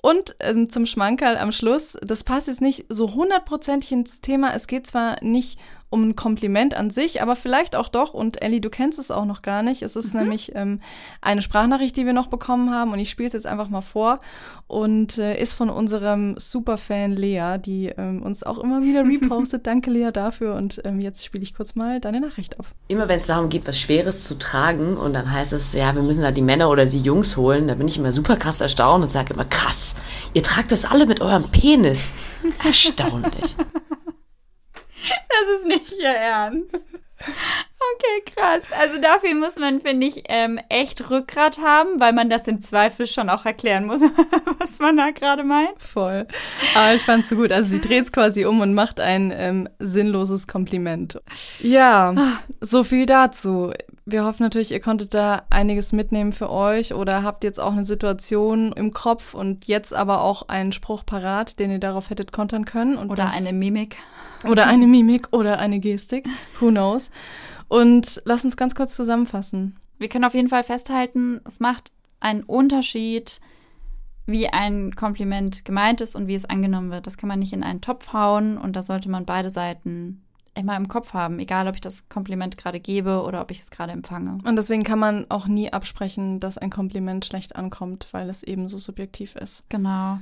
Und 0.00 0.34
ähm, 0.40 0.68
zum 0.68 0.86
Schmankerl 0.86 1.36
am 1.36 1.52
Schluss, 1.52 1.96
das 2.02 2.24
passt 2.24 2.48
jetzt 2.48 2.60
nicht 2.60 2.86
so 2.88 3.14
hundertprozentig 3.14 3.92
ins 3.92 4.20
Thema. 4.20 4.52
Es 4.54 4.66
geht 4.66 4.88
zwar 4.88 5.22
nicht 5.22 5.60
um 5.92 6.08
ein 6.08 6.16
Kompliment 6.16 6.74
an 6.74 6.90
sich, 6.90 7.20
aber 7.20 7.36
vielleicht 7.36 7.76
auch 7.76 7.88
doch. 7.88 8.14
Und 8.14 8.40
Ellie, 8.40 8.60
du 8.60 8.70
kennst 8.70 8.98
es 8.98 9.10
auch 9.10 9.26
noch 9.26 9.42
gar 9.42 9.62
nicht. 9.62 9.82
Es 9.82 9.94
ist 9.94 10.14
mhm. 10.14 10.20
nämlich 10.20 10.52
ähm, 10.54 10.80
eine 11.20 11.42
Sprachnachricht, 11.42 11.96
die 11.96 12.06
wir 12.06 12.14
noch 12.14 12.28
bekommen 12.28 12.70
haben 12.70 12.92
und 12.92 12.98
ich 12.98 13.10
spiele 13.10 13.26
es 13.26 13.34
jetzt 13.34 13.46
einfach 13.46 13.68
mal 13.68 13.82
vor 13.82 14.20
und 14.66 15.18
äh, 15.18 15.38
ist 15.38 15.52
von 15.52 15.68
unserem 15.68 16.34
Superfan 16.38 17.12
Lea, 17.12 17.58
die 17.58 17.88
ähm, 17.88 18.22
uns 18.22 18.42
auch 18.42 18.58
immer 18.58 18.82
wieder 18.82 19.04
repostet. 19.04 19.66
Danke 19.66 19.90
Lea 19.90 20.10
dafür 20.12 20.54
und 20.54 20.80
ähm, 20.84 21.00
jetzt 21.00 21.24
spiele 21.24 21.44
ich 21.44 21.54
kurz 21.54 21.74
mal 21.74 22.00
deine 22.00 22.20
Nachricht 22.20 22.58
auf. 22.58 22.74
Immer 22.88 23.08
wenn 23.08 23.18
es 23.18 23.26
darum 23.26 23.50
geht, 23.50 23.66
was 23.68 23.78
Schweres 23.78 24.24
zu 24.24 24.38
tragen 24.38 24.96
und 24.96 25.12
dann 25.12 25.30
heißt 25.30 25.52
es, 25.52 25.74
ja, 25.74 25.94
wir 25.94 26.02
müssen 26.02 26.22
da 26.22 26.30
die 26.30 26.42
Männer 26.42 26.70
oder 26.70 26.86
die 26.86 27.00
Jungs 27.00 27.36
holen, 27.36 27.68
da 27.68 27.74
bin 27.74 27.86
ich 27.86 27.98
immer 27.98 28.12
super 28.12 28.36
krass 28.36 28.62
erstaunt 28.62 29.02
und 29.02 29.08
sage 29.08 29.34
immer, 29.34 29.44
krass, 29.44 29.96
ihr 30.32 30.42
tragt 30.42 30.72
das 30.72 30.86
alle 30.86 31.06
mit 31.06 31.20
eurem 31.20 31.50
Penis. 31.50 32.12
Erstaunlich. 32.64 33.54
Das 35.28 35.60
ist 35.60 35.66
nicht 35.66 35.92
ihr 36.00 36.08
Ernst. 36.14 36.86
Okay, 37.94 38.34
krass. 38.34 38.62
Also 38.78 39.00
dafür 39.00 39.34
muss 39.34 39.56
man, 39.56 39.80
finde 39.80 40.06
ich, 40.06 40.24
ähm, 40.28 40.58
echt 40.68 41.10
Rückgrat 41.10 41.58
haben, 41.58 42.00
weil 42.00 42.12
man 42.12 42.30
das 42.30 42.46
im 42.46 42.60
Zweifel 42.62 43.06
schon 43.06 43.28
auch 43.28 43.44
erklären 43.44 43.86
muss, 43.86 44.00
was 44.58 44.78
man 44.78 44.96
da 44.96 45.10
gerade 45.10 45.44
meint. 45.44 45.80
Voll. 45.80 46.26
Aber 46.74 46.94
ich 46.94 47.02
fand's 47.02 47.28
so 47.28 47.36
gut. 47.36 47.52
Also 47.52 47.68
sie 47.68 47.80
dreht 47.80 48.04
es 48.04 48.12
quasi 48.12 48.44
um 48.44 48.60
und 48.60 48.74
macht 48.74 49.00
ein 49.00 49.32
ähm, 49.34 49.68
sinnloses 49.78 50.46
Kompliment. 50.46 51.20
Ja, 51.60 52.14
so 52.60 52.84
viel 52.84 53.06
dazu. 53.06 53.72
Wir 54.04 54.24
hoffen 54.24 54.42
natürlich, 54.42 54.72
ihr 54.72 54.80
konntet 54.80 55.14
da 55.14 55.42
einiges 55.50 55.92
mitnehmen 55.92 56.32
für 56.32 56.50
euch 56.50 56.92
oder 56.94 57.22
habt 57.22 57.44
jetzt 57.44 57.60
auch 57.60 57.72
eine 57.72 57.84
Situation 57.84 58.72
im 58.72 58.92
Kopf 58.92 59.34
und 59.34 59.66
jetzt 59.68 59.94
aber 59.94 60.22
auch 60.22 60.48
einen 60.48 60.72
Spruch 60.72 61.06
parat, 61.06 61.58
den 61.60 61.70
ihr 61.70 61.78
darauf 61.78 62.10
hättet 62.10 62.32
kontern 62.32 62.64
können. 62.64 62.96
oder 62.96 63.30
eine 63.30 63.52
Mimik. 63.52 63.96
Oder 64.44 64.66
eine 64.66 64.86
Mimik 64.88 65.28
oder 65.32 65.58
eine 65.58 65.80
Gestik. 65.80 66.28
Who 66.60 66.70
knows? 66.70 67.10
Und 67.68 68.20
lass 68.24 68.44
uns 68.44 68.56
ganz 68.56 68.74
kurz 68.74 68.94
zusammenfassen. 68.94 69.76
Wir 69.98 70.08
können 70.08 70.24
auf 70.24 70.34
jeden 70.34 70.48
Fall 70.48 70.64
festhalten, 70.64 71.40
es 71.46 71.60
macht 71.60 71.92
einen 72.20 72.42
Unterschied, 72.42 73.40
wie 74.26 74.48
ein 74.48 74.94
Kompliment 74.94 75.64
gemeint 75.64 76.00
ist 76.00 76.14
und 76.14 76.26
wie 76.26 76.34
es 76.34 76.44
angenommen 76.44 76.90
wird. 76.90 77.06
Das 77.06 77.16
kann 77.16 77.28
man 77.28 77.38
nicht 77.38 77.52
in 77.52 77.62
einen 77.62 77.80
Topf 77.80 78.12
hauen 78.12 78.58
und 78.58 78.76
da 78.76 78.82
sollte 78.82 79.08
man 79.08 79.24
beide 79.24 79.50
Seiten 79.50 80.22
immer 80.54 80.76
im 80.76 80.88
Kopf 80.88 81.14
haben, 81.14 81.38
egal 81.38 81.66
ob 81.66 81.74
ich 81.74 81.80
das 81.80 82.08
Kompliment 82.08 82.58
gerade 82.58 82.78
gebe 82.78 83.22
oder 83.22 83.40
ob 83.40 83.50
ich 83.50 83.60
es 83.60 83.70
gerade 83.70 83.92
empfange. 83.92 84.38
Und 84.44 84.56
deswegen 84.56 84.84
kann 84.84 84.98
man 84.98 85.26
auch 85.30 85.46
nie 85.46 85.72
absprechen, 85.72 86.40
dass 86.40 86.58
ein 86.58 86.70
Kompliment 86.70 87.24
schlecht 87.24 87.56
ankommt, 87.56 88.08
weil 88.12 88.28
es 88.28 88.42
eben 88.42 88.68
so 88.68 88.78
subjektiv 88.78 89.34
ist. 89.36 89.64
Genau. 89.70 90.18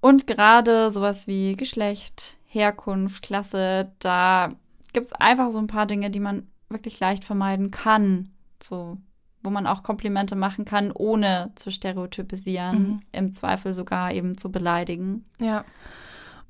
Und 0.00 0.26
gerade 0.26 0.90
sowas 0.90 1.26
wie 1.26 1.56
Geschlecht, 1.56 2.36
Herkunft, 2.46 3.22
Klasse, 3.22 3.92
da 3.98 4.52
gibt 4.92 5.06
es 5.06 5.12
einfach 5.12 5.50
so 5.50 5.58
ein 5.58 5.66
paar 5.66 5.86
Dinge, 5.86 6.10
die 6.10 6.20
man 6.20 6.46
wirklich 6.68 7.00
leicht 7.00 7.24
vermeiden 7.24 7.70
kann. 7.70 8.30
So 8.62 8.98
wo 9.42 9.50
man 9.50 9.66
auch 9.66 9.82
Komplimente 9.82 10.36
machen 10.36 10.64
kann, 10.64 10.90
ohne 10.92 11.52
zu 11.54 11.70
stereotypisieren, 11.70 12.78
mhm. 12.78 13.00
im 13.12 13.32
Zweifel 13.32 13.72
sogar 13.72 14.12
eben 14.12 14.36
zu 14.36 14.50
beleidigen. 14.50 15.24
Ja. 15.40 15.64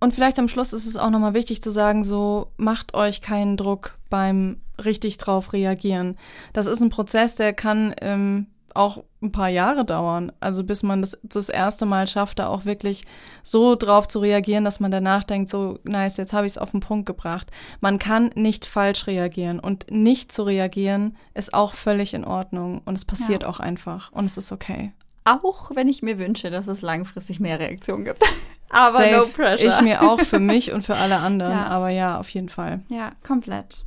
Und 0.01 0.15
vielleicht 0.15 0.39
am 0.39 0.49
Schluss 0.49 0.73
ist 0.73 0.87
es 0.87 0.97
auch 0.97 1.11
nochmal 1.11 1.35
wichtig 1.35 1.61
zu 1.61 1.71
sagen, 1.71 2.05
so 2.05 2.53
macht 2.57 2.95
euch 2.95 3.21
keinen 3.21 3.57
Druck 3.57 3.99
beim 4.11 4.61
richtig 4.83 5.17
drauf 5.17 5.53
reagieren. 5.53 6.17
Das 6.53 6.67
ist 6.67 6.81
ein 6.81 6.89
Prozess, 6.89 7.35
der 7.35 7.53
kann 7.53 7.95
ähm, 8.01 8.47
auch 8.79 9.05
ein 9.21 9.33
paar 9.33 9.49
Jahre 9.49 9.85
dauern. 9.85 10.33
Also 10.41 10.65
bis 10.65 10.83
man 10.83 11.01
das 11.01 11.19
das 11.23 11.49
erste 11.49 11.85
Mal 11.85 12.07
schafft, 12.07 12.39
da 12.39 12.47
auch 12.47 12.65
wirklich 12.65 13.05
so 13.43 13.75
drauf 13.75 14.07
zu 14.09 14.21
reagieren, 14.21 14.65
dass 14.65 14.81
man 14.81 14.91
danach 14.91 15.25
denkt, 15.25 15.51
so 15.51 15.79
nice, 15.83 16.17
jetzt 16.17 16.33
habe 16.33 16.47
ich 16.47 16.53
es 16.53 16.59
auf 16.59 16.71
den 16.71 16.81
Punkt 16.81 17.07
gebracht. 17.07 17.51
Man 17.81 17.99
kann 17.99 18.31
nicht 18.35 18.65
falsch 18.65 19.07
reagieren 19.07 19.59
und 19.59 19.91
nicht 19.91 20.33
zu 20.33 20.45
reagieren 20.45 21.17
ist 21.35 21.53
auch 21.53 21.75
völlig 21.75 22.15
in 22.15 22.25
Ordnung 22.25 22.81
und 22.85 22.97
es 22.97 23.05
passiert 23.05 23.43
ja. 23.43 23.49
auch 23.49 23.61
einfach 23.61 24.13
und 24.13 24.25
es 24.25 24.39
ist 24.39 24.53
okay. 24.53 24.93
Auch 25.25 25.73
wenn 25.75 25.89
ich 25.89 26.01
mir 26.03 26.19
wünsche, 26.19 26.51
dass 26.51 26.69
es 26.69 26.81
langfristig 26.81 27.41
mehr 27.41 27.59
Reaktionen 27.59 28.05
gibt. 28.05 28.23
aber 28.71 28.99
Safe. 28.99 29.17
no 29.17 29.25
pressure. 29.27 29.69
Ich 29.69 29.81
mir 29.81 30.03
auch 30.03 30.21
für 30.21 30.39
mich 30.39 30.73
und 30.75 30.85
für 30.85 30.97
alle 30.97 31.19
anderen, 31.19 31.53
ja. 31.53 31.67
aber 31.67 31.91
ja, 31.91 32.19
auf 32.19 32.29
jeden 32.31 32.49
Fall. 32.49 32.81
Ja, 32.89 33.13
komplett. 33.27 33.85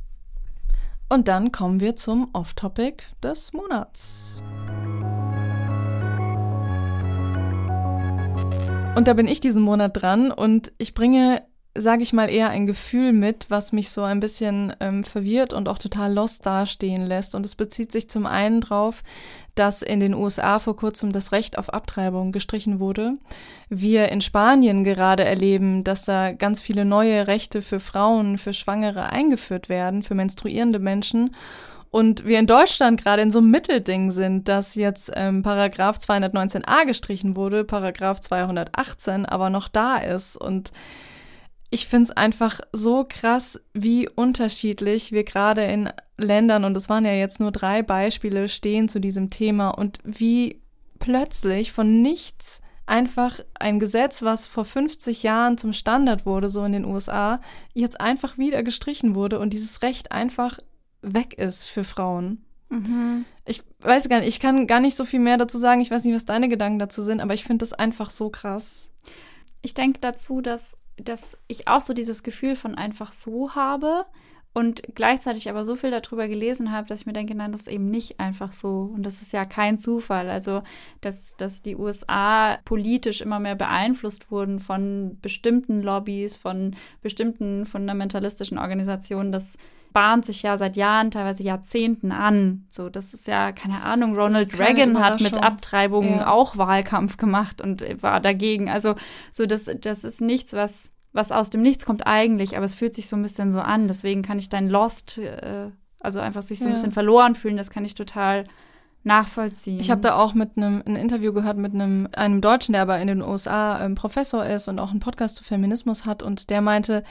Und 1.08 1.28
dann 1.28 1.52
kommen 1.52 1.80
wir 1.80 1.96
zum 1.96 2.30
Off-Topic 2.32 3.02
des 3.22 3.52
Monats. 3.52 4.42
Und 8.94 9.08
da 9.08 9.14
bin 9.14 9.26
ich 9.26 9.40
diesen 9.40 9.62
Monat 9.62 10.02
dran 10.02 10.30
und 10.30 10.70
ich 10.76 10.92
bringe, 10.92 11.42
sage 11.74 12.02
ich 12.02 12.12
mal, 12.12 12.28
eher 12.28 12.50
ein 12.50 12.66
Gefühl 12.66 13.14
mit, 13.14 13.46
was 13.48 13.72
mich 13.72 13.88
so 13.88 14.02
ein 14.02 14.20
bisschen 14.20 14.74
ähm, 14.80 15.02
verwirrt 15.02 15.54
und 15.54 15.66
auch 15.66 15.78
total 15.78 16.12
lost 16.12 16.44
dastehen 16.44 17.06
lässt. 17.06 17.34
Und 17.34 17.46
es 17.46 17.54
bezieht 17.54 17.90
sich 17.90 18.10
zum 18.10 18.26
einen 18.26 18.60
drauf, 18.60 19.02
dass 19.54 19.80
in 19.80 19.98
den 19.98 20.12
USA 20.14 20.58
vor 20.58 20.76
kurzem 20.76 21.10
das 21.10 21.32
Recht 21.32 21.56
auf 21.56 21.72
Abtreibung 21.72 22.32
gestrichen 22.32 22.80
wurde. 22.80 23.14
Wir 23.70 24.10
in 24.10 24.20
Spanien 24.20 24.84
gerade 24.84 25.24
erleben, 25.24 25.84
dass 25.84 26.04
da 26.04 26.32
ganz 26.32 26.60
viele 26.60 26.84
neue 26.84 27.26
Rechte 27.26 27.62
für 27.62 27.80
Frauen, 27.80 28.36
für 28.36 28.52
Schwangere 28.52 29.06
eingeführt 29.06 29.70
werden, 29.70 30.02
für 30.02 30.14
menstruierende 30.14 30.78
Menschen. 30.78 31.34
Und 31.92 32.24
wir 32.24 32.38
in 32.38 32.46
Deutschland 32.46 32.98
gerade 32.98 33.20
in 33.20 33.30
so 33.30 33.38
einem 33.38 33.50
Mittelding 33.50 34.12
sind, 34.12 34.48
dass 34.48 34.76
jetzt 34.76 35.12
ähm, 35.14 35.42
Paragraph 35.42 35.98
219a 35.98 36.86
gestrichen 36.86 37.36
wurde, 37.36 37.64
Paragraph 37.64 38.18
218 38.18 39.26
aber 39.26 39.50
noch 39.50 39.68
da 39.68 39.96
ist. 39.96 40.38
Und 40.38 40.72
ich 41.68 41.86
finde 41.86 42.04
es 42.04 42.16
einfach 42.16 42.60
so 42.72 43.04
krass, 43.06 43.60
wie 43.74 44.08
unterschiedlich 44.08 45.12
wir 45.12 45.24
gerade 45.24 45.64
in 45.64 45.90
Ländern, 46.16 46.64
und 46.64 46.74
es 46.78 46.88
waren 46.88 47.04
ja 47.04 47.12
jetzt 47.12 47.40
nur 47.40 47.52
drei 47.52 47.82
Beispiele, 47.82 48.48
stehen 48.48 48.88
zu 48.88 48.98
diesem 48.98 49.28
Thema 49.28 49.68
und 49.68 49.98
wie 50.02 50.62
plötzlich 50.98 51.72
von 51.72 52.00
nichts 52.00 52.62
einfach 52.86 53.40
ein 53.52 53.78
Gesetz, 53.78 54.22
was 54.22 54.46
vor 54.46 54.64
50 54.64 55.22
Jahren 55.22 55.58
zum 55.58 55.74
Standard 55.74 56.24
wurde, 56.24 56.48
so 56.48 56.64
in 56.64 56.72
den 56.72 56.86
USA, 56.86 57.42
jetzt 57.74 58.00
einfach 58.00 58.38
wieder 58.38 58.62
gestrichen 58.62 59.14
wurde 59.14 59.38
und 59.38 59.52
dieses 59.52 59.82
Recht 59.82 60.10
einfach 60.10 60.58
weg 61.02 61.34
ist 61.34 61.64
für 61.64 61.84
Frauen. 61.84 62.44
Mhm. 62.70 63.24
Ich 63.44 63.62
weiß 63.80 64.08
gar 64.08 64.20
nicht, 64.20 64.28
ich 64.28 64.40
kann 64.40 64.66
gar 64.66 64.80
nicht 64.80 64.96
so 64.96 65.04
viel 65.04 65.20
mehr 65.20 65.36
dazu 65.36 65.58
sagen. 65.58 65.80
Ich 65.80 65.90
weiß 65.90 66.04
nicht, 66.04 66.14
was 66.14 66.24
deine 66.24 66.48
Gedanken 66.48 66.78
dazu 66.78 67.02
sind, 67.02 67.20
aber 67.20 67.34
ich 67.34 67.44
finde 67.44 67.58
das 67.58 67.72
einfach 67.72 68.10
so 68.10 68.30
krass. 68.30 68.88
Ich 69.60 69.74
denke 69.74 69.98
dazu, 70.00 70.40
dass, 70.40 70.78
dass 70.96 71.36
ich 71.48 71.68
auch 71.68 71.80
so 71.80 71.92
dieses 71.92 72.22
Gefühl 72.22 72.56
von 72.56 72.74
einfach 72.74 73.12
so 73.12 73.54
habe 73.54 74.06
und 74.54 74.82
gleichzeitig 74.94 75.48
aber 75.48 75.64
so 75.64 75.76
viel 75.76 75.90
darüber 75.90 76.28
gelesen 76.28 76.72
habe, 76.72 76.86
dass 76.86 77.00
ich 77.00 77.06
mir 77.06 77.14
denke, 77.14 77.34
nein, 77.34 77.52
das 77.52 77.62
ist 77.62 77.68
eben 77.68 77.90
nicht 77.90 78.20
einfach 78.20 78.52
so. 78.52 78.92
Und 78.94 79.04
das 79.04 79.22
ist 79.22 79.32
ja 79.32 79.44
kein 79.46 79.78
Zufall. 79.78 80.28
Also, 80.28 80.62
dass, 81.00 81.36
dass 81.36 81.62
die 81.62 81.76
USA 81.76 82.58
politisch 82.64 83.22
immer 83.22 83.40
mehr 83.40 83.54
beeinflusst 83.54 84.30
wurden 84.30 84.60
von 84.60 85.18
bestimmten 85.22 85.82
Lobbys, 85.82 86.36
von 86.36 86.76
bestimmten 87.00 87.64
fundamentalistischen 87.64 88.58
Organisationen, 88.58 89.32
das 89.32 89.56
bahnt 89.92 90.24
sich 90.24 90.42
ja 90.42 90.56
seit 90.56 90.76
Jahren, 90.76 91.10
teilweise 91.10 91.42
Jahrzehnten 91.42 92.12
an. 92.12 92.66
So, 92.70 92.88
das 92.88 93.12
ist 93.12 93.26
ja, 93.26 93.52
keine 93.52 93.82
Ahnung, 93.82 94.18
Ronald 94.18 94.58
Reagan 94.58 94.98
hat 94.98 95.20
mit 95.20 95.42
Abtreibungen 95.42 96.20
ja. 96.20 96.30
auch 96.30 96.56
Wahlkampf 96.56 97.16
gemacht 97.16 97.60
und 97.60 97.84
war 98.02 98.20
dagegen. 98.20 98.68
Also, 98.68 98.94
so, 99.30 99.46
das, 99.46 99.70
das 99.80 100.04
ist 100.04 100.20
nichts, 100.20 100.52
was, 100.52 100.90
was 101.12 101.32
aus 101.32 101.50
dem 101.50 101.62
Nichts 101.62 101.84
kommt 101.84 102.06
eigentlich, 102.06 102.56
aber 102.56 102.64
es 102.64 102.74
fühlt 102.74 102.94
sich 102.94 103.08
so 103.08 103.16
ein 103.16 103.22
bisschen 103.22 103.52
so 103.52 103.60
an. 103.60 103.88
Deswegen 103.88 104.22
kann 104.22 104.38
ich 104.38 104.48
dein 104.48 104.68
Lost, 104.68 105.18
äh, 105.18 105.70
also 106.00 106.20
einfach 106.20 106.42
sich 106.42 106.58
so 106.58 106.64
ein 106.64 106.70
ja. 106.70 106.74
bisschen 106.74 106.92
verloren 106.92 107.34
fühlen, 107.34 107.56
das 107.56 107.70
kann 107.70 107.84
ich 107.84 107.94
total 107.94 108.44
nachvollziehen. 109.04 109.80
Ich 109.80 109.90
habe 109.90 110.00
da 110.00 110.16
auch 110.16 110.34
mit 110.34 110.56
einem 110.56 110.82
ein 110.86 110.96
Interview 110.96 111.32
gehört 111.32 111.56
mit 111.56 111.74
einem 111.74 112.08
einem 112.14 112.40
Deutschen, 112.40 112.72
der 112.72 112.82
aber 112.82 113.00
in 113.00 113.08
den 113.08 113.22
USA 113.22 113.84
ähm, 113.84 113.94
Professor 113.94 114.44
ist 114.44 114.68
und 114.68 114.78
auch 114.78 114.90
einen 114.90 115.00
Podcast 115.00 115.36
zu 115.36 115.44
Feminismus 115.44 116.06
hat 116.06 116.22
und 116.22 116.50
der 116.50 116.60
meinte, 116.60 117.02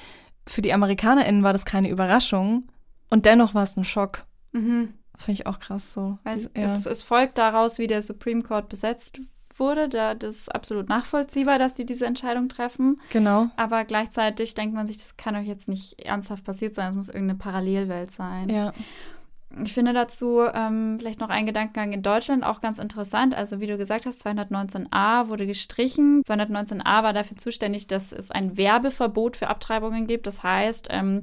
für 0.47 0.61
die 0.61 0.73
AmerikanerInnen 0.73 1.43
war 1.43 1.53
das 1.53 1.65
keine 1.65 1.89
Überraschung 1.89 2.63
und 3.11 3.25
dennoch 3.25 3.53
war 3.53 3.63
es 3.63 3.77
ein 3.77 3.83
Schock. 3.83 4.25
Mhm. 4.53 4.93
Finde 5.17 5.33
ich 5.33 5.45
auch 5.45 5.59
krass 5.59 5.93
so. 5.93 6.17
Es, 6.23 6.45
ja. 6.55 6.63
es, 6.63 6.87
es, 6.87 7.03
folgt 7.03 7.37
daraus, 7.37 7.77
wie 7.77 7.85
der 7.85 8.01
Supreme 8.01 8.41
Court 8.41 8.69
besetzt 8.69 9.19
wurde. 9.55 9.87
Da, 9.87 10.15
das 10.15 10.37
ist 10.37 10.55
absolut 10.55 10.89
nachvollziehbar, 10.89 11.59
dass 11.59 11.75
die 11.75 11.85
diese 11.85 12.05
Entscheidung 12.05 12.49
treffen. 12.49 12.99
Genau. 13.11 13.49
Aber 13.57 13.85
gleichzeitig 13.85 14.55
denkt 14.55 14.73
man 14.73 14.87
sich, 14.87 14.97
das 14.97 15.17
kann 15.17 15.35
euch 15.35 15.47
jetzt 15.47 15.69
nicht 15.69 15.99
ernsthaft 15.99 16.43
passiert 16.43 16.73
sein. 16.73 16.91
Es 16.91 16.95
muss 16.95 17.09
irgendeine 17.09 17.37
Parallelwelt 17.37 18.11
sein. 18.11 18.49
Ja. 18.49 18.73
Ich 19.63 19.73
finde 19.73 19.91
dazu 19.91 20.43
ähm, 20.53 20.95
vielleicht 20.97 21.19
noch 21.19 21.29
ein 21.29 21.45
Gedankengang 21.45 21.91
in 21.91 22.01
Deutschland 22.01 22.43
auch 22.43 22.61
ganz 22.61 22.79
interessant. 22.79 23.35
Also 23.35 23.59
wie 23.59 23.67
du 23.67 23.77
gesagt 23.77 24.05
hast, 24.05 24.25
219a 24.25 25.27
wurde 25.27 25.45
gestrichen. 25.45 26.23
219a 26.23 27.03
war 27.03 27.11
dafür 27.11 27.35
zuständig, 27.35 27.87
dass 27.87 28.13
es 28.13 28.31
ein 28.31 28.55
Werbeverbot 28.55 29.35
für 29.35 29.49
Abtreibungen 29.49 30.07
gibt. 30.07 30.25
Das 30.25 30.41
heißt, 30.41 30.87
ähm, 30.89 31.21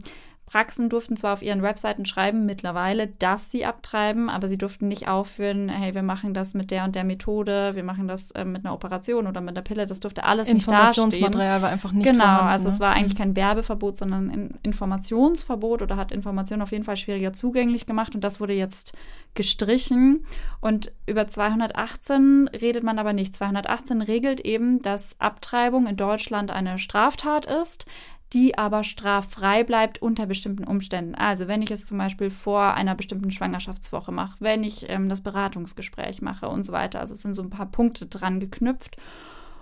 Praxen 0.48 0.88
durften 0.88 1.14
zwar 1.14 1.34
auf 1.34 1.42
ihren 1.42 1.62
Webseiten 1.62 2.06
schreiben 2.06 2.46
mittlerweile, 2.46 3.06
dass 3.06 3.50
sie 3.50 3.66
abtreiben, 3.66 4.30
aber 4.30 4.48
sie 4.48 4.56
durften 4.56 4.88
nicht 4.88 5.06
aufführen, 5.06 5.68
hey, 5.68 5.94
wir 5.94 6.02
machen 6.02 6.32
das 6.32 6.54
mit 6.54 6.70
der 6.70 6.84
und 6.84 6.96
der 6.96 7.04
Methode, 7.04 7.72
wir 7.74 7.84
machen 7.84 8.08
das 8.08 8.30
äh, 8.30 8.46
mit 8.46 8.64
einer 8.64 8.72
Operation 8.72 9.26
oder 9.26 9.42
mit 9.42 9.50
einer 9.50 9.62
Pille, 9.62 9.84
das 9.84 10.00
durfte 10.00 10.24
alles 10.24 10.48
nicht 10.48 10.66
dastehen. 10.66 11.04
Informationsmaterial 11.04 11.60
war 11.60 11.68
einfach 11.68 11.92
nicht 11.92 12.06
Genau, 12.06 12.24
vorhanden, 12.24 12.48
also 12.48 12.68
es 12.70 12.80
war 12.80 12.94
eigentlich 12.94 13.14
mhm. 13.14 13.18
kein 13.18 13.36
Werbeverbot, 13.36 13.98
sondern 13.98 14.30
ein 14.30 14.58
Informationsverbot 14.62 15.82
oder 15.82 15.96
hat 15.96 16.12
Informationen 16.12 16.62
auf 16.62 16.72
jeden 16.72 16.84
Fall 16.84 16.96
schwieriger 16.96 17.34
zugänglich 17.34 17.84
gemacht 17.84 18.14
und 18.14 18.24
das 18.24 18.40
wurde 18.40 18.54
jetzt 18.54 18.96
gestrichen 19.34 20.24
und 20.62 20.92
über 21.06 21.28
218 21.28 22.48
redet 22.48 22.82
man 22.82 22.98
aber 22.98 23.12
nicht. 23.12 23.34
218 23.34 24.00
regelt 24.00 24.40
eben, 24.40 24.80
dass 24.80 25.20
Abtreibung 25.20 25.86
in 25.86 25.96
Deutschland 25.96 26.50
eine 26.50 26.78
Straftat 26.78 27.44
ist 27.44 27.86
die 28.32 28.58
aber 28.58 28.84
straffrei 28.84 29.64
bleibt 29.64 30.02
unter 30.02 30.26
bestimmten 30.26 30.64
Umständen. 30.64 31.14
Also 31.14 31.48
wenn 31.48 31.62
ich 31.62 31.70
es 31.70 31.86
zum 31.86 31.96
Beispiel 31.96 32.30
vor 32.30 32.74
einer 32.74 32.94
bestimmten 32.94 33.30
Schwangerschaftswoche 33.30 34.12
mache, 34.12 34.36
wenn 34.40 34.64
ich 34.64 34.88
ähm, 34.88 35.08
das 35.08 35.22
Beratungsgespräch 35.22 36.20
mache 36.20 36.48
und 36.48 36.64
so 36.64 36.72
weiter. 36.72 37.00
Also 37.00 37.14
es 37.14 37.22
sind 37.22 37.34
so 37.34 37.42
ein 37.42 37.50
paar 37.50 37.66
Punkte 37.66 38.06
dran 38.06 38.38
geknüpft. 38.40 38.96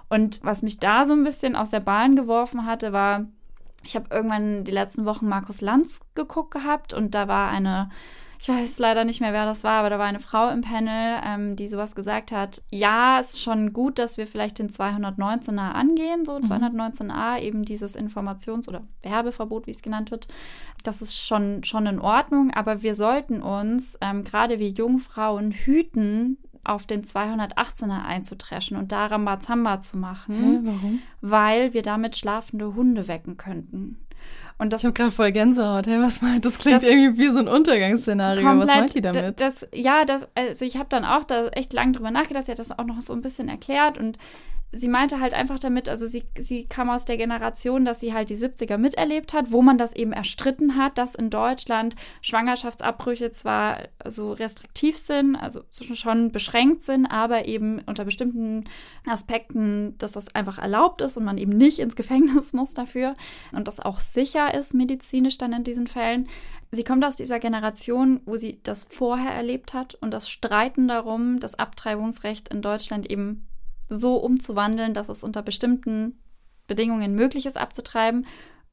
Und 0.09 0.41
was 0.43 0.62
mich 0.62 0.79
da 0.79 1.05
so 1.05 1.12
ein 1.12 1.25
bisschen 1.25 1.57
aus 1.57 1.71
der 1.71 1.81
Bahn 1.81 2.17
geworfen 2.17 2.67
hatte, 2.67 2.93
war, 2.93 3.27
ich 3.85 3.95
habe 3.95 4.07
irgendwann 4.11 4.64
die 4.64 4.73
letzten 4.73 5.05
Wochen 5.05 5.29
Markus 5.29 5.61
Lanz 5.61 6.01
geguckt 6.14 6.53
gehabt 6.53 6.93
und 6.93 7.14
da 7.14 7.29
war 7.29 7.51
eine 7.51 7.91
ich 8.39 8.49
weiß 8.49 8.78
leider 8.78 9.05
nicht 9.05 9.20
mehr, 9.20 9.32
wer 9.32 9.45
das 9.45 9.64
war, 9.64 9.80
aber 9.80 9.91
da 9.91 9.99
war 9.99 10.07
eine 10.07 10.20
Frau 10.20 10.51
im 10.51 10.61
Panel, 10.61 11.20
ähm, 11.24 11.57
die 11.57 11.68
sowas 11.68 11.95
gesagt 11.95 12.32
hat. 12.32 12.62
Ja, 12.70 13.18
es 13.18 13.34
ist 13.34 13.43
schon 13.43 13.72
gut, 13.72 13.99
dass 13.99 14.18
wir 14.18 14.26
vielleicht 14.26 14.59
den 14.59 14.70
219a 14.70 15.72
angehen, 15.72 16.24
so 16.24 16.39
mhm. 16.39 16.45
219a, 16.45 17.41
eben 17.41 17.62
dieses 17.62 17.97
Informations- 17.99 18.68
oder 18.68 18.87
Werbeverbot, 19.03 19.66
wie 19.66 19.72
es 19.72 19.82
genannt 19.82 20.11
wird. 20.11 20.28
Das 20.84 21.03
ist 21.03 21.16
schon, 21.16 21.64
schon 21.64 21.87
in 21.87 21.99
Ordnung, 21.99 22.51
aber 22.53 22.82
wir 22.82 22.95
sollten 22.95 23.43
uns, 23.43 23.99
ähm, 24.01 24.24
gerade 24.24 24.59
wie 24.59 24.68
Jungfrauen, 24.68 25.53
hüten, 25.53 26.39
auf 26.66 26.84
den 26.84 27.05
218er 27.05 28.05
einzutreschen 28.05 28.76
und 28.76 28.93
da 28.93 29.07
Rambazamba 29.07 29.80
zu 29.80 29.97
machen. 29.97 30.34
Hä, 30.34 30.61
warum? 30.64 31.03
Weil 31.20 31.74
wir 31.74 31.82
damit 31.82 32.16
schlafende 32.16 32.74
Hunde 32.74 33.09
wecken 33.09 33.37
könnten. 33.37 34.06
Und 34.59 34.73
das, 34.73 34.83
ich 34.83 34.87
habe 34.87 34.95
gerade 34.95 35.13
voll 35.13 35.33
Gänsehaut. 35.33 35.87
Hey, 35.87 36.01
was 36.01 36.23
meint 36.23 36.45
das? 36.45 36.59
Klingt 36.59 36.77
das 36.77 36.85
irgendwie 36.85 37.19
wie 37.19 37.29
so 37.29 37.39
ein 37.39 37.49
Untergangsszenario. 37.49 38.43
Komplett, 38.43 38.69
was 38.69 38.75
meint 38.75 38.95
die 38.95 39.03
damit? 39.03 39.41
Das, 39.41 39.67
ja, 39.75 40.05
das, 40.07 40.27
also 40.35 40.65
ich 40.65 40.79
habe 40.79 40.89
dann 40.89 41.05
auch 41.05 41.25
da 41.25 41.49
echt 41.49 41.75
lange 41.75 41.93
drüber 41.93 42.11
nachgedacht. 42.11 42.47
Sie 42.47 42.53
hat 42.53 42.59
das 42.59 42.77
auch 42.79 42.85
noch 42.85 43.01
so 43.03 43.13
ein 43.13 43.21
bisschen 43.21 43.49
erklärt 43.49 43.99
und 43.99 44.17
sie 44.73 44.89
meinte 44.89 45.21
halt 45.21 45.33
einfach 45.33 45.59
damit, 45.59 45.89
also 45.89 46.07
sie, 46.07 46.25
sie 46.39 46.67
kam 46.67 46.91
aus 46.91 47.05
der 47.05 47.17
Generation, 47.17 47.85
dass 47.85 48.01
sie 48.01 48.12
halt 48.12 48.31
die 48.31 48.37
70er 48.37 48.79
miterlebt 48.79 49.33
hat, 49.33 49.53
wo 49.53 49.62
man 49.62 49.79
das 49.79 49.95
eben 49.95 50.12
erstritten 50.12 50.77
hat, 50.77 50.99
dass 50.99 51.14
in 51.14 51.31
Deutschland 51.31 51.95
Schwangerschaftsabbrüche 52.21 53.31
zwar 53.31 53.79
so 54.05 54.33
restriktiv 54.33 54.97
sind, 54.99 55.37
also 55.37 55.62
schon 55.73 56.33
beschränkt 56.33 56.83
sind, 56.83 57.07
aber 57.07 57.47
eben 57.47 57.81
unter 57.87 58.05
bestimmten 58.05 58.64
Aspekten, 59.07 59.97
dass 59.99 60.12
das 60.12 60.35
einfach 60.35 60.59
erlaubt 60.59 61.01
ist 61.01 61.17
und 61.17 61.25
man 61.25 61.39
eben 61.39 61.53
nicht 61.53 61.79
ins 61.79 61.97
Gefängnis 61.97 62.53
muss 62.53 62.75
dafür 62.75 63.14
und 63.53 63.69
das 63.69 63.81
auch 63.81 64.01
sicher 64.01 64.53
ist 64.55 64.75
medizinisch 64.75 65.39
dann 65.39 65.53
in 65.53 65.64
diesen 65.64 65.87
Fällen. 65.87 66.29
Sie 66.73 66.85
kommt 66.85 67.05
aus 67.05 67.17
dieser 67.17 67.39
Generation, 67.39 68.21
wo 68.27 68.37
sie 68.37 68.61
das 68.62 68.85
vorher 68.85 69.31
erlebt 69.31 69.73
hat 69.73 69.95
und 69.95 70.11
das 70.11 70.29
Streiten 70.29 70.89
darum, 70.89 71.39
das 71.39 71.59
Abtreibungsrecht 71.59 72.49
in 72.49 72.61
Deutschland 72.61 73.09
eben 73.09 73.47
so 73.89 74.16
umzuwandeln, 74.16 74.95
dass 74.95 75.09
es 75.09 75.22
unter 75.22 75.43
bestimmten 75.43 76.18
Bedingungen 76.66 77.14
möglich 77.14 77.47
ist, 77.47 77.59
abzutreiben 77.59 78.26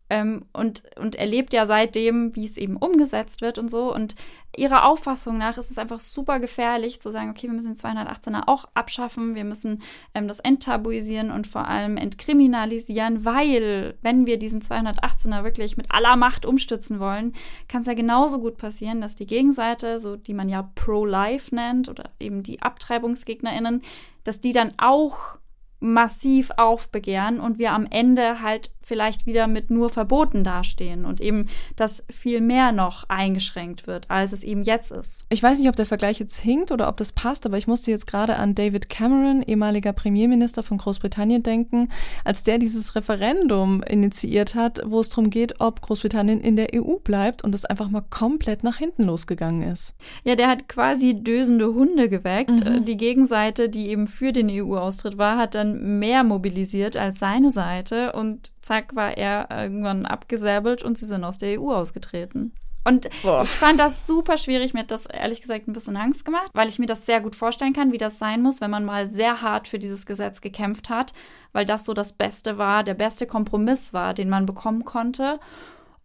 ähm, 0.09 0.45
und, 0.53 0.83
und 0.99 1.15
erlebt 1.15 1.53
ja 1.53 1.65
seitdem, 1.65 2.35
wie 2.35 2.45
es 2.45 2.57
eben 2.57 2.77
umgesetzt 2.77 3.41
wird 3.41 3.57
und 3.57 3.69
so. 3.69 3.93
Und 3.93 4.15
ihrer 4.55 4.85
Auffassung 4.85 5.37
nach 5.37 5.57
ist 5.57 5.71
es 5.71 5.79
einfach 5.79 5.99
super 5.99 6.39
gefährlich 6.39 7.01
zu 7.01 7.09
sagen, 7.09 7.31
okay, 7.31 7.47
wir 7.47 7.53
müssen 7.53 7.73
den 7.73 7.77
218er 7.77 8.43
auch 8.47 8.65
abschaffen, 8.73 9.33
wir 9.33 9.45
müssen 9.45 9.81
ähm, 10.13 10.27
das 10.27 10.39
enttabuisieren 10.39 11.31
und 11.31 11.47
vor 11.47 11.67
allem 11.67 11.97
entkriminalisieren, 11.97 13.25
weil 13.25 13.97
wenn 14.01 14.27
wir 14.27 14.37
diesen 14.37 14.61
218er 14.61 15.43
wirklich 15.43 15.77
mit 15.77 15.89
aller 15.89 16.15
Macht 16.15 16.45
umstützen 16.45 16.99
wollen, 16.99 17.33
kann 17.67 17.81
es 17.81 17.87
ja 17.87 17.93
genauso 17.93 18.39
gut 18.39 18.57
passieren, 18.57 19.01
dass 19.01 19.15
die 19.15 19.27
Gegenseite, 19.27 19.99
so 19.99 20.15
die 20.15 20.33
man 20.33 20.49
ja 20.49 20.69
pro-life 20.75 21.55
nennt 21.55 21.89
oder 21.89 22.11
eben 22.19 22.43
die 22.43 22.61
Abtreibungsgegnerinnen, 22.61 23.81
dass 24.23 24.41
die 24.41 24.53
dann 24.53 24.73
auch 24.77 25.37
massiv 25.79 26.51
aufbegehren 26.55 27.39
und 27.39 27.59
wir 27.59 27.73
am 27.73 27.85
Ende 27.85 28.41
halt 28.41 28.71
vielleicht 28.83 29.25
wieder 29.25 29.47
mit 29.47 29.71
nur 29.71 29.89
Verboten 29.89 30.43
dastehen 30.43 31.05
und 31.05 31.21
eben 31.21 31.47
das 31.75 32.05
viel 32.09 32.41
mehr 32.41 32.71
noch 32.71 33.05
eingeschränkt 33.09 33.87
wird, 33.87 34.09
als 34.09 34.31
es 34.31 34.43
eben 34.43 34.63
jetzt 34.63 34.91
ist. 34.91 35.25
Ich 35.29 35.41
weiß 35.41 35.59
nicht, 35.59 35.69
ob 35.69 35.75
der 35.75 35.85
Vergleich 35.85 36.19
jetzt 36.19 36.39
hinkt 36.39 36.71
oder 36.71 36.87
ob 36.87 36.97
das 36.97 37.11
passt, 37.11 37.45
aber 37.45 37.57
ich 37.57 37.67
musste 37.67 37.91
jetzt 37.91 38.07
gerade 38.07 38.35
an 38.35 38.55
David 38.55 38.89
Cameron, 38.89 39.41
ehemaliger 39.41 39.93
Premierminister 39.93 40.63
von 40.63 40.77
Großbritannien, 40.77 41.43
denken, 41.43 41.89
als 42.23 42.43
der 42.43 42.57
dieses 42.57 42.95
Referendum 42.95 43.81
initiiert 43.83 44.55
hat, 44.55 44.81
wo 44.85 44.99
es 44.99 45.09
darum 45.09 45.29
geht, 45.29 45.59
ob 45.59 45.81
Großbritannien 45.81 46.41
in 46.41 46.55
der 46.55 46.69
EU 46.73 46.97
bleibt 47.03 47.43
und 47.43 47.55
es 47.55 47.65
einfach 47.65 47.89
mal 47.89 48.03
komplett 48.09 48.63
nach 48.63 48.77
hinten 48.77 49.03
losgegangen 49.03 49.63
ist. 49.71 49.95
Ja, 50.23 50.35
der 50.35 50.49
hat 50.49 50.67
quasi 50.67 51.15
dösende 51.15 51.73
Hunde 51.73 52.09
geweckt. 52.09 52.65
Mhm. 52.65 52.85
Die 52.85 52.97
Gegenseite, 52.97 53.69
die 53.69 53.89
eben 53.89 54.07
für 54.07 54.31
den 54.31 54.49
EU-Austritt 54.49 55.17
war, 55.17 55.37
hat 55.37 55.55
dann 55.55 55.99
mehr 55.99 56.23
mobilisiert 56.23 56.97
als 56.97 57.19
seine 57.19 57.51
Seite 57.51 58.11
und 58.13 58.53
zack 58.73 58.95
war 58.95 59.17
er 59.17 59.47
irgendwann 59.51 60.05
abgesäbelt 60.05 60.83
und 60.83 60.97
sie 60.97 61.05
sind 61.05 61.23
aus 61.23 61.37
der 61.37 61.59
EU 61.59 61.71
ausgetreten. 61.71 62.53
Und 62.85 63.09
Boah. 63.21 63.43
ich 63.43 63.49
fand 63.49 63.79
das 63.79 64.05
super 64.07 64.37
schwierig. 64.37 64.73
Mir 64.73 64.81
hat 64.81 64.91
das 64.91 65.05
ehrlich 65.05 65.39
gesagt 65.39 65.67
ein 65.67 65.73
bisschen 65.73 65.95
Angst 65.95 66.25
gemacht, 66.25 66.49
weil 66.53 66.67
ich 66.67 66.79
mir 66.79 66.85
das 66.85 67.05
sehr 67.05 67.21
gut 67.21 67.35
vorstellen 67.35 67.71
kann, 67.71 67.93
wie 67.93 67.97
das 67.97 68.19
sein 68.19 68.41
muss, 68.41 68.59
wenn 68.59 68.71
man 68.71 68.83
mal 68.83 69.07
sehr 69.07 69.41
hart 69.41 69.69
für 69.69 69.79
dieses 69.79 70.05
Gesetz 70.05 70.41
gekämpft 70.41 70.89
hat, 70.89 71.13
weil 71.53 71.65
das 71.65 71.85
so 71.85 71.93
das 71.93 72.13
Beste 72.13 72.57
war, 72.57 72.83
der 72.83 72.95
beste 72.95 73.25
Kompromiss 73.25 73.93
war, 73.93 74.13
den 74.13 74.27
man 74.27 74.45
bekommen 74.45 74.83
konnte. 74.83 75.39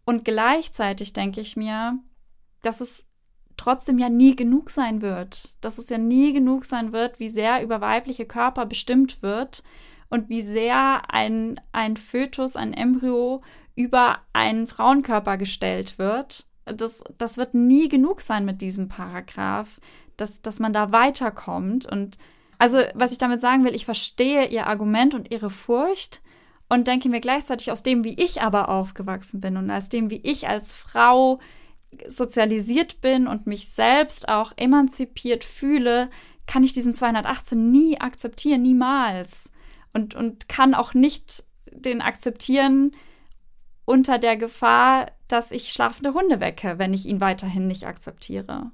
Und 0.05 0.25
gleichzeitig 0.25 1.15
denke 1.15 1.41
ich 1.41 1.57
mir, 1.57 1.99
dass 2.63 2.81
es 2.81 3.05
trotzdem 3.57 3.99
ja 3.99 4.09
nie 4.09 4.37
genug 4.37 4.71
sein 4.71 5.03
wird. 5.03 5.57
Dass 5.61 5.79
es 5.79 5.89
ja 5.89 5.99
nie 5.99 6.33
genug 6.33 6.65
sein 6.65 6.93
wird, 6.93 7.19
wie 7.19 7.29
sehr 7.29 7.61
über 7.61 7.81
weibliche 7.81 8.25
Körper 8.25 8.67
bestimmt 8.67 9.21
wird 9.21 9.65
und 10.11 10.29
wie 10.29 10.43
sehr 10.43 11.13
ein, 11.13 11.61
ein 11.73 11.97
Fötus, 11.97 12.57
ein 12.57 12.73
Embryo 12.73 13.43
über 13.75 14.21
einen 14.33 14.67
Frauenkörper 14.67 15.37
gestellt 15.37 15.99
wird. 15.99 16.47
Das, 16.65 17.03
das 17.17 17.37
wird 17.37 17.55
nie 17.55 17.89
genug 17.89 18.21
sein 18.21 18.45
mit 18.45 18.61
diesem 18.61 18.89
Paragraph, 18.89 19.81
dass, 20.17 20.43
dass 20.43 20.59
man 20.59 20.73
da 20.73 20.93
weiterkommt. 20.93 21.87
Und 21.87 22.19
also, 22.59 22.79
was 22.95 23.13
ich 23.13 23.19
damit 23.19 23.41
sagen 23.41 23.65
will, 23.65 23.75
ich 23.75 23.85
verstehe 23.85 24.47
ihr 24.47 24.67
Argument 24.67 25.15
und 25.15 25.31
ihre 25.31 25.51
Furcht 25.51 26.21
und 26.69 26.89
denke 26.89 27.09
mir 27.09 27.21
gleichzeitig 27.21 27.71
aus 27.71 27.83
dem, 27.83 28.05
wie 28.05 28.21
ich 28.21 28.43
aber 28.43 28.69
aufgewachsen 28.69 29.41
bin 29.41 29.57
und 29.57 29.71
aus 29.71 29.89
dem, 29.89 30.11
wie 30.11 30.21
ich 30.23 30.49
als 30.49 30.73
Frau 30.73 31.39
sozialisiert 32.07 33.01
bin 33.01 33.27
und 33.27 33.47
mich 33.47 33.69
selbst 33.69 34.29
auch 34.29 34.53
emanzipiert 34.57 35.45
fühle, 35.45 36.11
kann 36.47 36.63
ich 36.63 36.73
diesen 36.73 36.95
218 36.95 37.71
nie 37.71 38.01
akzeptieren, 38.01 38.63
niemals. 38.63 39.51
Und, 39.99 40.15
und 40.15 40.49
kann 40.49 40.75
auch 40.75 40.95
nicht 40.95 41.45
den 41.73 42.01
akzeptieren 42.01 42.93
unter 43.85 44.19
der 44.19 44.37
Gefahr, 44.37 45.07
dass 45.27 45.51
ich 45.51 45.73
schlafende 45.73 46.15
Hunde 46.15 46.39
wecke, 46.39 46.79
wenn 46.79 46.95
ich 46.95 47.07
ihn 47.07 47.21
weiterhin 47.21 47.67
nicht 47.67 47.85
akzeptiere. 47.85 48.71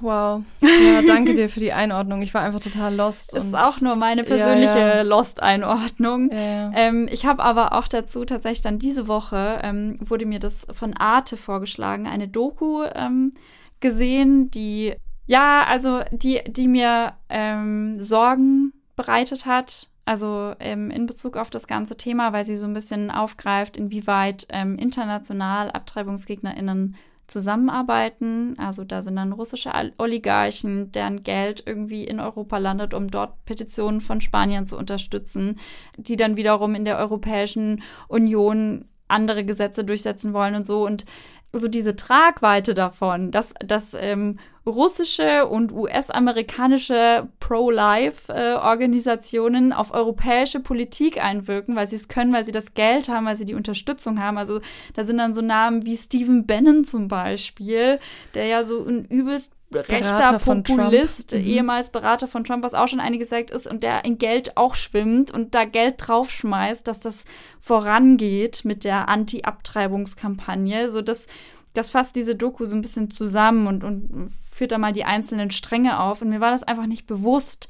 Wow. 0.00 0.42
Ja, 0.62 1.02
danke 1.06 1.34
dir 1.34 1.50
für 1.50 1.60
die 1.60 1.74
Einordnung. 1.74 2.22
Ich 2.22 2.32
war 2.32 2.40
einfach 2.40 2.60
total 2.60 2.94
lost. 2.94 3.34
Ist 3.34 3.54
auch 3.54 3.82
nur 3.82 3.96
meine 3.96 4.24
persönliche 4.24 4.78
ja, 4.78 4.96
ja. 4.96 5.02
Lost-Einordnung. 5.02 6.30
Ja, 6.32 6.72
ähm, 6.74 7.06
ich 7.10 7.26
habe 7.26 7.42
aber 7.42 7.74
auch 7.74 7.86
dazu 7.86 8.24
tatsächlich 8.24 8.62
dann 8.62 8.78
diese 8.78 9.08
Woche 9.08 9.60
ähm, 9.62 9.98
wurde 10.00 10.24
mir 10.24 10.38
das 10.38 10.66
von 10.72 10.96
Arte 10.96 11.36
vorgeschlagen, 11.36 12.06
eine 12.06 12.28
Doku 12.28 12.84
ähm, 12.94 13.34
gesehen, 13.80 14.50
die 14.50 14.94
ja, 15.26 15.64
also 15.64 16.00
die, 16.10 16.40
die 16.46 16.68
mir 16.68 17.12
ähm, 17.28 18.00
Sorgen 18.00 18.72
bereitet 18.96 19.46
hat. 19.46 19.88
Also 20.04 20.54
ähm, 20.58 20.90
in 20.90 21.06
Bezug 21.06 21.36
auf 21.36 21.50
das 21.50 21.66
ganze 21.66 21.96
Thema, 21.96 22.32
weil 22.32 22.44
sie 22.44 22.56
so 22.56 22.66
ein 22.66 22.74
bisschen 22.74 23.10
aufgreift, 23.10 23.76
inwieweit 23.76 24.46
ähm, 24.50 24.76
international 24.76 25.70
AbtreibungsgegnerInnen 25.70 26.96
zusammenarbeiten. 27.28 28.56
Also 28.58 28.84
da 28.84 29.00
sind 29.00 29.16
dann 29.16 29.32
russische 29.32 29.70
Oligarchen, 29.98 30.90
deren 30.92 31.22
Geld 31.22 31.62
irgendwie 31.66 32.04
in 32.04 32.20
Europa 32.20 32.58
landet, 32.58 32.94
um 32.94 33.10
dort 33.10 33.44
Petitionen 33.44 34.00
von 34.00 34.20
Spaniern 34.20 34.66
zu 34.66 34.76
unterstützen, 34.76 35.58
die 35.96 36.16
dann 36.16 36.36
wiederum 36.36 36.74
in 36.74 36.84
der 36.84 36.98
Europäischen 36.98 37.82
Union 38.08 38.86
andere 39.08 39.44
Gesetze 39.44 39.84
durchsetzen 39.84 40.32
wollen 40.32 40.54
und 40.54 40.66
so. 40.66 40.84
Und 40.84 41.04
so 41.52 41.68
diese 41.68 41.96
Tragweite 41.96 42.74
davon, 42.74 43.30
dass, 43.30 43.54
dass 43.64 43.94
ähm, 43.94 44.38
russische 44.66 45.46
und 45.46 45.72
US-amerikanische 45.72 47.28
Pro-Life-Organisationen 47.40 49.72
auf 49.72 49.92
europäische 49.92 50.60
Politik 50.60 51.20
einwirken, 51.22 51.74
weil 51.74 51.86
sie 51.86 51.96
es 51.96 52.08
können, 52.08 52.32
weil 52.32 52.44
sie 52.44 52.52
das 52.52 52.74
Geld 52.74 53.08
haben, 53.08 53.26
weil 53.26 53.36
sie 53.36 53.44
die 53.44 53.54
Unterstützung 53.54 54.20
haben. 54.20 54.38
Also 54.38 54.60
da 54.94 55.04
sind 55.04 55.18
dann 55.18 55.34
so 55.34 55.42
Namen 55.42 55.84
wie 55.84 55.96
Stephen 55.96 56.46
Bannon 56.46 56.84
zum 56.84 57.08
Beispiel, 57.08 57.98
der 58.34 58.46
ja 58.46 58.64
so 58.64 58.84
ein 58.84 59.04
übelst 59.06 59.52
rechter 59.74 60.38
Populist, 60.38 61.32
mhm. 61.32 61.44
ehemals 61.44 61.90
Berater 61.90 62.28
von 62.28 62.44
Trump, 62.44 62.62
was 62.62 62.74
auch 62.74 62.88
schon 62.88 63.00
einige 63.00 63.24
gesagt 63.24 63.50
ist, 63.50 63.66
und 63.66 63.82
der 63.82 64.04
in 64.04 64.18
Geld 64.18 64.56
auch 64.56 64.74
schwimmt 64.74 65.30
und 65.30 65.54
da 65.54 65.64
Geld 65.64 65.96
draufschmeißt, 65.98 66.86
dass 66.86 67.00
das 67.00 67.24
vorangeht 67.60 68.64
mit 68.64 68.84
der 68.84 69.08
Anti-Abtreibungskampagne. 69.08 70.90
So 70.90 71.02
dass 71.02 71.26
das 71.74 71.90
fasst 71.90 72.16
diese 72.16 72.34
Doku 72.34 72.64
so 72.64 72.76
ein 72.76 72.82
bisschen 72.82 73.10
zusammen 73.10 73.66
und, 73.66 73.84
und 73.84 74.30
führt 74.30 74.72
da 74.72 74.78
mal 74.78 74.92
die 74.92 75.04
einzelnen 75.04 75.50
Stränge 75.50 76.00
auf. 76.00 76.22
Und 76.22 76.28
mir 76.28 76.40
war 76.40 76.50
das 76.50 76.62
einfach 76.62 76.86
nicht 76.86 77.06
bewusst, 77.06 77.68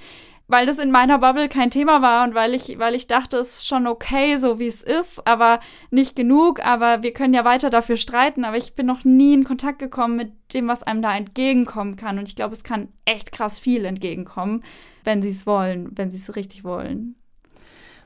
weil 0.49 0.67
das 0.67 0.79
in 0.79 0.91
meiner 0.91 1.19
Bubble 1.19 1.49
kein 1.49 1.71
Thema 1.71 2.03
war 2.03 2.25
und 2.25 2.35
weil 2.35 2.53
ich, 2.53 2.79
weil 2.79 2.95
ich 2.95 3.07
dachte, 3.07 3.39
es 3.39 3.59
ist 3.59 3.67
schon 3.69 3.87
okay, 3.87 4.37
so 4.37 4.59
wie 4.59 4.67
es 4.67 4.83
ist, 4.83 5.27
aber 5.27 5.61
nicht 5.91 6.17
genug. 6.17 6.65
Aber 6.65 7.03
wir 7.03 7.13
können 7.13 7.33
ja 7.33 7.45
weiter 7.45 7.71
dafür 7.71 7.97
streiten. 7.97 8.45
Aber 8.45 8.57
ich 8.57 8.75
bin 8.75 8.87
noch 8.87 9.05
nie 9.05 9.35
in 9.35 9.45
Kontakt 9.45 9.79
gekommen 9.79 10.17
mit 10.17 10.33
dem, 10.53 10.69
was 10.69 10.83
einem 10.83 11.01
da 11.01 11.17
entgegenkommen 11.17 11.97
kann. 11.97 12.19
Und 12.19 12.29
ich 12.29 12.37
glaube, 12.37 12.55
es 12.55 12.65
kann 12.65 12.89
echt 13.05 13.33
krass 13.33 13.59
viel 13.59 13.85
entgegenkommen, 13.85 14.65
wenn 15.05 15.23
sie 15.23 15.31
es 15.31 15.47
wollen, 15.47 15.91
wenn 15.97 16.11
sie 16.11 16.19
es 16.19 16.37
richtig 16.37 16.65
wollen. 16.65 17.15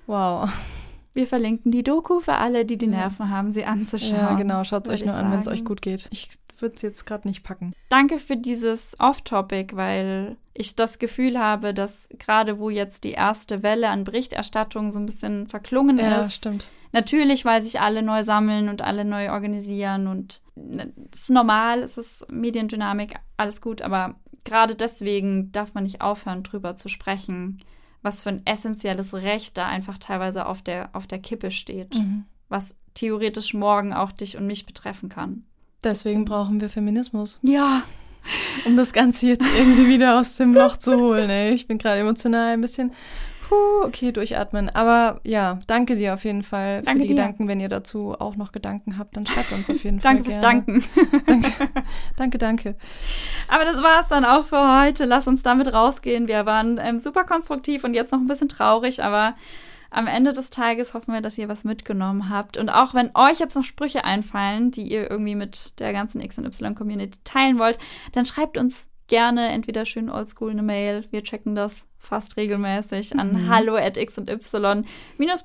Wow. 0.06 0.48
Wir 1.16 1.26
verlinken 1.26 1.72
die 1.72 1.82
Doku 1.82 2.20
für 2.20 2.34
alle, 2.34 2.66
die 2.66 2.76
die 2.76 2.88
Nerven 2.88 3.30
haben, 3.30 3.50
sie 3.50 3.64
anzuschauen. 3.64 4.20
Ja, 4.20 4.34
genau. 4.34 4.64
Schaut 4.64 4.86
es 4.86 4.92
euch 4.92 5.06
nur 5.06 5.14
an, 5.14 5.32
wenn 5.32 5.40
es 5.40 5.48
euch 5.48 5.64
gut 5.64 5.80
geht. 5.80 6.08
Ich 6.10 6.28
würde 6.58 6.76
es 6.76 6.82
jetzt 6.82 7.06
gerade 7.06 7.26
nicht 7.26 7.42
packen. 7.42 7.72
Danke 7.88 8.18
für 8.18 8.36
dieses 8.36 8.94
Off-Topic, 9.00 9.74
weil 9.74 10.36
ich 10.52 10.76
das 10.76 10.98
Gefühl 10.98 11.38
habe, 11.38 11.72
dass 11.72 12.06
gerade 12.18 12.58
wo 12.58 12.68
jetzt 12.68 13.04
die 13.04 13.12
erste 13.12 13.62
Welle 13.62 13.88
an 13.88 14.04
Berichterstattung 14.04 14.92
so 14.92 14.98
ein 14.98 15.06
bisschen 15.06 15.46
verklungen 15.46 15.96
ja, 15.96 16.20
ist. 16.20 16.34
stimmt. 16.34 16.68
Natürlich, 16.92 17.46
weil 17.46 17.62
sich 17.62 17.80
alle 17.80 18.02
neu 18.02 18.22
sammeln 18.22 18.68
und 18.68 18.82
alle 18.82 19.06
neu 19.06 19.30
organisieren 19.32 20.08
und 20.08 20.42
es 21.12 21.20
ist 21.22 21.30
normal, 21.30 21.82
es 21.82 21.96
ist 21.96 22.30
Mediendynamik, 22.30 23.14
alles 23.38 23.62
gut, 23.62 23.80
aber 23.80 24.16
gerade 24.44 24.74
deswegen 24.74 25.50
darf 25.50 25.72
man 25.72 25.84
nicht 25.84 26.02
aufhören, 26.02 26.42
drüber 26.42 26.76
zu 26.76 26.90
sprechen, 26.90 27.58
was 28.06 28.22
für 28.22 28.28
ein 28.30 28.46
essentielles 28.46 29.12
Recht 29.14 29.58
da 29.58 29.66
einfach 29.66 29.98
teilweise 29.98 30.46
auf 30.46 30.62
der, 30.62 30.90
auf 30.92 31.08
der 31.08 31.18
Kippe 31.18 31.50
steht, 31.50 31.94
mhm. 31.94 32.24
was 32.48 32.78
theoretisch 32.94 33.52
morgen 33.52 33.92
auch 33.92 34.12
dich 34.12 34.36
und 34.36 34.46
mich 34.46 34.64
betreffen 34.64 35.08
kann. 35.08 35.44
Deswegen 35.82 36.24
brauchen 36.24 36.60
wir 36.60 36.68
Feminismus. 36.68 37.38
Ja. 37.42 37.82
Um 38.64 38.76
das 38.76 38.92
Ganze 38.92 39.26
jetzt 39.26 39.46
irgendwie 39.56 39.88
wieder 39.88 40.18
aus 40.18 40.36
dem 40.36 40.54
Loch 40.54 40.76
zu 40.76 40.96
holen. 40.96 41.28
Ey. 41.28 41.52
Ich 41.52 41.66
bin 41.66 41.78
gerade 41.78 42.00
emotional 42.00 42.54
ein 42.54 42.60
bisschen 42.60 42.92
Puh, 43.48 43.84
okay, 43.84 44.10
durchatmen. 44.10 44.68
Aber 44.74 45.20
ja, 45.22 45.60
danke 45.68 45.94
dir 45.94 46.14
auf 46.14 46.24
jeden 46.24 46.42
Fall 46.42 46.82
Danke 46.82 46.90
für 46.90 47.02
die 47.02 47.08
dir. 47.08 47.14
Gedanken. 47.14 47.48
Wenn 47.48 47.60
ihr 47.60 47.68
dazu 47.68 48.14
auch 48.18 48.34
noch 48.34 48.50
Gedanken 48.50 48.98
habt, 48.98 49.16
dann 49.16 49.24
schreibt 49.26 49.52
uns 49.52 49.70
auf 49.70 49.82
jeden 49.84 50.00
Fall 50.00 50.14
Danke 50.14 50.28
fürs 50.28 50.40
gerne. 50.40 50.64
Danken. 50.64 50.84
Danke, 51.26 51.52
danke, 52.16 52.38
danke. 52.38 52.74
Aber 53.48 53.64
das 53.64 53.80
war's 53.82 54.08
dann 54.08 54.24
auch 54.24 54.46
für 54.46 54.82
heute. 54.82 55.04
Lass 55.04 55.28
uns 55.28 55.42
damit 55.42 55.72
rausgehen. 55.72 56.26
Wir 56.26 56.44
waren 56.44 56.80
ähm, 56.82 56.98
super 56.98 57.24
konstruktiv 57.24 57.84
und 57.84 57.94
jetzt 57.94 58.10
noch 58.10 58.18
ein 58.18 58.26
bisschen 58.26 58.48
traurig, 58.48 59.02
aber 59.04 59.36
am 59.90 60.08
Ende 60.08 60.32
des 60.32 60.50
Tages 60.50 60.94
hoffen 60.94 61.14
wir, 61.14 61.20
dass 61.20 61.38
ihr 61.38 61.48
was 61.48 61.62
mitgenommen 61.62 62.28
habt. 62.28 62.56
Und 62.56 62.68
auch 62.68 62.94
wenn 62.94 63.10
euch 63.14 63.38
jetzt 63.38 63.54
noch 63.54 63.62
Sprüche 63.62 64.04
einfallen, 64.04 64.72
die 64.72 64.82
ihr 64.82 65.08
irgendwie 65.08 65.36
mit 65.36 65.78
der 65.78 65.92
ganzen 65.92 66.20
X- 66.20 66.38
und 66.38 66.46
Y-Community 66.46 67.20
teilen 67.22 67.58
wollt, 67.58 67.78
dann 68.12 68.26
schreibt 68.26 68.58
uns 68.58 68.88
gerne 69.08 69.48
entweder 69.48 69.84
schön 69.86 70.10
oldschool 70.10 70.50
eine 70.50 70.62
Mail. 70.62 71.04
Wir 71.10 71.22
checken 71.22 71.54
das 71.54 71.86
fast 71.98 72.36
regelmäßig 72.36 73.18
an 73.18 73.48
hallo 73.48 73.76
at 73.76 73.96
x 73.96 74.16
und 74.18 74.30
y 74.30 74.84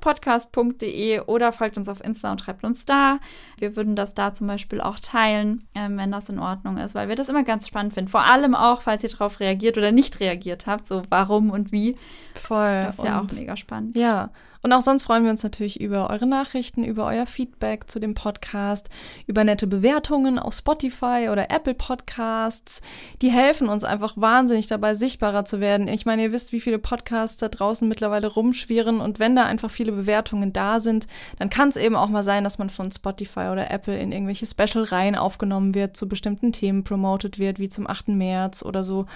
podcastde 0.02 1.24
oder 1.28 1.52
folgt 1.52 1.78
uns 1.78 1.90
auf 1.90 2.04
Insta 2.04 2.32
und 2.32 2.42
schreibt 2.42 2.64
uns 2.64 2.86
da. 2.86 3.20
Wir 3.58 3.76
würden 3.76 3.96
das 3.96 4.14
da 4.14 4.34
zum 4.34 4.48
Beispiel 4.48 4.82
auch 4.82 5.00
teilen, 5.00 5.68
ähm, 5.76 5.98
wenn 5.98 6.12
das 6.12 6.30
in 6.30 6.40
Ordnung 6.40 6.78
ist, 6.78 6.94
weil 6.96 7.08
wir 7.10 7.16
das 7.16 7.30
immer 7.30 7.44
ganz 7.44 7.68
spannend 7.68 7.94
finden. 7.94 8.10
Vor 8.12 8.24
allem 8.26 8.56
auch, 8.56 8.82
falls 8.82 9.04
ihr 9.04 9.10
darauf 9.10 9.40
reagiert 9.40 9.78
oder 9.78 9.92
nicht 9.92 10.20
reagiert 10.20 10.68
habt, 10.68 10.86
so 10.88 11.02
warum 11.10 11.50
und 11.50 11.72
wie. 11.72 11.96
Voll. 12.36 12.82
Das 12.82 12.98
ist 13.00 13.04
ja 13.06 13.18
auch 13.18 13.22
Und- 13.24 13.34
mega 13.34 13.58
spannend. 13.58 13.98
Ja, 13.98 14.30
und 14.64 14.74
auch 14.74 14.82
sonst 14.82 15.04
freuen 15.04 15.24
wir 15.24 15.32
uns 15.32 15.42
natürlich 15.42 15.82
über 15.82 16.10
eure 16.10 16.28
Nachrichten, 16.28 16.84
über 16.84 17.06
euer 17.06 17.26
Feedback 17.26 17.90
zu 17.90 18.00
dem 18.00 18.14
Podcast, 18.14 18.90
über 19.26 19.44
nette 19.44 19.66
Bewertungen 19.66 20.38
auf 20.38 20.54
Spotify 20.54 21.30
oder 21.32 21.50
Apple 21.50 21.74
Podcasts. 21.74 22.82
Die 23.24 23.32
helfen 23.32 23.70
uns 23.70 23.84
einfach 23.84 24.14
wahnsinnig 24.18 24.68
dabei, 24.68 24.94
sichtbarer 24.94 25.46
zu 25.46 25.60
werden. 25.60 25.88
Ich 25.88 26.06
meine, 26.06 26.24
ihr 26.24 26.32
wisst, 26.32 26.52
wie 26.52 26.62
viele 26.62 26.78
Podcasts 26.78 27.38
da 27.38 27.50
draußen 27.50 27.88
mittlerweile 27.88 28.28
rumschwirren 28.28 29.02
und 29.02 29.20
wenn 29.20 29.36
da 29.36 29.46
einfach 29.46 29.72
viele 29.72 29.94
Bewertungen 29.94 30.54
da 30.54 30.80
sind, 30.80 31.08
dann 31.40 31.50
kann 31.50 31.70
es 31.70 31.76
eben 31.76 31.96
auch 31.96 32.10
mal 32.10 32.24
sein, 32.24 32.44
dass 32.44 32.60
man 32.60 32.70
von 32.70 32.92
Spotify 32.92 33.50
oder 33.52 33.72
Apple 33.72 33.98
in 33.98 34.12
irgendwelche 34.12 34.46
Special-Reihen 34.46 35.16
aufgenommen 35.16 35.74
wird, 35.74 35.98
zu 35.98 36.08
bestimmten 36.08 36.52
Themen 36.52 36.84
promoted 36.84 37.40
wird, 37.40 37.58
wie 37.58 37.70
zum 37.70 37.88
8. 37.88 38.10
März 38.10 38.64
oder 38.64 38.84
so. 38.84 39.08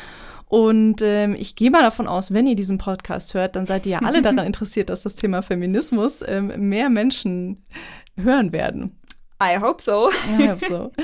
Und 0.48 1.02
ähm, 1.02 1.36
ich 1.38 1.56
gehe 1.56 1.72
mal 1.72 1.82
davon 1.82 2.08
aus, 2.08 2.34
wenn 2.34 2.46
ihr 2.46 2.56
diesen 2.56 2.78
Podcast 2.78 3.34
hört, 3.34 3.56
dann 3.56 3.66
seid 3.66 3.86
ihr 3.86 3.94
ja 3.94 4.00
alle 4.00 4.22
daran 4.22 4.40
interessiert, 4.46 4.90
dass 4.90 5.02
das 5.02 5.16
Thema 5.16 5.42
Feminismus 5.42 6.24
ähm, 6.26 6.70
mehr 6.70 6.90
Menschen 6.90 7.64
hören 8.16 8.52
werden. 8.52 9.00
I 9.42 9.60
hope 9.60 9.82
so. 9.82 10.10
Ja, 10.40 10.56
ich 10.56 10.66
so. 10.66 10.92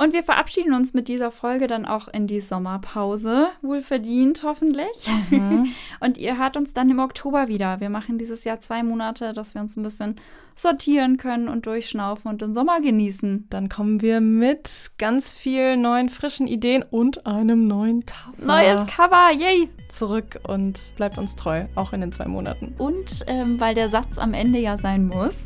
Und 0.00 0.14
wir 0.14 0.22
verabschieden 0.22 0.72
uns 0.72 0.94
mit 0.94 1.08
dieser 1.08 1.30
Folge 1.30 1.66
dann 1.66 1.84
auch 1.84 2.08
in 2.08 2.26
die 2.26 2.40
Sommerpause. 2.40 3.48
Wohlverdient, 3.60 4.42
hoffentlich. 4.44 5.10
Und 6.00 6.16
ihr 6.16 6.38
hört 6.38 6.56
uns 6.56 6.72
dann 6.72 6.88
im 6.88 7.00
Oktober 7.00 7.48
wieder. 7.48 7.80
Wir 7.80 7.90
machen 7.90 8.16
dieses 8.16 8.44
Jahr 8.44 8.60
zwei 8.60 8.82
Monate, 8.82 9.34
dass 9.34 9.54
wir 9.54 9.60
uns 9.60 9.76
ein 9.76 9.82
bisschen 9.82 10.16
sortieren 10.56 11.18
können 11.18 11.48
und 11.48 11.66
durchschnaufen 11.66 12.30
und 12.30 12.40
den 12.40 12.54
Sommer 12.54 12.80
genießen. 12.80 13.46
Dann 13.50 13.68
kommen 13.68 14.00
wir 14.00 14.22
mit 14.22 14.92
ganz 14.96 15.32
vielen 15.32 15.82
neuen, 15.82 16.08
frischen 16.08 16.46
Ideen 16.46 16.82
und 16.82 17.26
einem 17.26 17.66
neuen 17.66 18.06
Cover 18.06 18.44
Neues 18.44 18.86
Cover, 18.86 19.30
yay! 19.32 19.68
zurück 19.88 20.40
und 20.48 20.94
bleibt 20.96 21.18
uns 21.18 21.36
treu, 21.36 21.66
auch 21.74 21.92
in 21.92 22.00
den 22.00 22.12
zwei 22.12 22.26
Monaten. 22.26 22.74
Und 22.78 23.24
ähm, 23.26 23.60
weil 23.60 23.74
der 23.74 23.90
Satz 23.90 24.16
am 24.16 24.32
Ende 24.32 24.60
ja 24.60 24.78
sein 24.78 25.06
muss, 25.06 25.44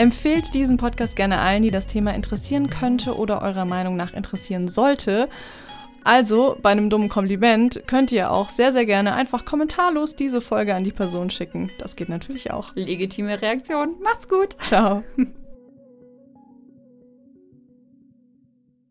Empfehlt 0.00 0.54
diesen 0.54 0.78
Podcast 0.78 1.14
gerne 1.14 1.40
allen, 1.40 1.60
die 1.60 1.70
das 1.70 1.86
Thema 1.86 2.14
interessieren 2.14 2.70
könnte 2.70 3.18
oder 3.18 3.42
eurer 3.42 3.66
Meinung 3.66 3.96
nach 3.96 4.14
interessieren 4.14 4.66
sollte. 4.66 5.28
Also, 6.04 6.56
bei 6.62 6.70
einem 6.70 6.88
dummen 6.88 7.10
Kompliment 7.10 7.82
könnt 7.86 8.10
ihr 8.10 8.30
auch 8.30 8.48
sehr, 8.48 8.72
sehr 8.72 8.86
gerne 8.86 9.12
einfach 9.12 9.44
kommentarlos 9.44 10.16
diese 10.16 10.40
Folge 10.40 10.74
an 10.74 10.84
die 10.84 10.92
Person 10.92 11.28
schicken. 11.28 11.70
Das 11.76 11.96
geht 11.96 12.08
natürlich 12.08 12.50
auch. 12.50 12.74
legitime 12.74 13.42
Reaktion. 13.42 13.96
Macht's 14.02 14.26
gut! 14.26 14.56
Ciao. 14.62 15.04